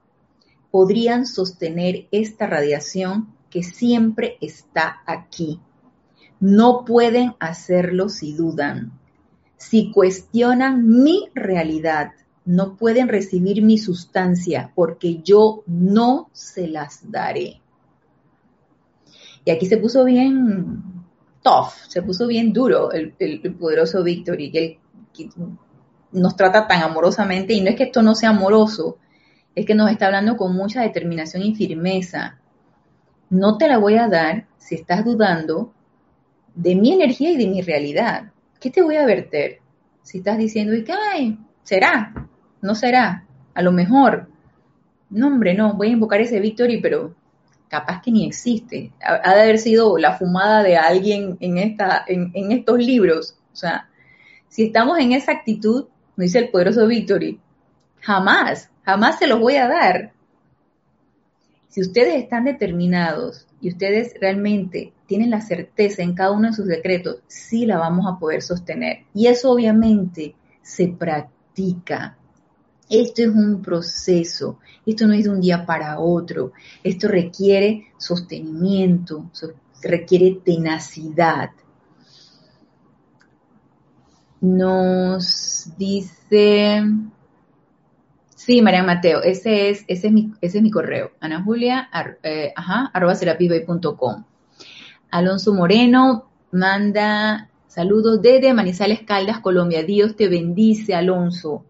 podrían 0.70 1.26
sostener 1.26 2.06
esta 2.10 2.46
radiación 2.46 3.34
que 3.48 3.62
siempre 3.62 4.36
está 4.40 5.00
aquí. 5.06 5.60
No 6.38 6.84
pueden 6.84 7.34
hacerlo 7.40 8.08
si 8.08 8.34
dudan. 8.34 8.92
Si 9.56 9.90
cuestionan 9.92 11.02
mi 11.02 11.28
realidad, 11.34 12.12
no 12.44 12.76
pueden 12.76 13.08
recibir 13.08 13.62
mi 13.62 13.78
sustancia 13.78 14.72
porque 14.74 15.20
yo 15.22 15.62
no 15.66 16.30
se 16.32 16.68
las 16.68 17.10
daré. 17.10 17.60
Y 19.44 19.50
aquí 19.50 19.66
se 19.66 19.78
puso 19.78 20.04
bien 20.04 20.82
tough, 21.42 21.72
se 21.88 22.02
puso 22.02 22.26
bien 22.26 22.52
duro 22.52 22.92
el, 22.92 23.12
poderoso 23.58 24.02
Victory, 24.02 24.50
que, 24.50 24.78
que 25.14 25.30
nos 26.12 26.36
trata 26.36 26.66
tan 26.66 26.82
amorosamente, 26.82 27.54
y 27.54 27.60
no 27.60 27.70
es 27.70 27.76
que 27.76 27.84
esto 27.84 28.02
no 28.02 28.14
sea 28.14 28.30
amoroso, 28.30 28.98
es 29.54 29.66
que 29.66 29.74
nos 29.74 29.90
está 29.90 30.06
hablando 30.06 30.36
con 30.36 30.54
mucha 30.54 30.82
determinación 30.82 31.42
y 31.42 31.54
firmeza. 31.54 32.38
No 33.30 33.58
te 33.58 33.68
la 33.68 33.78
voy 33.78 33.96
a 33.96 34.08
dar 34.08 34.46
si 34.58 34.74
estás 34.74 35.04
dudando 35.04 35.72
de 36.54 36.74
mi 36.74 36.92
energía 36.92 37.30
y 37.30 37.36
de 37.36 37.46
mi 37.46 37.62
realidad. 37.62 38.32
¿Qué 38.60 38.70
te 38.70 38.82
voy 38.82 38.96
a 38.96 39.06
verter? 39.06 39.58
Si 40.02 40.18
estás 40.18 40.38
diciendo, 40.38 40.74
y 40.74 40.84
que, 40.84 40.94
será, 41.62 42.28
no 42.60 42.74
será, 42.74 43.24
a 43.54 43.62
lo 43.62 43.72
mejor. 43.72 44.28
No, 45.08 45.28
hombre, 45.28 45.54
no, 45.54 45.74
voy 45.74 45.88
a 45.88 45.92
invocar 45.92 46.20
ese 46.20 46.40
Victory, 46.40 46.80
pero 46.80 47.14
capaz 47.70 48.02
que 48.02 48.10
ni 48.10 48.26
existe. 48.26 48.92
Ha, 49.00 49.34
de 49.34 49.42
haber 49.42 49.58
sido 49.58 49.96
la 49.96 50.18
fumada 50.18 50.62
de 50.62 50.76
alguien 50.76 51.38
en, 51.40 51.56
esta, 51.56 52.04
en, 52.06 52.52
estos 52.52 52.78
libros. 52.78 53.38
O 53.52 53.56
sea, 53.56 53.88
si 54.48 54.64
estamos 54.64 54.98
en 54.98 55.12
esa 55.12 55.32
actitud, 55.32 55.86
me 56.16 56.24
dice 56.24 56.40
el 56.40 56.50
poderoso 56.50 56.86
Victory, 56.86 57.40
jamás, 58.00 58.68
jamás 58.82 59.18
se 59.18 59.28
los 59.28 59.38
voy 59.38 59.54
a 59.56 59.68
dar. 59.68 60.12
Si 61.68 61.80
ustedes 61.80 62.16
están 62.16 62.44
determinados 62.44 63.46
y 63.60 63.68
ustedes 63.68 64.14
realmente 64.20 64.92
tienen 65.06 65.30
la 65.30 65.40
certeza 65.40 66.02
en 66.02 66.14
cada 66.14 66.32
uno 66.32 66.48
de 66.48 66.54
sus 66.54 66.66
decretos, 66.66 67.20
sí 67.28 67.66
la 67.66 67.78
vamos 67.78 68.06
a 68.08 68.18
poder 68.18 68.42
sostener. 68.42 69.04
Y 69.14 69.28
eso 69.28 69.52
obviamente 69.52 70.34
se 70.60 70.88
practica. 70.88 72.16
Esto 72.90 73.22
es 73.22 73.28
un 73.28 73.62
proceso, 73.62 74.58
esto 74.84 75.06
no 75.06 75.14
es 75.14 75.24
de 75.24 75.30
un 75.30 75.40
día 75.40 75.64
para 75.64 76.00
otro, 76.00 76.52
esto 76.82 77.06
requiere 77.06 77.86
sostenimiento, 77.96 79.30
requiere 79.80 80.40
tenacidad. 80.44 81.50
Nos 84.40 85.70
dice, 85.78 86.82
sí, 88.34 88.60
María 88.60 88.82
Mateo, 88.82 89.22
ese 89.22 89.70
es, 89.70 89.84
ese 89.86 90.08
es, 90.08 90.12
mi, 90.12 90.32
ese 90.40 90.58
es 90.58 90.62
mi 90.62 90.72
correo, 90.72 91.12
Ana 91.20 91.44
Julia, 91.44 91.88
eh, 92.24 92.52
ajá, 92.56 92.90
arroba 92.92 93.14
Alonso 95.12 95.54
Moreno 95.54 96.28
manda 96.50 97.50
saludos 97.68 98.20
desde 98.20 98.52
Manizales 98.52 99.02
Caldas, 99.02 99.40
Colombia. 99.40 99.84
Dios 99.84 100.16
te 100.16 100.28
bendice, 100.28 100.94
Alonso. 100.94 101.64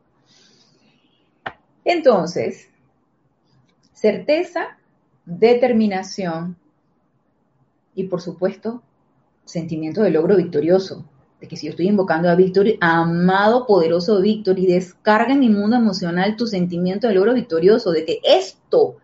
Entonces, 1.85 2.69
certeza, 3.93 4.79
determinación 5.25 6.57
y 7.95 8.05
por 8.05 8.21
supuesto, 8.21 8.83
sentimiento 9.45 10.03
de 10.03 10.11
logro 10.11 10.37
victorioso. 10.37 11.05
De 11.41 11.49
que 11.49 11.57
si 11.57 11.67
yo 11.67 11.71
estoy 11.71 11.89
invocando 11.89 12.29
a 12.29 12.35
Víctor, 12.35 12.67
amado 12.81 13.67
poderoso 13.67 14.21
Víctor, 14.21 14.59
y 14.59 14.67
descarga 14.67 15.33
en 15.33 15.41
mi 15.41 15.49
mundo 15.49 15.77
emocional 15.77 16.37
tu 16.37 16.47
sentimiento 16.47 17.09
de 17.09 17.15
logro 17.15 17.33
victorioso, 17.33 17.93
de 17.93 18.05
que 18.05 18.21
esto 18.23 18.97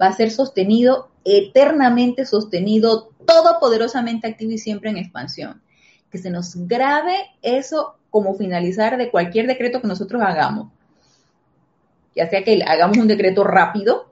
va 0.00 0.06
a 0.06 0.12
ser 0.12 0.30
sostenido, 0.30 1.10
eternamente 1.24 2.24
sostenido, 2.24 3.10
todopoderosamente 3.26 4.26
activo 4.26 4.52
y 4.52 4.58
siempre 4.58 4.90
en 4.90 4.96
expansión. 4.96 5.62
Que 6.10 6.18
se 6.18 6.30
nos 6.30 6.56
grabe 6.66 7.16
eso 7.42 7.96
como 8.10 8.34
finalizar 8.34 8.96
de 8.96 9.10
cualquier 9.10 9.46
decreto 9.46 9.80
que 9.80 9.88
nosotros 9.88 10.22
hagamos. 10.22 10.73
Ya 12.14 12.28
sea 12.28 12.44
que 12.44 12.62
hagamos 12.66 12.98
un 12.98 13.08
decreto 13.08 13.44
rápido, 13.44 14.06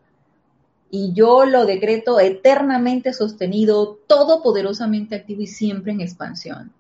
y 0.95 1.15
yo 1.15 1.47
lo 1.47 1.65
decreto 1.65 2.21
eternamente 2.21 3.15
sostenido, 3.15 3.99
todopoderosamente 4.07 5.15
activo 5.17 5.41
y 5.41 5.47
siempre 5.47 5.93
en 5.93 6.03
expansión. 6.03 6.71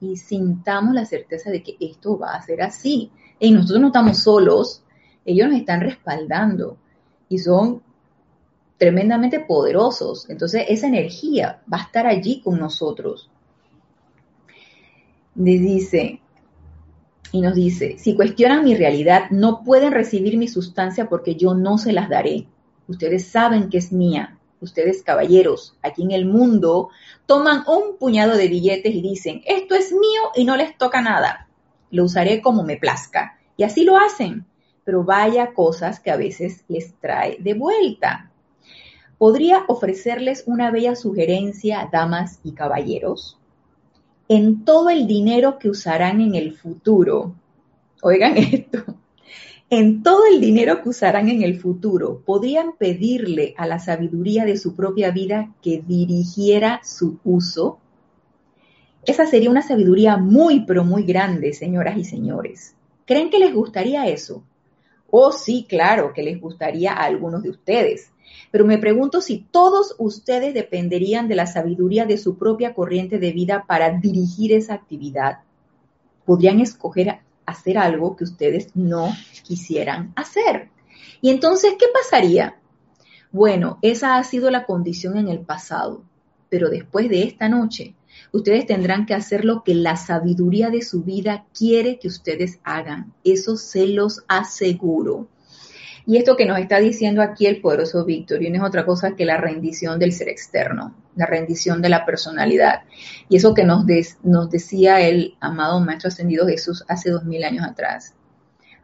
Y 0.00 0.16
sintamos 0.16 0.94
la 0.94 1.04
certeza 1.04 1.50
de 1.50 1.62
que 1.62 1.76
esto 1.78 2.18
va 2.18 2.32
a 2.32 2.42
ser 2.42 2.62
así. 2.62 3.10
Y 3.38 3.50
nosotros 3.50 3.82
no 3.82 3.86
estamos 3.88 4.22
solos, 4.22 4.82
ellos 5.26 5.50
nos 5.50 5.58
están 5.58 5.82
respaldando 5.82 6.78
y 7.28 7.36
son 7.36 7.82
tremendamente 8.78 9.40
poderosos. 9.40 10.30
Entonces 10.30 10.64
esa 10.70 10.86
energía 10.86 11.60
va 11.70 11.76
a 11.76 11.82
estar 11.82 12.06
allí 12.06 12.40
con 12.40 12.58
nosotros. 12.58 13.28
Les 15.34 15.60
dice, 15.60 16.21
y 17.32 17.40
nos 17.40 17.54
dice, 17.54 17.96
si 17.98 18.14
cuestionan 18.14 18.62
mi 18.62 18.76
realidad, 18.76 19.30
no 19.30 19.64
pueden 19.64 19.90
recibir 19.90 20.36
mi 20.36 20.48
sustancia 20.48 21.08
porque 21.08 21.34
yo 21.34 21.54
no 21.54 21.78
se 21.78 21.92
las 21.92 22.10
daré. 22.10 22.46
Ustedes 22.86 23.26
saben 23.26 23.70
que 23.70 23.78
es 23.78 23.90
mía. 23.90 24.38
Ustedes, 24.60 25.02
caballeros, 25.02 25.74
aquí 25.82 26.02
en 26.02 26.12
el 26.12 26.26
mundo, 26.26 26.90
toman 27.26 27.64
un 27.66 27.96
puñado 27.98 28.36
de 28.36 28.48
billetes 28.48 28.94
y 28.94 29.00
dicen, 29.00 29.42
esto 29.46 29.74
es 29.74 29.92
mío 29.92 30.20
y 30.36 30.44
no 30.44 30.56
les 30.56 30.76
toca 30.76 31.00
nada. 31.00 31.48
Lo 31.90 32.04
usaré 32.04 32.42
como 32.42 32.62
me 32.62 32.76
plazca. 32.76 33.38
Y 33.56 33.64
así 33.64 33.82
lo 33.82 33.96
hacen. 33.96 34.44
Pero 34.84 35.02
vaya 35.02 35.54
cosas 35.54 36.00
que 36.00 36.10
a 36.10 36.16
veces 36.16 36.64
les 36.68 36.94
trae 37.00 37.38
de 37.40 37.54
vuelta. 37.54 38.30
¿Podría 39.16 39.64
ofrecerles 39.68 40.44
una 40.46 40.70
bella 40.70 40.96
sugerencia, 40.96 41.88
damas 41.90 42.40
y 42.44 42.52
caballeros? 42.52 43.38
En 44.28 44.64
todo 44.64 44.90
el 44.90 45.06
dinero 45.06 45.58
que 45.58 45.68
usarán 45.68 46.20
en 46.20 46.34
el 46.34 46.54
futuro, 46.56 47.34
oigan 48.02 48.36
esto, 48.36 48.84
en 49.70 50.02
todo 50.02 50.26
el 50.26 50.40
dinero 50.40 50.82
que 50.82 50.90
usarán 50.90 51.28
en 51.28 51.42
el 51.42 51.58
futuro, 51.58 52.22
podrían 52.26 52.76
pedirle 52.76 53.54
a 53.56 53.66
la 53.66 53.78
sabiduría 53.78 54.44
de 54.44 54.56
su 54.56 54.76
propia 54.76 55.10
vida 55.10 55.54
que 55.62 55.82
dirigiera 55.86 56.80
su 56.84 57.18
uso. 57.24 57.78
Esa 59.06 59.26
sería 59.26 59.50
una 59.50 59.62
sabiduría 59.62 60.16
muy, 60.18 60.66
pero 60.66 60.84
muy 60.84 61.04
grande, 61.04 61.54
señoras 61.54 61.96
y 61.96 62.04
señores. 62.04 62.74
¿Creen 63.06 63.30
que 63.30 63.38
les 63.38 63.54
gustaría 63.54 64.06
eso? 64.06 64.42
Oh, 65.14 65.30
sí, 65.30 65.66
claro 65.68 66.12
que 66.12 66.22
les 66.22 66.40
gustaría 66.40 66.92
a 66.92 67.04
algunos 67.04 67.42
de 67.42 67.50
ustedes. 67.50 68.10
Pero 68.50 68.64
me 68.64 68.78
pregunto 68.78 69.20
si 69.20 69.46
todos 69.50 69.94
ustedes 69.98 70.54
dependerían 70.54 71.28
de 71.28 71.34
la 71.34 71.46
sabiduría 71.46 72.06
de 72.06 72.16
su 72.16 72.38
propia 72.38 72.74
corriente 72.74 73.18
de 73.18 73.32
vida 73.32 73.64
para 73.68 73.90
dirigir 73.90 74.52
esa 74.52 74.74
actividad. 74.74 75.40
¿Podrían 76.24 76.60
escoger 76.60 77.20
hacer 77.46 77.78
algo 77.78 78.16
que 78.16 78.24
ustedes 78.24 78.74
no 78.74 79.12
quisieran 79.42 80.12
hacer. 80.16 80.70
Y 81.20 81.30
entonces, 81.30 81.74
¿qué 81.78 81.86
pasaría? 81.92 82.56
Bueno, 83.30 83.78
esa 83.82 84.16
ha 84.16 84.24
sido 84.24 84.50
la 84.50 84.64
condición 84.64 85.16
en 85.16 85.28
el 85.28 85.40
pasado, 85.40 86.02
pero 86.48 86.68
después 86.68 87.08
de 87.08 87.22
esta 87.22 87.48
noche, 87.48 87.94
ustedes 88.32 88.66
tendrán 88.66 89.06
que 89.06 89.14
hacer 89.14 89.44
lo 89.44 89.62
que 89.62 89.74
la 89.74 89.96
sabiduría 89.96 90.70
de 90.70 90.82
su 90.82 91.02
vida 91.02 91.46
quiere 91.56 91.98
que 91.98 92.08
ustedes 92.08 92.58
hagan. 92.64 93.12
Eso 93.24 93.56
se 93.56 93.86
los 93.86 94.24
aseguro. 94.28 95.28
Y 96.04 96.16
esto 96.16 96.36
que 96.36 96.46
nos 96.46 96.58
está 96.58 96.78
diciendo 96.78 97.22
aquí 97.22 97.46
el 97.46 97.60
poderoso 97.60 98.04
Víctor, 98.04 98.42
y 98.42 98.50
no 98.50 98.56
es 98.56 98.68
otra 98.68 98.84
cosa 98.84 99.14
que 99.14 99.24
la 99.24 99.36
rendición 99.36 99.98
del 99.98 100.12
ser 100.12 100.28
externo, 100.28 100.96
la 101.14 101.26
rendición 101.26 101.80
de 101.80 101.88
la 101.88 102.04
personalidad. 102.04 102.82
Y 103.28 103.36
eso 103.36 103.54
que 103.54 103.64
nos, 103.64 103.84
nos 104.24 104.50
decía 104.50 105.00
el 105.00 105.36
amado 105.40 105.80
Maestro 105.80 106.08
Ascendido 106.08 106.46
Jesús 106.46 106.84
hace 106.88 107.10
dos 107.10 107.24
mil 107.24 107.44
años 107.44 107.64
atrás. 107.64 108.14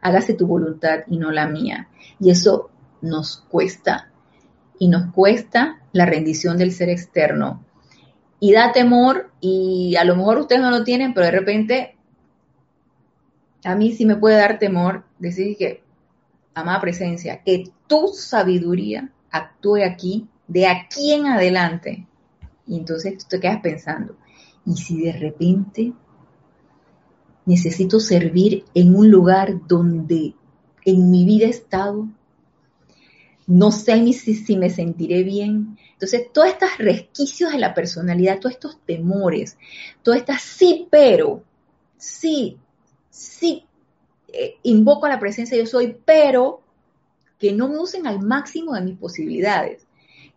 Hágase 0.01 0.33
tu 0.33 0.47
voluntad 0.47 0.99
y 1.07 1.17
no 1.17 1.31
la 1.31 1.47
mía. 1.47 1.89
Y 2.21 2.29
eso 2.31 2.69
nos 3.01 3.43
cuesta. 3.49 4.09
Y 4.77 4.87
nos 4.87 5.11
cuesta 5.11 5.81
la 5.91 6.05
rendición 6.05 6.57
del 6.57 6.71
ser 6.71 6.87
externo. 6.87 7.65
Y 8.39 8.53
da 8.53 8.71
temor, 8.71 9.31
y 9.41 9.95
a 9.97 10.03
lo 10.03 10.15
mejor 10.15 10.39
ustedes 10.39 10.61
no 10.61 10.71
lo 10.71 10.83
tienen, 10.83 11.13
pero 11.13 11.25
de 11.25 11.31
repente 11.31 11.95
a 13.63 13.75
mí 13.75 13.91
sí 13.91 14.05
me 14.05 14.15
puede 14.15 14.37
dar 14.37 14.59
temor 14.59 15.03
decir 15.17 15.57
que 15.57 15.83
amada 16.53 16.81
presencia, 16.81 17.43
que 17.43 17.65
tu 17.87 18.09
sabiduría 18.13 19.11
actúe 19.31 19.83
aquí, 19.83 20.27
de 20.47 20.67
aquí 20.67 21.13
en 21.13 21.27
adelante. 21.27 22.07
Y 22.65 22.77
entonces 22.77 23.17
tú 23.17 23.25
te 23.29 23.39
quedas 23.39 23.61
pensando, 23.61 24.15
¿y 24.65 24.75
si 24.75 25.01
de 25.01 25.13
repente 25.13 25.93
necesito 27.45 27.99
servir 27.99 28.65
en 28.73 28.95
un 28.95 29.09
lugar 29.09 29.67
donde 29.67 30.35
en 30.85 31.11
mi 31.11 31.25
vida 31.25 31.47
he 31.47 31.51
estado? 31.51 32.07
No 33.47 33.71
sé 33.71 33.99
ni 34.01 34.13
si, 34.13 34.35
si 34.35 34.55
me 34.57 34.69
sentiré 34.69 35.23
bien. 35.23 35.77
Entonces, 35.99 36.31
todos 36.31 36.47
estos 36.47 36.77
resquicios 36.77 37.51
de 37.51 37.57
la 37.57 37.73
personalidad, 37.73 38.39
todos 38.39 38.53
estos 38.53 38.79
temores, 38.85 39.57
todas 40.01 40.21
estas 40.21 40.41
sí, 40.41 40.87
pero, 40.89 41.43
sí, 41.97 42.57
sí, 43.09 43.65
eh, 44.29 44.55
invoco 44.63 45.07
a 45.07 45.09
la 45.09 45.19
presencia 45.19 45.57
yo 45.57 45.65
soy, 45.65 45.97
pero 46.05 46.61
que 47.37 47.51
no 47.51 47.67
me 47.67 47.79
usen 47.79 48.07
al 48.07 48.21
máximo 48.21 48.75
de 48.75 48.81
mis 48.81 48.97
posibilidades, 48.97 49.85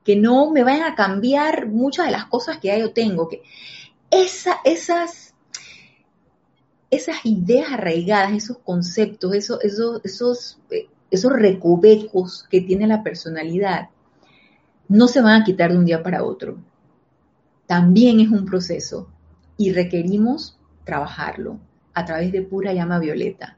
que 0.02 0.16
no 0.16 0.50
me 0.50 0.64
vayan 0.64 0.82
a 0.82 0.96
cambiar 0.96 1.68
muchas 1.68 2.06
de 2.06 2.12
las 2.12 2.26
cosas 2.26 2.58
que 2.58 2.66
ya 2.66 2.78
yo 2.78 2.92
tengo, 2.92 3.28
que 3.28 3.42
esa, 4.10 4.56
esas, 4.64 5.32
esas 6.90 7.24
ideas 7.24 7.70
arraigadas, 7.70 8.32
esos 8.32 8.58
conceptos, 8.58 9.32
esos, 9.36 9.62
esos, 9.62 10.00
esos, 10.02 10.58
eh, 10.72 10.88
esos 11.08 11.32
recovecos 11.32 12.48
que 12.50 12.62
tiene 12.62 12.88
la 12.88 13.04
personalidad, 13.04 13.90
no 14.88 15.08
se 15.08 15.20
van 15.20 15.42
a 15.42 15.44
quitar 15.44 15.72
de 15.72 15.78
un 15.78 15.84
día 15.84 16.02
para 16.02 16.24
otro. 16.24 16.58
También 17.66 18.20
es 18.20 18.30
un 18.30 18.44
proceso 18.44 19.08
y 19.56 19.72
requerimos 19.72 20.58
trabajarlo 20.84 21.58
a 21.94 22.04
través 22.04 22.32
de 22.32 22.42
pura 22.42 22.72
llama 22.72 22.98
violeta 22.98 23.56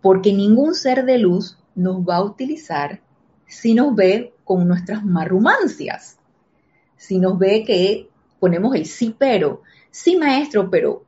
porque 0.00 0.32
ningún 0.32 0.74
ser 0.74 1.04
de 1.04 1.18
luz 1.18 1.58
nos 1.74 2.00
va 2.00 2.16
a 2.16 2.24
utilizar 2.24 3.00
si 3.46 3.74
nos 3.74 3.94
ve 3.94 4.34
con 4.44 4.66
nuestras 4.66 5.04
marrumancias, 5.04 6.18
si 6.96 7.18
nos 7.18 7.38
ve 7.38 7.64
que 7.64 8.08
ponemos 8.40 8.74
el 8.74 8.86
sí 8.86 9.14
pero, 9.18 9.62
sí 9.90 10.16
maestro, 10.16 10.70
pero 10.70 11.04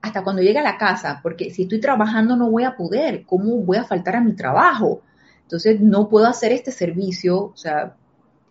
hasta 0.00 0.24
cuando 0.24 0.42
llegue 0.42 0.58
a 0.58 0.64
la 0.64 0.78
casa, 0.78 1.20
porque 1.22 1.50
si 1.50 1.62
estoy 1.62 1.80
trabajando 1.80 2.36
no 2.36 2.50
voy 2.50 2.64
a 2.64 2.76
poder, 2.76 3.24
¿cómo 3.26 3.56
voy 3.58 3.76
a 3.76 3.84
faltar 3.84 4.16
a 4.16 4.20
mi 4.20 4.34
trabajo? 4.34 5.02
Entonces 5.42 5.80
no 5.80 6.08
puedo 6.08 6.26
hacer 6.26 6.52
este 6.52 6.72
servicio, 6.72 7.44
o 7.44 7.56
sea, 7.56 7.96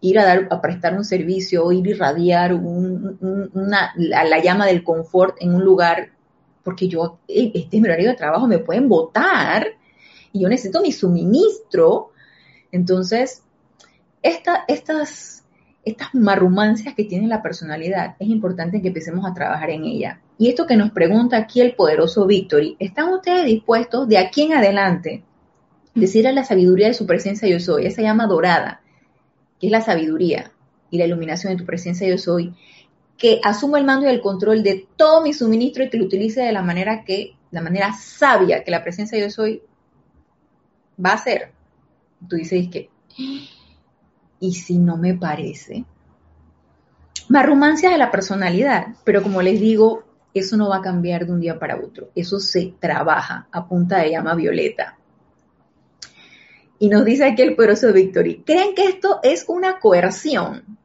ir 0.02 0.20
a, 0.20 0.26
dar, 0.26 0.48
a 0.50 0.62
prestar 0.62 0.96
un 0.96 1.06
servicio, 1.06 1.72
ir 1.72 1.86
a 1.86 1.90
irradiar 1.92 2.54
una, 2.54 3.94
la, 3.96 4.40
llama 4.40 4.66
del 4.66 4.84
confort 4.84 5.38
en 5.40 5.54
un 5.56 5.64
lugar 5.64 6.12
porque 6.64 6.88
yo, 6.88 7.20
eh, 7.28 7.52
este 7.54 7.78
es 7.78 7.82
mi 7.82 7.88
horario 7.88 8.10
de 8.10 8.16
trabajo, 8.16 8.48
me 8.48 8.60
pueden 8.60 8.90
votar 8.90 9.68
y 10.34 10.42
yo 10.42 10.50
necesito 10.50 10.82
mi 10.82 10.92
suministro. 10.92 12.12
Entonces, 12.72 13.44
estas, 14.22 15.44
estas 15.84 16.14
marrumancias 16.14 16.94
que 16.96 17.04
tiene 17.04 17.28
la 17.28 17.42
personalidad, 17.42 18.16
es 18.20 18.28
importante 18.28 18.82
que 18.82 18.90
empecemos 18.90 19.26
a 19.26 19.34
trabajar 19.34 19.70
en 19.72 19.86
ella. 19.86 20.22
Y 20.38 20.50
esto 20.50 20.66
que 20.66 20.78
nos 20.78 20.92
pregunta 20.92 21.38
aquí 21.38 21.62
el 21.62 21.76
poderoso 21.76 22.26
Victory, 22.26 22.76
¿están 22.80 23.14
ustedes 23.14 23.46
dispuestos 23.46 24.08
de 24.08 24.18
aquí 24.18 24.44
en 24.44 24.54
adelante 24.54 25.24
decir 25.94 26.28
a 26.28 26.32
la 26.32 26.44
sabiduría 26.44 26.88
de 26.88 26.94
su 26.94 27.06
presencia 27.06 27.48
yo 27.48 27.60
soy, 27.60 27.86
esa 27.86 28.02
llama 28.02 28.28
dorada, 28.28 28.82
que 29.62 29.68
es 29.68 29.72
la 29.72 29.82
sabiduría 29.82 30.52
y 30.90 30.98
la 30.98 31.06
iluminación 31.06 31.54
de 31.54 31.60
tu 31.60 31.66
presencia 31.66 32.10
yo 32.10 32.18
soy, 32.18 32.54
que 33.18 33.40
asumo 33.44 33.78
el 33.78 33.86
mando 33.86 34.08
y 34.08 34.10
el 34.10 34.20
control 34.20 34.64
de 34.64 34.88
todo 34.98 35.22
mi 35.22 35.32
suministro 35.32 35.84
y 35.84 35.90
que 35.90 35.98
lo 35.98 36.06
utilice 36.06 36.42
de 36.42 36.52
la 36.52 36.64
manera 36.64 37.06
que, 37.06 37.36
la 37.52 37.62
manera 37.62 37.94
sabia 37.94 38.64
que 38.64 38.72
la 38.72 38.82
presencia 38.82 39.20
yo 39.20 39.30
soy 39.30 39.62
va 41.04 41.14
a 41.14 41.18
ser. 41.18 41.52
Tú 42.28 42.36
dices 42.36 42.68
que, 42.70 42.90
¿y 44.40 44.54
si 44.54 44.80
no 44.80 44.98
me 44.98 45.14
parece? 45.14 45.86
Marrumancias 47.30 47.92
de 47.92 48.00
la 48.00 48.12
personalidad, 48.12 48.88
pero 49.04 49.22
como 49.22 49.42
les 49.42 49.60
digo, 49.60 50.04
eso 50.34 50.58
no 50.58 50.70
va 50.70 50.78
a 50.78 50.82
cambiar 50.82 51.26
de 51.26 51.34
un 51.34 51.42
día 51.42 51.60
para 51.60 51.78
otro. 51.78 52.10
Eso 52.16 52.40
se 52.40 52.74
trabaja 52.80 53.48
a 53.52 53.68
punta 53.68 54.00
de 54.00 54.12
llama 54.12 54.34
violeta. 54.34 54.98
Y 56.82 56.90
nos 56.90 57.06
dice 57.06 57.26
aquí 57.26 57.44
el 57.44 57.56
poderoso 57.56 57.94
Victory, 57.94 58.42
¿creen 58.44 58.74
que 58.74 58.86
esto 58.86 59.20
es 59.22 59.46
una 59.48 59.80
coerción? 59.80 60.80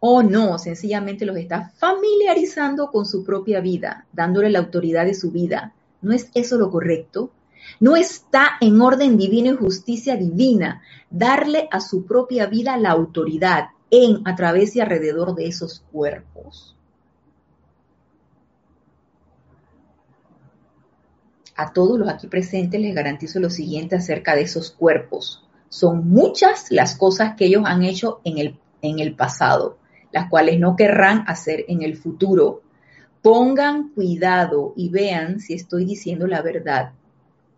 O 0.00 0.22
no, 0.22 0.58
sencillamente 0.58 1.26
los 1.26 1.36
está 1.36 1.72
familiarizando 1.76 2.90
con 2.90 3.04
su 3.04 3.22
propia 3.22 3.60
vida, 3.60 4.06
dándole 4.14 4.48
la 4.48 4.60
autoridad 4.60 5.04
de 5.04 5.12
su 5.12 5.30
vida. 5.30 5.74
¿No 6.00 6.14
es 6.14 6.30
eso 6.32 6.56
lo 6.56 6.70
correcto? 6.70 7.32
No 7.80 7.96
está 7.96 8.52
en 8.62 8.80
orden 8.80 9.18
divino 9.18 9.52
y 9.52 9.56
justicia 9.58 10.16
divina 10.16 10.80
darle 11.10 11.68
a 11.70 11.80
su 11.80 12.06
propia 12.06 12.46
vida 12.46 12.78
la 12.78 12.92
autoridad 12.92 13.66
en, 13.90 14.26
a 14.26 14.34
través 14.34 14.74
y 14.74 14.80
alrededor 14.80 15.34
de 15.34 15.48
esos 15.48 15.84
cuerpos. 15.92 16.71
A 21.62 21.72
todos 21.72 21.96
los 21.96 22.08
aquí 22.08 22.26
presentes 22.26 22.80
les 22.80 22.92
garantizo 22.92 23.38
lo 23.38 23.48
siguiente 23.48 23.94
acerca 23.94 24.34
de 24.34 24.42
esos 24.42 24.72
cuerpos. 24.72 25.44
Son 25.68 26.08
muchas 26.08 26.72
las 26.72 26.96
cosas 26.96 27.36
que 27.36 27.44
ellos 27.44 27.62
han 27.64 27.84
hecho 27.84 28.20
en 28.24 28.38
el, 28.38 28.58
en 28.80 28.98
el 28.98 29.14
pasado, 29.14 29.78
las 30.10 30.28
cuales 30.28 30.58
no 30.58 30.74
querrán 30.74 31.22
hacer 31.28 31.64
en 31.68 31.82
el 31.82 31.96
futuro. 31.96 32.62
Pongan 33.22 33.90
cuidado 33.90 34.72
y 34.76 34.88
vean 34.88 35.38
si 35.38 35.54
estoy 35.54 35.84
diciendo 35.84 36.26
la 36.26 36.42
verdad. 36.42 36.94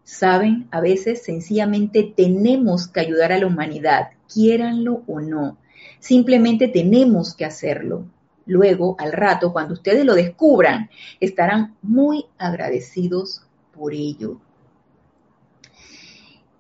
Saben, 0.03 0.69
a 0.71 0.83
veces 0.83 1.23
sencillamente 1.23 2.13
tenemos 2.15 2.89
que 2.89 3.01
ayudar 3.01 3.33
a 3.33 3.39
la 3.39 3.47
humanidad, 3.47 4.09
quiéranlo 4.31 5.03
o 5.07 5.21
no. 5.21 5.57
Simplemente 5.99 6.69
tenemos 6.69 7.35
que 7.35 7.47
hacerlo. 7.47 8.05
Luego, 8.45 8.97
al 8.99 9.13
rato, 9.13 9.55
cuando 9.55 9.73
ustedes 9.73 10.05
lo 10.05 10.15
descubran, 10.15 10.91
estarán 11.21 11.77
muy 11.81 12.27
agradecidos 12.37 13.47
por 13.75 13.93
ello. 13.93 14.41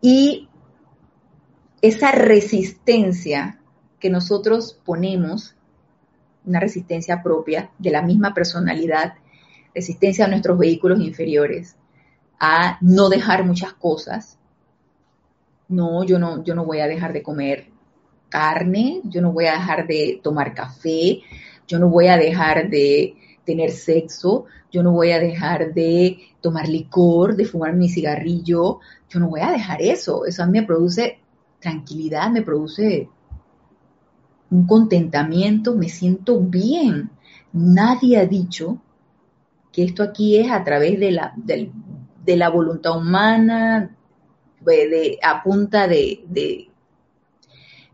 Y 0.00 0.48
esa 1.80 2.12
resistencia 2.12 3.60
que 3.98 4.10
nosotros 4.10 4.78
ponemos, 4.84 5.54
una 6.44 6.60
resistencia 6.60 7.22
propia 7.22 7.70
de 7.78 7.90
la 7.90 8.02
misma 8.02 8.34
personalidad, 8.34 9.14
resistencia 9.74 10.26
a 10.26 10.28
nuestros 10.28 10.58
vehículos 10.58 11.00
inferiores, 11.00 11.76
a 12.38 12.78
no 12.80 13.08
dejar 13.08 13.44
muchas 13.44 13.72
cosas. 13.72 14.38
No, 15.68 16.04
yo 16.04 16.18
no, 16.18 16.44
yo 16.44 16.54
no 16.54 16.64
voy 16.64 16.80
a 16.80 16.86
dejar 16.86 17.12
de 17.12 17.22
comer 17.22 17.68
carne, 18.28 19.00
yo 19.04 19.22
no 19.22 19.32
voy 19.32 19.46
a 19.46 19.54
dejar 19.54 19.86
de 19.86 20.20
tomar 20.22 20.54
café, 20.54 21.22
yo 21.66 21.78
no 21.78 21.88
voy 21.88 22.08
a 22.08 22.16
dejar 22.16 22.68
de 22.68 23.16
tener 23.44 23.70
sexo, 23.70 24.46
yo 24.72 24.82
no 24.82 24.92
voy 24.92 25.12
a 25.12 25.18
dejar 25.18 25.74
de 25.74 26.18
tomar 26.40 26.68
licor, 26.68 27.36
de 27.36 27.44
fumar 27.44 27.74
mi 27.74 27.88
cigarrillo, 27.88 28.80
yo 29.08 29.20
no 29.20 29.28
voy 29.28 29.40
a 29.40 29.50
dejar 29.50 29.82
eso. 29.82 30.26
Eso 30.26 30.42
a 30.42 30.46
mí 30.46 30.52
me 30.60 30.66
produce 30.66 31.18
tranquilidad, 31.60 32.30
me 32.30 32.42
produce 32.42 33.08
un 34.50 34.66
contentamiento, 34.66 35.74
me 35.74 35.88
siento 35.88 36.40
bien. 36.40 37.10
Nadie 37.52 38.18
ha 38.18 38.26
dicho 38.26 38.80
que 39.72 39.84
esto 39.84 40.02
aquí 40.02 40.38
es 40.38 40.50
a 40.50 40.62
través 40.64 40.98
de 41.00 41.10
la, 41.10 41.34
de 41.36 42.36
la 42.36 42.48
voluntad 42.48 42.96
humana, 42.96 43.96
de, 44.64 45.18
a 45.22 45.42
punta 45.42 45.86
de, 45.88 46.68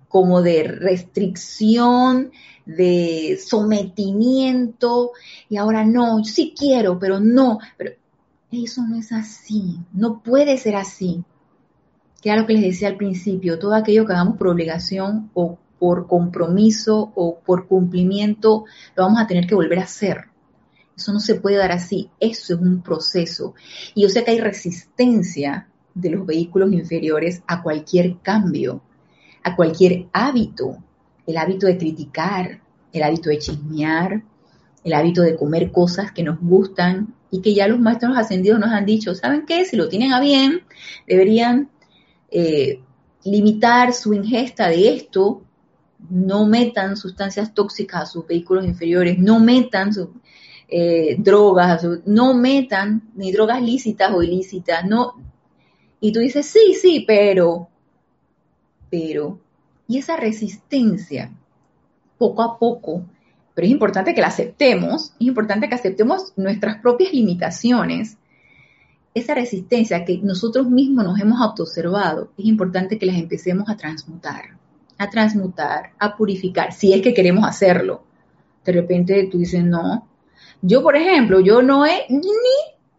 como 0.09 0.43
de 0.43 0.65
restricción, 0.65 2.33
de 2.77 3.39
sometimiento, 3.45 5.12
y 5.49 5.57
ahora 5.57 5.85
no, 5.85 6.25
sí 6.25 6.55
quiero, 6.57 6.99
pero 6.99 7.21
no, 7.21 7.59
pero 7.77 7.93
eso 8.53 8.83
no 8.87 8.97
es 8.97 9.12
así, 9.12 9.79
no 9.93 10.23
puede 10.23 10.57
ser 10.59 10.77
así. 10.77 11.25
Que 12.21 12.31
era 12.31 12.41
lo 12.41 12.47
que 12.47 12.55
les 12.55 12.62
decía 12.62 12.89
al 12.89 12.97
principio, 12.97 13.59
todo 13.59 13.75
aquello 13.75 14.07
que 14.07 14.12
hagamos 14.12 14.37
por 14.37 14.49
obligación 14.49 15.31
o 15.35 15.59
por 15.79 16.07
compromiso 16.07 17.12
o 17.14 17.41
por 17.41 17.66
cumplimiento, 17.66 18.66
lo 18.95 19.05
vamos 19.05 19.21
a 19.21 19.27
tener 19.27 19.47
que 19.47 19.55
volver 19.55 19.79
a 19.79 19.85
hacer. 19.85 20.25
Eso 20.97 21.12
no 21.12 21.21
se 21.21 21.37
puede 21.37 21.57
dar 21.57 21.73
así, 21.73 22.11
eso 22.21 22.55
es 22.55 22.61
un 22.61 22.83
proceso. 22.83 23.55
Y 23.95 24.03
yo 24.03 24.11
sé 24.11 24.23
que 24.23 24.33
hay 24.33 24.41
resistencia 24.41 25.68
de 25.95 26.11
los 26.11 26.27
vehículos 26.27 26.73
inferiores 26.73 27.43
a 27.47 27.62
cualquier 27.62 28.18
cambio, 28.18 28.83
a 29.43 29.57
cualquier 29.57 30.09
hábito, 30.12 30.77
el 31.31 31.37
hábito 31.37 31.66
de 31.66 31.78
criticar, 31.78 32.61
el 32.93 33.03
hábito 33.03 33.31
de 33.31 33.39
chismear, 33.39 34.22
el 34.85 34.93
hábito 34.93 35.22
de 35.22 35.37
comer 35.37 35.70
cosas 35.70 36.12
que 36.12 36.22
nos 36.22 36.41
gustan 36.41 37.14
y 37.31 37.41
que 37.41 37.55
ya 37.55 37.68
los 37.68 37.78
maestros 37.78 38.16
ascendidos 38.16 38.59
nos 38.59 38.70
han 38.70 38.87
dicho, 38.87 39.14
¿saben 39.14 39.47
qué? 39.47 39.64
Si 39.64 39.76
lo 39.76 39.89
tienen 39.89 40.12
a 40.12 40.20
bien, 40.20 40.62
deberían 41.07 41.70
eh, 42.31 42.81
limitar 43.24 43.93
su 43.93 44.14
ingesta 44.14 44.68
de 44.68 44.95
esto, 44.95 45.43
no 46.09 46.47
metan 46.47 46.97
sustancias 46.97 47.55
tóxicas 47.55 48.03
a 48.03 48.07
sus 48.07 48.26
vehículos 48.26 48.64
inferiores, 48.64 49.18
no 49.18 49.39
metan 49.39 49.91
eh, 50.68 51.16
drogas, 51.18 51.87
no 52.07 52.35
metan 52.35 53.11
ni 53.14 53.33
drogas 53.33 53.62
lícitas 53.62 54.11
o 54.12 54.22
ilícitas, 54.22 54.85
no. 54.85 55.14
Y 56.01 56.12
tú 56.12 56.20
dices, 56.20 56.47
sí, 56.47 56.74
sí, 56.81 57.05
pero, 57.07 57.68
pero, 58.89 59.39
y 59.91 59.99
esa 59.99 60.16
resistencia, 60.16 61.32
poco 62.16 62.43
a 62.45 62.61
poco, 62.61 63.03
pero 63.55 63.66
es 63.66 63.72
importante 63.72 64.14
que 64.14 64.20
la 64.20 64.28
aceptemos, 64.28 65.14
es 65.18 65.26
importante 65.26 65.68
que 65.68 65.74
aceptemos 65.74 66.32
nuestras 66.36 66.76
propias 66.76 67.12
limitaciones, 67.12 68.16
esa 69.14 69.34
resistencia 69.34 70.05
que 70.05 70.18
nosotros 70.18 70.70
mismos 70.70 71.05
nos 71.05 71.18
hemos 71.18 71.41
autoobservado, 71.41 72.30
es 72.38 72.45
importante 72.45 73.01
que 73.01 73.07
las 73.07 73.16
empecemos 73.16 73.68
a 73.68 73.76
transmutar, 73.76 74.57
a 74.97 75.11
transmutar, 75.11 75.91
a 75.99 76.16
purificar, 76.16 76.72
si 76.72 76.93
es 76.93 77.03
que 77.03 77.12
queremos 77.12 77.45
hacerlo. 77.45 78.05
De 78.64 78.70
repente 78.70 79.28
tú 79.28 79.38
dices, 79.38 79.64
no, 79.64 80.07
yo, 80.62 80.84
por 80.84 80.95
ejemplo, 80.95 81.41
yo 81.41 81.62
no 81.62 81.84
he 81.84 82.07
ni 82.11 82.30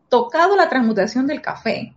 tocado 0.10 0.58
la 0.58 0.68
transmutación 0.68 1.26
del 1.26 1.42
café. 1.42 1.96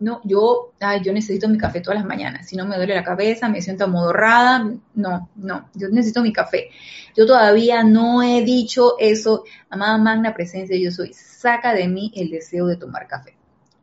No, 0.00 0.22
yo, 0.24 0.72
ay, 0.80 1.02
yo 1.04 1.12
necesito 1.12 1.46
mi 1.46 1.58
café 1.58 1.82
todas 1.82 1.98
las 1.98 2.08
mañanas. 2.08 2.48
Si 2.48 2.56
no 2.56 2.66
me 2.66 2.76
duele 2.76 2.94
la 2.94 3.04
cabeza, 3.04 3.50
me 3.50 3.60
siento 3.60 3.84
amodorrada. 3.84 4.72
No, 4.94 5.28
no, 5.36 5.68
yo 5.74 5.88
necesito 5.90 6.22
mi 6.22 6.32
café. 6.32 6.70
Yo 7.14 7.26
todavía 7.26 7.84
no 7.84 8.22
he 8.22 8.42
dicho 8.42 8.94
eso. 8.98 9.44
Amada 9.68 9.98
magna 9.98 10.32
presencia, 10.32 10.74
yo 10.78 10.90
soy. 10.90 11.12
Saca 11.12 11.74
de 11.74 11.86
mí 11.86 12.10
el 12.16 12.30
deseo 12.30 12.66
de 12.66 12.76
tomar 12.76 13.06
café. 13.06 13.36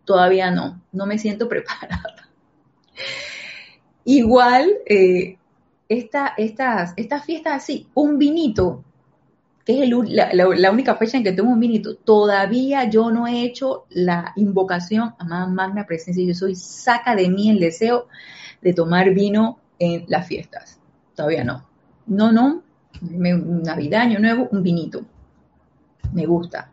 Todavía 0.06 0.50
no, 0.50 0.82
no 0.92 1.06
me 1.06 1.20
siento 1.20 1.48
preparada. 1.50 2.28
Igual, 4.04 4.72
eh, 4.88 5.38
esta, 5.88 6.34
estas, 6.36 6.94
estas 6.98 7.26
fiestas 7.26 7.64
así, 7.64 7.88
un 7.94 8.18
vinito 8.18 8.84
que 9.68 9.84
es 9.84 9.90
la, 9.90 10.72
única 10.72 10.96
fecha 10.96 11.18
en 11.18 11.26
que 11.26 11.34
tengo 11.34 11.50
un 11.50 11.60
minuto, 11.60 11.98
todavía 11.98 12.90
yo 12.90 13.12
no 13.12 13.28
he 13.28 13.44
hecho 13.44 13.86
la 13.90 14.32
invocación 14.38 15.14
a 15.20 15.46
magna 15.46 15.86
presencia. 15.86 16.24
Yo 16.26 16.34
soy, 16.34 16.56
saca 16.56 17.18
de 17.18 17.28
mí 17.28 17.50
el 17.50 17.60
deseo 17.60 18.08
de 18.62 18.72
tomar 18.72 19.14
vino 19.14 19.60
en 19.78 20.06
las 20.08 20.26
fiestas. 20.26 20.80
Todavía 21.16 21.44
no. 21.44 21.68
No, 22.06 22.32
no. 22.32 22.64
Navidad, 23.02 24.04
Año 24.04 24.20
Nuevo, 24.20 24.48
un 24.54 24.64
vinito. 24.64 25.02
Me 26.14 26.26
gusta. 26.26 26.72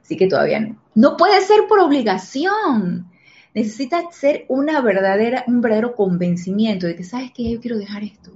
Así 0.00 0.16
que 0.16 0.28
todavía 0.28 0.60
no. 0.60 0.76
No 0.94 1.16
puede 1.16 1.40
ser 1.40 1.62
por 1.68 1.80
obligación. 1.80 3.10
Necesita 3.54 4.04
ser 4.12 4.44
una 4.46 4.80
verdadera, 4.82 5.42
un 5.48 5.60
verdadero 5.60 5.96
convencimiento 5.96 6.86
de 6.86 6.94
que, 6.94 7.02
¿sabes 7.02 7.32
que 7.32 7.50
Yo 7.50 7.60
quiero 7.60 7.76
dejar 7.76 8.04
esto. 8.04 8.30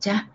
Ya 0.00 0.30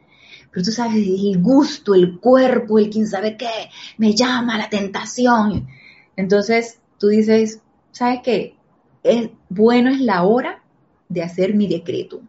pero 0.51 0.65
tú 0.65 0.71
sabes, 0.71 0.95
el 0.95 1.41
gusto, 1.41 1.93
el 1.93 2.19
cuerpo, 2.19 2.79
el 2.79 2.89
quién 2.89 3.07
sabe 3.07 3.37
qué, 3.37 3.69
me 3.97 4.15
llama 4.15 4.57
la 4.57 4.69
tentación. 4.69 5.67
Entonces 6.15 6.79
tú 6.97 7.07
dices, 7.07 7.61
¿sabes 7.91 8.21
qué? 8.23 8.55
Es, 9.03 9.29
bueno 9.49 9.89
es 9.89 9.99
la 10.01 10.23
hora 10.23 10.63
de 11.07 11.23
hacer 11.23 11.53
mi 11.53 11.67
decreto. 11.67 12.21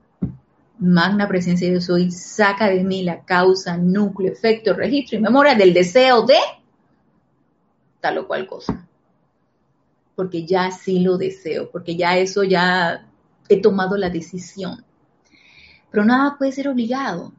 Magna 0.78 1.28
presencia 1.28 1.70
yo 1.70 1.80
soy, 1.80 2.10
saca 2.10 2.68
de 2.68 2.84
mí 2.84 3.02
la 3.02 3.24
causa, 3.24 3.76
núcleo, 3.76 4.32
efecto, 4.32 4.72
registro 4.74 5.18
y 5.18 5.22
memoria 5.22 5.54
del 5.54 5.74
deseo 5.74 6.22
de 6.22 6.36
tal 8.00 8.18
o 8.18 8.26
cual 8.26 8.46
cosa. 8.46 8.86
Porque 10.14 10.44
ya 10.44 10.70
sí 10.70 11.00
lo 11.00 11.16
deseo, 11.16 11.70
porque 11.70 11.96
ya 11.96 12.16
eso 12.16 12.44
ya 12.44 13.06
he 13.48 13.60
tomado 13.60 13.96
la 13.96 14.10
decisión. 14.10 14.84
Pero 15.90 16.04
nada 16.04 16.36
puede 16.38 16.52
ser 16.52 16.68
obligado. 16.68 17.32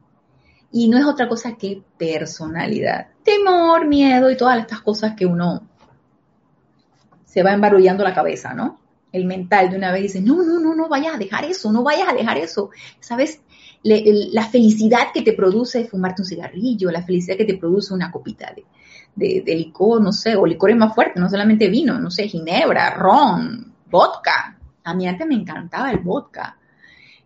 Y 0.72 0.88
no 0.88 0.98
es 0.98 1.04
otra 1.04 1.28
cosa 1.28 1.56
que 1.56 1.82
personalidad. 1.98 3.08
Temor, 3.22 3.86
miedo 3.86 4.30
y 4.30 4.36
todas 4.36 4.58
estas 4.58 4.80
cosas 4.80 5.14
que 5.14 5.26
uno 5.26 5.68
se 7.24 7.42
va 7.42 7.52
embarullando 7.52 8.02
la 8.02 8.14
cabeza, 8.14 8.54
¿no? 8.54 8.80
El 9.12 9.26
mental 9.26 9.70
de 9.70 9.76
una 9.76 9.92
vez 9.92 10.02
dice, 10.02 10.22
no, 10.22 10.42
no, 10.42 10.58
no, 10.58 10.74
no 10.74 10.88
vayas 10.88 11.14
a 11.14 11.18
dejar 11.18 11.44
eso, 11.44 11.70
no 11.70 11.82
vayas 11.82 12.08
a 12.08 12.14
dejar 12.14 12.38
eso. 12.38 12.70
¿Sabes? 13.00 13.40
la 13.84 14.46
felicidad 14.48 15.08
que 15.12 15.22
te 15.22 15.32
produce 15.32 15.84
fumarte 15.86 16.22
un 16.22 16.28
cigarrillo, 16.28 16.90
la 16.90 17.02
felicidad 17.02 17.36
que 17.36 17.44
te 17.44 17.56
produce 17.56 17.92
una 17.92 18.12
copita 18.12 18.54
de, 19.14 19.42
licor, 19.44 20.00
no 20.00 20.12
sé, 20.12 20.36
o 20.36 20.46
licores 20.46 20.76
más 20.76 20.94
fuertes, 20.94 21.20
no 21.20 21.28
solamente 21.28 21.68
vino, 21.68 21.98
no 21.98 22.10
sé, 22.10 22.28
ginebra, 22.28 22.90
ron, 22.90 23.72
vodka. 23.90 24.56
A 24.84 24.94
mí 24.94 25.06
antes 25.06 25.26
me 25.26 25.34
encantaba 25.34 25.90
el 25.90 25.98
vodka. 25.98 26.56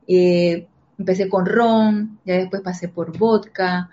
Eh, 0.07 0.67
empecé 0.99 1.29
con 1.29 1.47
ron, 1.47 2.19
ya 2.25 2.35
después 2.35 2.63
pasé 2.63 2.89
por 2.89 3.17
vodka, 3.17 3.91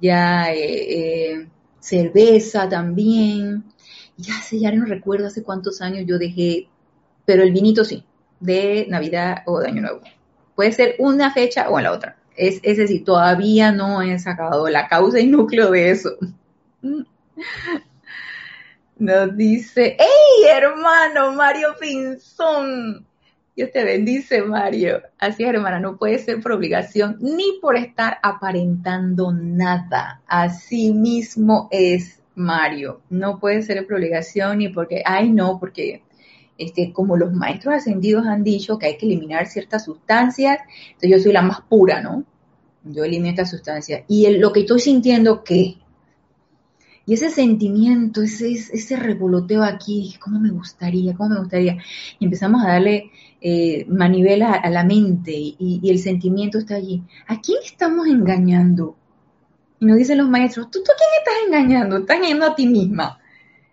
ya 0.00 0.52
eh, 0.52 1.32
eh, 1.34 1.48
cerveza 1.80 2.68
también. 2.68 3.64
Ya 4.16 4.34
sé, 4.34 4.60
ya 4.60 4.70
no 4.72 4.84
recuerdo 4.84 5.26
hace 5.26 5.42
cuántos 5.42 5.80
años 5.80 6.04
yo 6.06 6.18
dejé, 6.18 6.68
pero 7.24 7.42
el 7.42 7.52
vinito 7.52 7.84
sí, 7.84 8.04
de 8.40 8.86
Navidad 8.88 9.42
o 9.46 9.60
de 9.60 9.68
Año 9.68 9.82
Nuevo. 9.82 10.00
Puede 10.54 10.72
ser 10.72 10.96
una 10.98 11.32
fecha 11.32 11.68
o 11.70 11.78
en 11.78 11.84
la 11.84 11.92
otra. 11.92 12.16
Es, 12.36 12.60
es 12.62 12.76
decir, 12.76 13.04
todavía 13.04 13.72
no 13.72 14.02
he 14.02 14.18
sacado 14.18 14.68
la 14.68 14.88
causa 14.88 15.20
y 15.20 15.26
núcleo 15.26 15.70
de 15.70 15.90
eso. 15.90 16.10
Nos 18.98 19.36
dice, 19.36 19.96
¡Hey, 19.98 20.50
hermano 20.50 21.32
Mario 21.32 21.74
Pinzón! 21.80 23.06
Dios 23.54 23.70
te 23.70 23.84
bendice, 23.84 24.40
Mario. 24.42 25.02
Así 25.18 25.42
es, 25.42 25.50
hermana, 25.50 25.78
no 25.78 25.98
puede 25.98 26.18
ser 26.18 26.40
por 26.40 26.52
obligación 26.52 27.18
ni 27.20 27.58
por 27.60 27.76
estar 27.76 28.16
aparentando 28.22 29.30
nada. 29.30 30.22
Así 30.26 30.94
mismo 30.94 31.68
es, 31.70 32.22
Mario. 32.34 33.02
No 33.10 33.38
puede 33.38 33.60
ser 33.60 33.86
por 33.86 33.96
obligación 33.96 34.58
ni 34.58 34.70
porque, 34.70 35.02
ay, 35.04 35.30
no, 35.30 35.58
porque 35.60 36.02
este, 36.56 36.94
como 36.94 37.18
los 37.18 37.34
maestros 37.34 37.74
ascendidos 37.74 38.26
han 38.26 38.42
dicho 38.42 38.78
que 38.78 38.86
hay 38.86 38.96
que 38.96 39.04
eliminar 39.04 39.46
ciertas 39.46 39.84
sustancias, 39.84 40.58
entonces 40.86 41.10
yo 41.10 41.18
soy 41.18 41.32
la 41.32 41.42
más 41.42 41.60
pura, 41.60 42.00
¿no? 42.00 42.24
Yo 42.84 43.04
elimino 43.04 43.28
estas 43.28 43.50
sustancias. 43.50 44.04
Y 44.08 44.28
lo 44.38 44.50
que 44.52 44.60
estoy 44.60 44.80
sintiendo, 44.80 45.44
¿qué? 45.44 45.76
Y 47.04 47.14
ese 47.14 47.28
sentimiento, 47.28 48.22
ese, 48.22 48.52
ese 48.52 48.96
revoloteo 48.96 49.62
aquí, 49.62 50.14
¿cómo 50.20 50.38
me 50.38 50.50
gustaría? 50.50 51.14
¿Cómo 51.14 51.30
me 51.30 51.40
gustaría? 51.40 51.76
Y 52.18 52.24
empezamos 52.24 52.64
a 52.64 52.68
darle 52.68 53.10
eh, 53.44 53.84
manivela 53.88 54.52
a 54.52 54.70
la 54.70 54.84
mente 54.84 55.32
y, 55.34 55.80
el 55.90 55.98
sentimiento 55.98 56.58
está 56.58 56.76
allí. 56.76 57.02
¿A 57.26 57.40
quién 57.40 57.58
estamos 57.64 58.06
engañando? 58.06 58.96
Y 59.80 59.86
nos 59.86 59.96
dicen 59.96 60.18
los 60.18 60.28
maestros, 60.28 60.70
¿tú, 60.70 60.80
tú 60.84 60.92
a 60.92 60.94
quién 60.96 61.10
estás 61.18 61.34
engañando? 61.48 61.96
Estás 61.96 62.18
engañando 62.18 62.46
a 62.46 62.54
ti 62.54 62.68
misma. 62.68 63.18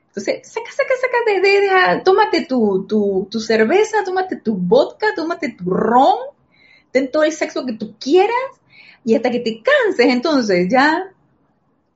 Entonces, 0.07 0.51
saca, 0.51 0.71
saca, 0.71 0.93
saca, 0.99 1.17
de, 1.27 1.41
de, 1.41 2.01
tómate 2.03 2.47
tu, 2.47 2.87
tu, 2.87 3.27
tu, 3.29 3.39
cerveza, 3.39 4.03
tómate 4.03 4.37
tu 4.37 4.55
vodka, 4.55 5.07
tómate 5.15 5.49
tu 5.49 5.69
ron, 5.69 6.17
ten 6.91 7.11
todo 7.11 7.23
el 7.23 7.31
sexo 7.31 7.63
que 7.63 7.73
tú 7.73 7.95
quieras 7.99 8.33
y 9.05 9.13
hasta 9.13 9.29
que 9.29 9.39
te 9.39 9.61
canses, 9.61 10.07
entonces 10.07 10.67
ya, 10.67 11.13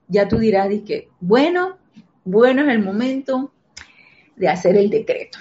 ya 0.07 0.27
tú 0.27 0.37
dirás, 0.37 0.69
que 0.85 1.09
bueno, 1.19 1.79
bueno 2.23 2.61
es 2.61 2.67
el 2.67 2.83
momento 2.83 3.51
de 4.35 4.47
hacer 4.47 4.77
el 4.77 4.91
decreto. 4.91 5.39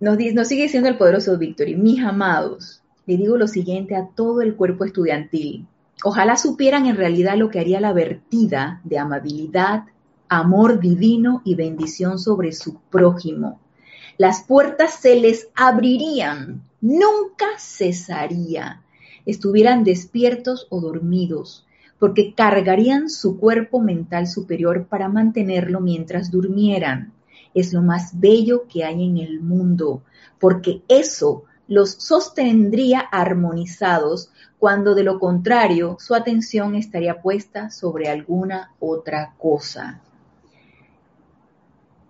Nos, 0.00 0.16
sigue 0.46 0.62
diciendo 0.62 0.88
el 0.88 0.96
poderoso 0.96 1.36
Victory, 1.36 1.74
mis 1.74 2.04
amados, 2.04 2.82
le 3.06 3.16
digo 3.16 3.36
lo 3.36 3.48
siguiente 3.48 3.96
a 3.96 4.06
todo 4.06 4.42
el 4.42 4.54
cuerpo 4.54 4.84
estudiantil. 4.84 5.66
Ojalá 6.04 6.36
supieran 6.36 6.86
en 6.86 6.96
realidad 6.96 7.36
lo 7.36 7.50
que 7.50 7.58
haría 7.58 7.80
la 7.80 7.92
vertida 7.92 8.80
de 8.84 8.98
amabilidad, 8.98 9.84
amor 10.28 10.78
divino 10.78 11.42
y 11.44 11.56
bendición 11.56 12.20
sobre 12.20 12.52
su 12.52 12.78
prójimo. 12.90 13.58
Las 14.18 14.44
puertas 14.44 14.94
se 14.94 15.16
les 15.16 15.48
abrirían, 15.56 16.62
nunca 16.80 17.46
cesaría, 17.58 18.82
estuvieran 19.26 19.82
despiertos 19.82 20.68
o 20.70 20.80
dormidos, 20.80 21.66
porque 21.98 22.34
cargarían 22.34 23.10
su 23.10 23.36
cuerpo 23.40 23.80
mental 23.80 24.28
superior 24.28 24.86
para 24.86 25.08
mantenerlo 25.08 25.80
mientras 25.80 26.30
durmieran 26.30 27.14
es 27.54 27.72
lo 27.72 27.82
más 27.82 28.18
bello 28.18 28.66
que 28.68 28.84
hay 28.84 29.04
en 29.04 29.18
el 29.18 29.40
mundo, 29.40 30.02
porque 30.38 30.82
eso 30.88 31.44
los 31.68 31.92
sostendría 31.92 33.00
armonizados 33.00 34.32
cuando 34.58 34.94
de 34.94 35.04
lo 35.04 35.18
contrario 35.18 35.96
su 36.00 36.14
atención 36.14 36.74
estaría 36.74 37.20
puesta 37.20 37.70
sobre 37.70 38.08
alguna 38.08 38.72
otra 38.80 39.34
cosa. 39.38 40.00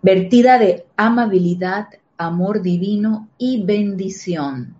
Vertida 0.00 0.58
de 0.58 0.86
amabilidad, 0.96 1.88
amor 2.16 2.62
divino 2.62 3.28
y 3.36 3.64
bendición. 3.64 4.76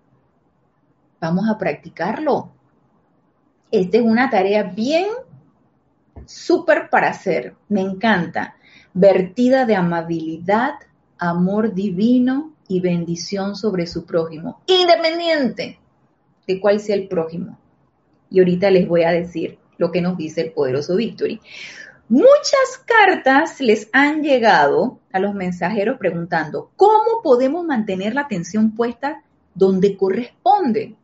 Vamos 1.21 1.49
a 1.49 1.59
practicarlo. 1.59 2.53
Esta 3.73 3.99
es 3.99 4.03
una 4.05 4.31
tarea 4.31 4.63
bien 4.63 5.09
súper 6.25 6.89
para 6.89 7.09
hacer. 7.09 7.57
Me 7.69 7.81
encanta 7.81 8.55
vertida 8.99 9.65
de 9.65 9.77
amabilidad, 9.77 10.75
amor 11.19 11.73
divino 11.73 12.53
y 12.67 12.81
bendición 12.81 13.55
sobre 13.55 13.87
su 13.87 14.05
prójimo, 14.05 14.61
independiente 14.67 15.79
de 16.47 16.61
cuál 16.61 16.81
sea 16.81 16.97
el 16.97 17.07
prójimo. 17.07 17.59
Y 18.29 18.41
ahorita 18.41 18.71
les 18.71 18.89
voy 18.89 19.05
a 19.05 19.13
decir 19.13 19.59
lo 19.79 19.93
que 19.93 20.03
nos 20.03 20.17
dice 20.19 20.41
el 20.41 20.53
poderoso 20.53 20.97
Victory. 20.97 21.41
Muchas 22.09 22.83
cartas 22.87 23.61
les 23.61 23.89
han 23.93 24.23
llegado 24.23 24.99
a 25.13 25.21
los 25.21 25.35
mensajeros 25.35 25.99
preguntando, 25.99 26.71
¿cómo 26.77 27.23
podemos 27.23 27.65
mantener 27.65 28.15
la 28.15 28.23
atención 28.23 28.75
puesta 28.75 29.23
donde 29.55 29.97
corresponde? 29.97 30.97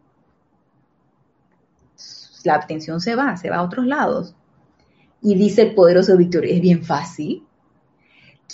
La 2.43 2.57
atención 2.57 3.01
se 3.01 3.15
va, 3.15 3.37
se 3.37 3.51
va 3.51 3.57
a 3.57 3.63
otros 3.63 3.87
lados. 3.87 4.35
Y 5.23 5.37
dice 5.37 5.63
el 5.63 5.75
poderoso 5.75 6.17
Victory, 6.17 6.53
es 6.53 6.61
bien 6.61 6.83
fácil. 6.83 7.47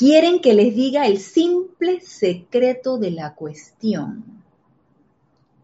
Quieren 0.00 0.40
que 0.40 0.54
les 0.54 0.74
diga 0.74 1.06
el 1.06 1.18
simple 1.18 2.00
secreto 2.00 2.96
de 2.96 3.10
la 3.10 3.34
cuestión. 3.34 4.24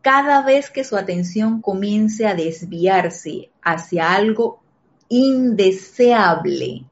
Cada 0.02 0.44
vez 0.44 0.68
que 0.68 0.84
su 0.84 0.98
atención 0.98 1.62
comience 1.62 2.26
a 2.26 2.34
desviarse 2.34 3.48
hacia 3.62 4.12
algo 4.12 4.60
indeseable, 5.08 6.84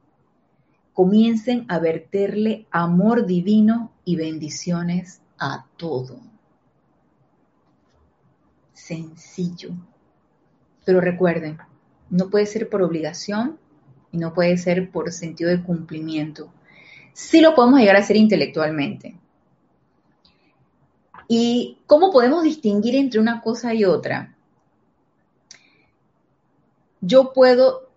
comiencen 0.95 1.66
a 1.68 1.78
verterle 1.80 2.66
amor 2.70 3.26
divino 3.26 3.92
y 4.07 4.16
bendiciones 4.16 5.20
a 5.38 5.66
todo. 5.76 6.20
Sencillo. 8.72 9.72
Pero 10.86 11.03
recuerden, 11.03 11.59
no 12.09 12.30
puede 12.30 12.47
ser 12.47 12.70
por 12.70 12.80
obligación 12.80 13.59
y 14.12 14.16
no 14.16 14.32
puede 14.32 14.57
ser 14.57 14.90
por 14.90 15.12
sentido 15.12 15.51
de 15.51 15.62
cumplimiento 15.62 16.51
sí 17.15 17.41
lo 17.41 17.55
podemos 17.55 17.81
llegar 17.81 17.97
a 17.97 18.01
hacer 18.01 18.17
intelectualmente. 18.17 19.17
¿Y 21.27 21.79
cómo 21.87 22.11
podemos 22.12 22.43
distinguir 22.43 22.97
entre 22.97 23.21
una 23.21 23.41
cosa 23.41 23.73
y 23.73 23.87
otra? 23.87 24.37
Yo 27.01 27.33
puedo 27.33 27.89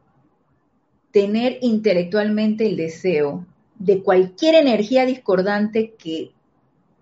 tener 1.11 1.57
intelectualmente 1.61 2.67
el 2.67 2.77
deseo 2.77 3.45
de 3.75 4.01
cualquier 4.01 4.55
energía 4.55 5.05
discordante 5.05 5.95
que, 5.97 6.31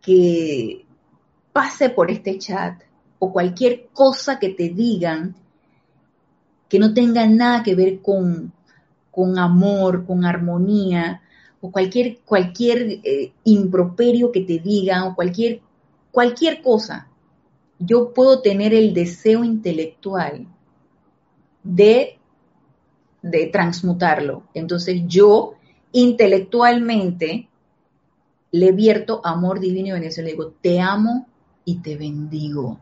que 0.01 0.86
pase 1.53 1.89
por 1.89 2.09
este 2.09 2.39
chat 2.39 2.82
o 3.20 3.32
cualquier 3.32 3.88
cosa 3.93 4.39
que 4.39 4.49
te 4.49 4.70
digan 4.70 5.36
que 6.70 6.80
no 6.80 6.93
tenga 6.93 7.26
nada 7.28 7.63
que 7.63 7.76
ver 7.76 8.01
con, 8.01 8.51
con 9.11 9.38
amor, 9.38 10.05
con 10.05 10.26
armonía, 10.26 11.22
o 11.66 11.72
cualquier, 11.72 12.20
cualquier 12.20 12.99
eh, 13.03 13.34
improperio 13.43 14.32
que 14.32 14.41
te 14.41 14.59
digan 14.59 15.03
o 15.03 15.16
cualquier, 15.16 15.61
cualquier 16.11 16.61
cosa, 16.61 17.07
yo 17.80 18.13
puedo 18.13 18.41
tener 18.41 18.74
el 18.74 18.93
deseo 18.93 19.43
intelectual 19.43 20.45
de, 21.63 22.20
de 23.24 23.47
transmutarlo. 23.47 24.43
Entonces 24.53 25.01
yo 25.07 25.55
intelectualmente 25.91 27.49
le 28.51 28.72
vierto 28.72 29.22
amor 29.24 29.59
divino 29.59 29.88
y 29.88 29.91
bendición. 29.91 30.26
Le 30.26 30.34
digo, 30.34 30.53
te 30.61 30.80
amo 30.80 31.28
y 31.66 31.78
te 31.80 31.97
bendigo. 31.97 32.80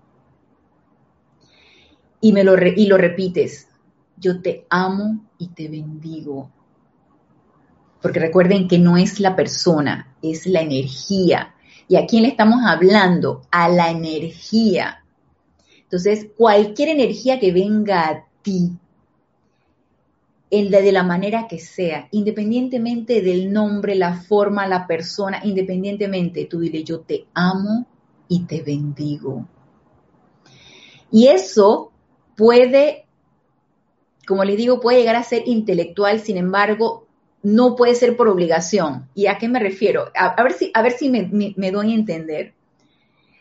Y, 2.19 2.33
me 2.33 2.43
lo, 2.43 2.55
y 2.57 2.85
lo 2.85 2.97
repites, 2.97 3.69
yo 4.17 4.41
te 4.41 4.65
amo 4.69 5.23
y 5.37 5.47
te 5.49 5.69
bendigo 5.69 6.49
porque 8.03 8.19
recuerden 8.19 8.67
que 8.67 8.77
no 8.77 8.97
es 8.97 9.21
la 9.21 9.33
persona, 9.33 10.13
es 10.21 10.45
la 10.45 10.59
energía. 10.59 11.55
¿Y 11.87 11.95
a 11.95 12.05
quién 12.05 12.23
le 12.23 12.29
estamos 12.29 12.59
hablando? 12.65 13.43
A 13.49 13.69
la 13.69 13.89
energía. 13.91 15.05
Entonces, 15.83 16.27
cualquier 16.35 16.89
energía 16.89 17.39
que 17.39 17.53
venga 17.53 18.09
a 18.09 18.27
ti, 18.41 18.71
de, 20.51 20.69
de 20.69 20.91
la 20.91 21.03
manera 21.03 21.47
que 21.47 21.59
sea, 21.59 22.09
independientemente 22.11 23.21
del 23.21 23.53
nombre, 23.53 23.95
la 23.95 24.15
forma, 24.15 24.67
la 24.67 24.85
persona, 24.85 25.39
independientemente, 25.41 26.43
tú 26.43 26.59
dile, 26.59 26.83
yo 26.83 26.99
te 26.99 27.27
amo 27.33 27.87
y 28.27 28.43
te 28.43 28.61
bendigo. 28.61 29.47
Y 31.09 31.27
eso 31.27 31.93
puede, 32.35 33.05
como 34.27 34.43
les 34.43 34.57
digo, 34.57 34.81
puede 34.81 34.99
llegar 34.99 35.15
a 35.15 35.23
ser 35.23 35.43
intelectual, 35.45 36.19
sin 36.19 36.35
embargo, 36.35 37.07
no 37.43 37.75
puede 37.75 37.93
ser 37.93 38.15
por 38.15 38.29
obligación. 38.29 39.09
¿Y 39.13 39.27
a 39.27 39.37
qué 39.37 39.49
me 39.49 39.59
refiero? 39.59 40.11
A, 40.15 40.41
ver 40.41 40.53
si, 40.53 40.71
a 40.73 40.81
ver 40.81 40.93
si 40.93 41.09
me, 41.09 41.71
doy 41.71 41.91
a 41.91 41.95
entender. 41.95 42.53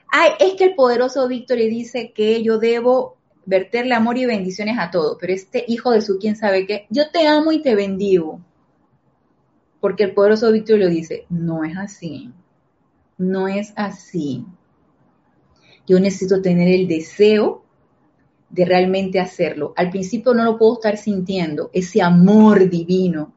Ay, 0.09 0.33
es 0.41 0.55
que 0.55 0.65
el 0.65 0.75
poderoso 0.75 1.27
Víctor 1.29 1.59
le 1.59 1.69
dice 1.69 2.13
que 2.13 2.43
yo 2.43 2.59
debo 2.59 3.17
verterle 3.47 3.95
amor 3.95 4.19
y 4.19 4.27
bendiciones 4.27 4.77
a 4.79 4.91
todos, 4.91 5.17
pero 5.21 5.33
este 5.33 5.65
hijo 5.67 5.91
de 5.93 6.03
su 6.03 6.19
quién 6.19 6.37
sabe 6.37 6.67
qué, 6.67 6.87
yo 6.91 7.11
te 7.11 7.27
amo 7.27 7.53
y 7.53 7.63
te 7.63 7.75
bendigo. 7.75 8.41
Porque 9.81 10.05
el 10.05 10.15
poderoso 10.15 10.53
Víctor 10.53 10.79
lo 10.79 10.89
dice, 10.89 11.25
no 11.31 11.65
es 11.65 11.77
así, 11.77 12.31
no 13.19 13.49
es 13.49 13.73
así. 13.77 14.45
Yo 15.87 15.99
necesito 15.99 16.43
tener 16.43 16.69
el 16.69 16.87
deseo 16.87 17.65
de 18.51 18.65
realmente 18.65 19.19
hacerlo. 19.19 19.73
Al 19.77 19.91
principio 19.91 20.35
no 20.35 20.45
lo 20.45 20.59
puedo 20.59 20.75
estar 20.75 20.97
sintiendo, 20.97 21.71
ese 21.73 22.03
amor 22.03 22.69
divino, 22.69 23.33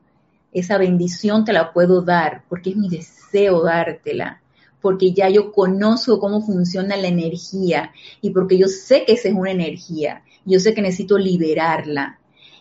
esa 0.60 0.78
bendición 0.78 1.46
te 1.46 1.54
la 1.54 1.72
puedo 1.72 2.02
dar, 2.02 2.44
porque 2.50 2.72
es 2.72 2.76
mi 2.76 2.90
deseo 2.90 3.64
dártela 3.64 4.42
porque 4.82 5.14
ya 5.14 5.30
yo 5.30 5.52
conozco 5.52 6.20
cómo 6.20 6.42
funciona 6.46 6.96
la 6.96 7.08
energía 7.08 7.92
y 8.22 8.30
porque 8.30 8.56
yo 8.56 8.68
sé 8.68 9.04
que 9.04 9.14
esa 9.14 9.30
es 9.30 9.34
una 9.34 9.50
energía, 9.50 10.22
yo 10.46 10.60
sé 10.60 10.76
que 10.76 10.84
necesito 10.84 11.18
liberarla 11.18 12.20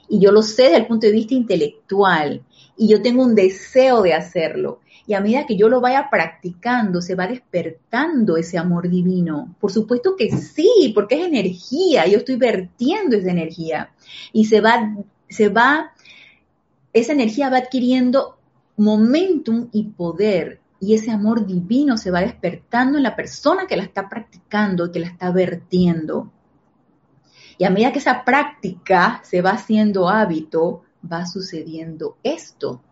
y 0.08 0.20
yo 0.20 0.32
lo 0.32 0.42
sé 0.42 0.62
desde 0.62 0.76
el 0.78 0.86
punto 0.86 1.06
de 1.06 1.12
vista 1.12 1.34
intelectual 1.34 2.42
y 2.76 2.88
yo 2.88 3.02
tengo 3.02 3.22
un 3.22 3.34
deseo 3.34 4.02
de 4.02 4.14
hacerlo. 4.14 4.80
Y 5.06 5.12
a 5.12 5.20
medida 5.20 5.44
que 5.46 5.56
yo 5.56 5.68
lo 5.68 5.82
vaya 5.82 6.08
practicando, 6.10 7.02
se 7.02 7.14
va 7.14 7.26
despertando 7.26 8.38
ese 8.38 8.56
amor 8.56 8.88
divino. 8.88 9.54
Por 9.60 9.70
supuesto 9.70 10.16
que 10.16 10.30
sí, 10.30 10.92
porque 10.94 11.16
es 11.16 11.26
energía, 11.26 12.06
yo 12.06 12.18
estoy 12.18 12.36
vertiendo 12.36 13.16
esa 13.16 13.30
energía. 13.30 13.90
Y 14.32 14.46
se 14.46 14.62
va, 14.62 14.96
se 15.28 15.50
va, 15.50 15.92
esa 16.94 17.12
energía 17.12 17.50
va 17.50 17.58
adquiriendo 17.58 18.38
momentum 18.76 19.68
y 19.72 19.84
poder 19.90 20.60
y 20.80 20.94
ese 20.94 21.10
amor 21.10 21.46
divino 21.46 21.96
se 21.96 22.10
va 22.10 22.20
despertando 22.20 22.98
en 22.98 23.04
la 23.04 23.16
persona 23.16 23.66
que 23.66 23.76
la 23.76 23.84
está 23.84 24.08
practicando, 24.08 24.92
que 24.92 25.00
la 25.00 25.06
está 25.06 25.30
vertiendo. 25.30 26.30
Y 27.56 27.64
a 27.64 27.70
medida 27.70 27.92
que 27.92 28.00
esa 28.00 28.24
práctica 28.24 29.20
se 29.24 29.40
va 29.40 29.52
haciendo 29.52 30.08
hábito, 30.08 30.82
va 31.10 31.26
sucediendo 31.26 32.18
esto. 32.22 32.82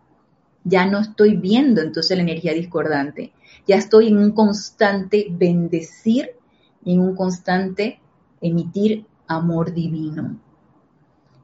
Ya 0.63 0.85
no 0.85 0.99
estoy 0.99 1.35
viendo 1.35 1.81
entonces 1.81 2.17
la 2.17 2.23
energía 2.23 2.53
discordante, 2.53 3.33
ya 3.67 3.75
estoy 3.75 4.07
en 4.07 4.17
un 4.17 4.31
constante 4.31 5.27
bendecir 5.29 6.31
y 6.83 6.93
en 6.93 7.01
un 7.01 7.15
constante 7.15 7.99
emitir 8.41 9.05
amor 9.27 9.73
divino. 9.73 10.39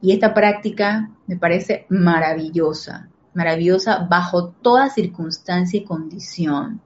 Y 0.02 0.14
esta 0.14 0.34
práctica 0.34 1.12
me 1.28 1.38
parece 1.38 1.86
maravillosa, 1.90 3.10
maravillosa 3.34 4.08
bajo 4.10 4.50
toda 4.50 4.90
circunstancia 4.90 5.80
y 5.80 5.84
condición. 5.84 6.82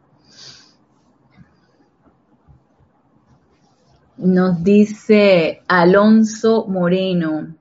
Nos 4.18 4.64
dice 4.64 5.62
Alonso 5.68 6.66
Moreno, 6.68 7.56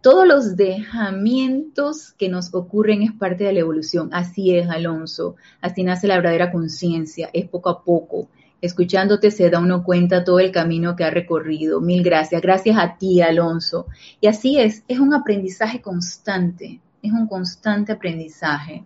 todos 0.00 0.26
los 0.26 0.56
dejamientos 0.56 2.12
que 2.12 2.28
nos 2.28 2.54
ocurren 2.54 3.02
es 3.02 3.12
parte 3.12 3.44
de 3.44 3.52
la 3.52 3.60
evolución. 3.60 4.10
Así 4.12 4.56
es, 4.56 4.68
Alonso. 4.70 5.36
Así 5.60 5.82
nace 5.82 6.06
la 6.06 6.16
verdadera 6.16 6.52
conciencia. 6.52 7.30
Es 7.32 7.48
poco 7.48 7.68
a 7.68 7.82
poco. 7.82 8.28
Escuchándote 8.60 9.30
se 9.30 9.50
da 9.50 9.60
uno 9.60 9.84
cuenta 9.84 10.24
todo 10.24 10.40
el 10.40 10.50
camino 10.50 10.96
que 10.96 11.04
ha 11.04 11.10
recorrido. 11.10 11.80
Mil 11.80 12.02
gracias. 12.02 12.42
Gracias 12.42 12.76
a 12.78 12.96
ti, 12.98 13.20
Alonso. 13.20 13.86
Y 14.20 14.26
así 14.26 14.58
es, 14.58 14.82
es 14.88 14.98
un 14.98 15.14
aprendizaje 15.14 15.80
constante 15.80 16.80
es 17.02 17.12
un 17.12 17.26
constante 17.26 17.92
aprendizaje. 17.92 18.84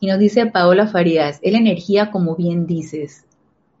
Y 0.00 0.06
nos 0.06 0.18
dice 0.18 0.46
Paola 0.46 0.86
Farías, 0.86 1.38
es 1.42 1.52
la 1.52 1.58
energía, 1.58 2.10
como 2.10 2.34
bien 2.34 2.66
dices, 2.66 3.24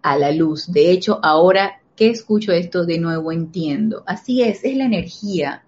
a 0.02 0.16
la 0.16 0.30
luz. 0.30 0.70
De 0.70 0.90
hecho, 0.90 1.18
ahora 1.22 1.80
que 1.96 2.10
escucho 2.10 2.52
esto 2.52 2.84
de 2.86 2.98
nuevo 2.98 3.32
entiendo. 3.32 4.02
Así 4.06 4.42
es, 4.42 4.64
es 4.64 4.76
la 4.76 4.84
energía. 4.84 5.64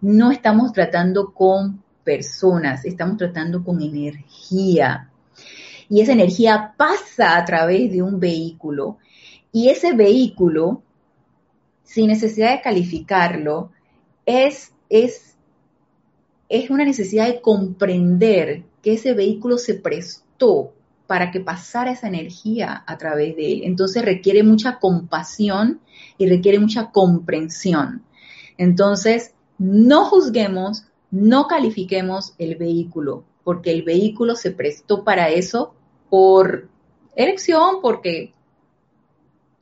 No 0.00 0.30
estamos 0.30 0.72
tratando 0.72 1.32
con 1.32 1.82
personas, 2.04 2.84
estamos 2.84 3.16
tratando 3.16 3.64
con 3.64 3.82
energía. 3.82 5.10
Y 5.88 6.00
esa 6.00 6.12
energía 6.12 6.74
pasa 6.76 7.36
a 7.36 7.44
través 7.44 7.92
de 7.92 8.02
un 8.02 8.18
vehículo. 8.18 8.98
Y 9.52 9.68
ese 9.68 9.94
vehículo, 9.94 10.82
sin 11.84 12.08
necesidad 12.08 12.52
de 12.52 12.62
calificarlo, 12.62 13.70
es, 14.24 14.72
es 14.88 15.36
es 16.48 16.70
una 16.70 16.84
necesidad 16.84 17.26
de 17.26 17.40
comprender 17.40 18.64
que 18.82 18.94
ese 18.94 19.14
vehículo 19.14 19.58
se 19.58 19.74
prestó 19.74 20.72
para 21.06 21.30
que 21.30 21.40
pasara 21.40 21.92
esa 21.92 22.08
energía 22.08 22.84
a 22.86 22.98
través 22.98 23.36
de 23.36 23.52
él. 23.52 23.60
Entonces 23.64 24.04
requiere 24.04 24.42
mucha 24.42 24.78
compasión 24.78 25.80
y 26.18 26.28
requiere 26.28 26.58
mucha 26.58 26.90
comprensión. 26.90 28.02
Entonces, 28.58 29.32
no 29.58 30.04
juzguemos, 30.04 30.84
no 31.10 31.46
califiquemos 31.46 32.34
el 32.38 32.56
vehículo, 32.56 33.24
porque 33.44 33.70
el 33.70 33.82
vehículo 33.82 34.34
se 34.34 34.50
prestó 34.50 35.04
para 35.04 35.30
eso 35.30 35.74
por 36.08 36.68
elección, 37.14 37.80
porque 37.82 38.32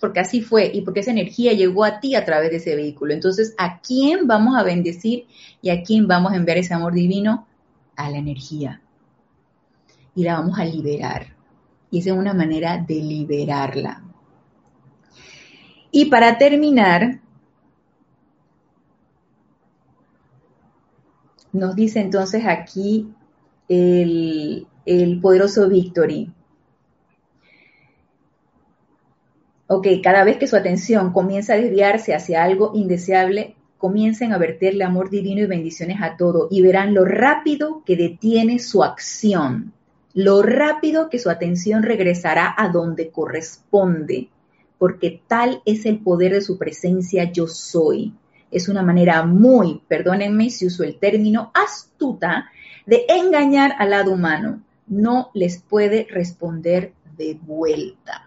porque 0.05 0.21
así 0.21 0.43
fue 0.43 0.71
y 0.75 0.83
porque 0.83 1.01
esa 1.01 1.13
energía 1.13 1.55
llegó 1.55 1.83
a 1.83 1.99
ti 1.99 2.15
a 2.15 2.27
través 2.27 2.51
de 2.51 2.59
ese 2.59 2.77
vehículo. 2.77 3.15
Entonces, 3.15 3.55
¿a 3.57 3.81
quién 3.81 4.27
vamos 4.27 4.55
a 4.55 4.63
bendecir 4.63 5.27
y 5.63 5.71
a 5.71 5.83
quién 5.83 6.07
vamos 6.07 6.33
a 6.33 6.37
enviar 6.37 6.59
ese 6.59 6.75
amor 6.75 6.93
divino? 6.93 7.47
A 7.97 8.11
la 8.11 8.19
energía. 8.19 8.83
Y 10.15 10.25
la 10.25 10.35
vamos 10.35 10.59
a 10.59 10.67
liberar. 10.67 11.35
Y 11.91 12.01
esa 12.01 12.11
es 12.11 12.17
una 12.17 12.35
manera 12.35 12.85
de 12.87 12.97
liberarla. 12.97 14.05
Y 15.91 16.07
para 16.11 16.37
terminar, 16.37 17.21
nos 21.51 21.75
dice 21.75 22.01
entonces 22.01 22.45
aquí 22.45 23.09
el, 23.69 24.67
el 24.85 25.21
poderoso 25.23 25.67
Victory. 25.67 26.31
Ok, 29.67 29.87
cada 30.03 30.25
vez 30.25 30.37
que 30.37 30.47
su 30.47 30.57
atención 30.57 31.13
comienza 31.13 31.55
a 31.55 31.57
desviarse 31.57 32.15
hacia 32.15 32.45
algo 32.45 32.73
indeseable, 32.75 33.57
comiencen 33.79 34.33
a 34.33 34.39
verterle 34.39 34.85
amor 34.85 35.09
divino 35.09 35.41
y 35.41 35.47
bendiciones 35.47 36.03
a 36.03 36.19
todo 36.19 36.49
y 36.51 36.61
verán 36.61 36.93
lo 36.93 37.07
rápido 37.07 37.83
que 37.87 37.97
detiene 37.97 38.59
su 38.59 38.85
acción, 38.85 39.73
lo 40.13 40.43
rápido 40.43 41.09
que 41.09 41.19
su 41.19 41.31
atención 41.31 41.83
regresará 41.83 42.55
a 42.57 42.69
donde 42.69 43.11
corresponde, 43.11 44.29
porque 44.79 45.23
tal 45.27 45.63
es 45.65 45.87
el 45.87 45.99
poder 45.99 46.33
de 46.33 46.43
su 46.43 46.59
presencia 46.59 47.33
yo 47.33 47.47
soy. 47.47 48.13
Es 48.51 48.69
una 48.69 48.83
manera 48.83 49.25
muy, 49.25 49.81
perdónenme 49.89 50.51
si 50.51 50.67
uso 50.67 50.85
el 50.85 50.99
término, 50.99 51.51
astuta 51.55 52.51
de 52.85 53.07
engañar 53.09 53.75
al 53.79 53.91
lado 53.91 54.13
humano. 54.13 54.63
No 54.87 55.31
les 55.33 55.57
puede 55.59 56.07
responder 56.11 56.93
de 57.17 57.39
vuelta. 57.43 58.23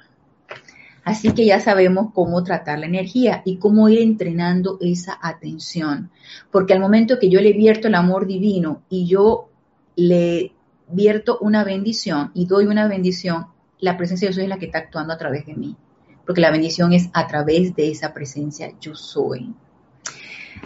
Así 1.07 1.31
que 1.31 1.45
ya 1.45 1.61
sabemos 1.61 2.07
cómo 2.13 2.43
tratar 2.43 2.79
la 2.79 2.85
energía 2.85 3.41
y 3.45 3.59
cómo 3.59 3.87
ir 3.87 3.99
entrenando 3.99 4.77
esa 4.81 5.17
atención. 5.21 6.11
Porque 6.51 6.73
al 6.73 6.81
momento 6.81 7.17
que 7.17 7.29
yo 7.29 7.39
le 7.39 7.53
vierto 7.53 7.87
el 7.87 7.95
amor 7.95 8.27
divino 8.27 8.81
y 8.89 9.07
yo 9.07 9.49
le 9.95 10.51
vierto 10.89 11.37
una 11.39 11.63
bendición 11.63 12.31
y 12.33 12.45
doy 12.45 12.65
una 12.65 12.89
bendición, 12.89 13.45
la 13.79 13.95
presencia 13.95 14.27
de 14.27 14.33
Dios 14.33 14.43
es 14.43 14.49
la 14.49 14.59
que 14.59 14.65
está 14.65 14.79
actuando 14.79 15.13
a 15.13 15.17
través 15.17 15.45
de 15.45 15.55
mí. 15.55 15.77
Porque 16.25 16.41
la 16.41 16.51
bendición 16.51 16.91
es 16.91 17.09
a 17.13 17.25
través 17.25 17.73
de 17.73 17.89
esa 17.89 18.13
presencia 18.13 18.73
yo 18.81 18.93
soy. 18.93 19.55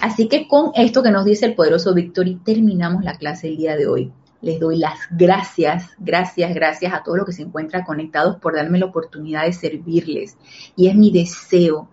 Así 0.02 0.28
que 0.28 0.48
con 0.48 0.72
esto 0.74 1.04
que 1.04 1.12
nos 1.12 1.24
dice 1.24 1.46
el 1.46 1.54
poderoso 1.54 1.94
Víctor 1.94 2.28
y 2.28 2.38
terminamos 2.38 3.04
la 3.04 3.14
clase 3.14 3.48
el 3.48 3.58
día 3.58 3.76
de 3.76 3.86
hoy. 3.86 4.12
Les 4.42 4.60
doy 4.60 4.78
las 4.78 5.00
gracias, 5.12 5.92
gracias, 6.00 6.54
gracias 6.56 6.94
a 6.94 7.04
todos 7.04 7.20
los 7.20 7.28
que 7.28 7.34
se 7.34 7.44
encuentran 7.44 7.84
conectados 7.84 8.38
por 8.38 8.56
darme 8.56 8.80
la 8.80 8.88
oportunidad 8.88 9.46
de 9.46 9.54
servirles. 9.54 10.38
Y 10.76 10.88
es 10.88 10.96
mi 10.96 11.12
deseo 11.12 11.90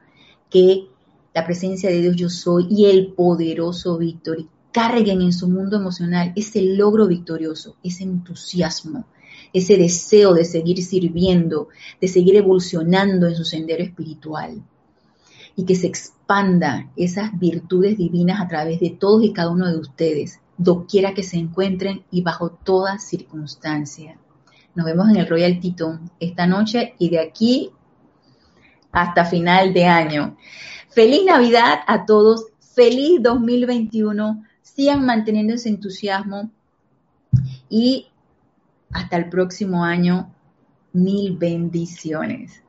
que 0.49 0.89
la 1.35 1.45
presencia 1.45 1.91
de 1.91 2.01
Dios 2.01 2.17
yo 2.17 2.31
soy 2.31 2.67
y 2.71 2.87
el 2.87 3.13
poderoso 3.13 3.99
Víctor 3.99 4.47
carguen 4.73 5.21
en 5.23 5.33
su 5.33 5.49
mundo 5.49 5.77
emocional 5.77 6.33
ese 6.37 6.63
logro 6.63 7.07
victorioso, 7.07 7.77
ese 7.83 8.05
entusiasmo, 8.05 9.05
ese 9.53 9.77
deseo 9.77 10.35
de 10.35 10.45
seguir 10.45 10.83
sirviendo, 10.83 11.69
de 12.01 12.09
seguir 12.09 12.37
evolucionando 12.37 13.27
en 13.27 13.35
su 13.35 13.45
sendero 13.45 13.83
espiritual 13.83 14.63
y 15.55 15.65
que 15.65 15.75
se 15.75 15.87
expanda 15.87 16.91
esas 16.97 17.39
virtudes 17.39 17.99
divinas 17.99 18.41
a 18.41 18.49
través 18.49 18.81
de 18.81 18.91
todos 18.91 19.25
y 19.25 19.33
cada 19.33 19.51
uno 19.51 19.71
de 19.71 19.79
ustedes 19.79 20.41
doquiera 20.59 21.15
que 21.15 21.23
se 21.23 21.39
encuentren 21.39 22.05
y 22.11 22.23
bajo 22.23 22.51
toda 22.51 22.99
circunstancia. 22.99 24.19
Nos 24.75 24.85
vemos 24.85 25.09
en 25.09 25.17
el 25.17 25.29
Royal 25.29 25.61
Titón 25.61 26.11
esta 26.21 26.47
noche 26.47 26.95
y 26.99 27.09
de 27.09 27.21
aquí 27.21 27.71
hasta 28.93 29.25
final 29.25 29.73
de 29.73 29.87
año. 29.87 30.37
Feliz 30.91 31.25
Navidad 31.25 31.81
a 31.87 32.05
todos, 32.05 32.47
feliz 32.75 33.23
2021, 33.23 34.45
sigan 34.63 35.07
manteniendo 35.07 35.55
ese 35.55 35.69
entusiasmo 35.69 36.51
y 37.69 38.09
hasta 38.93 39.17
el 39.17 39.29
próximo 39.29 39.85
año, 39.85 40.35
mil 40.93 41.37
bendiciones. 41.37 42.63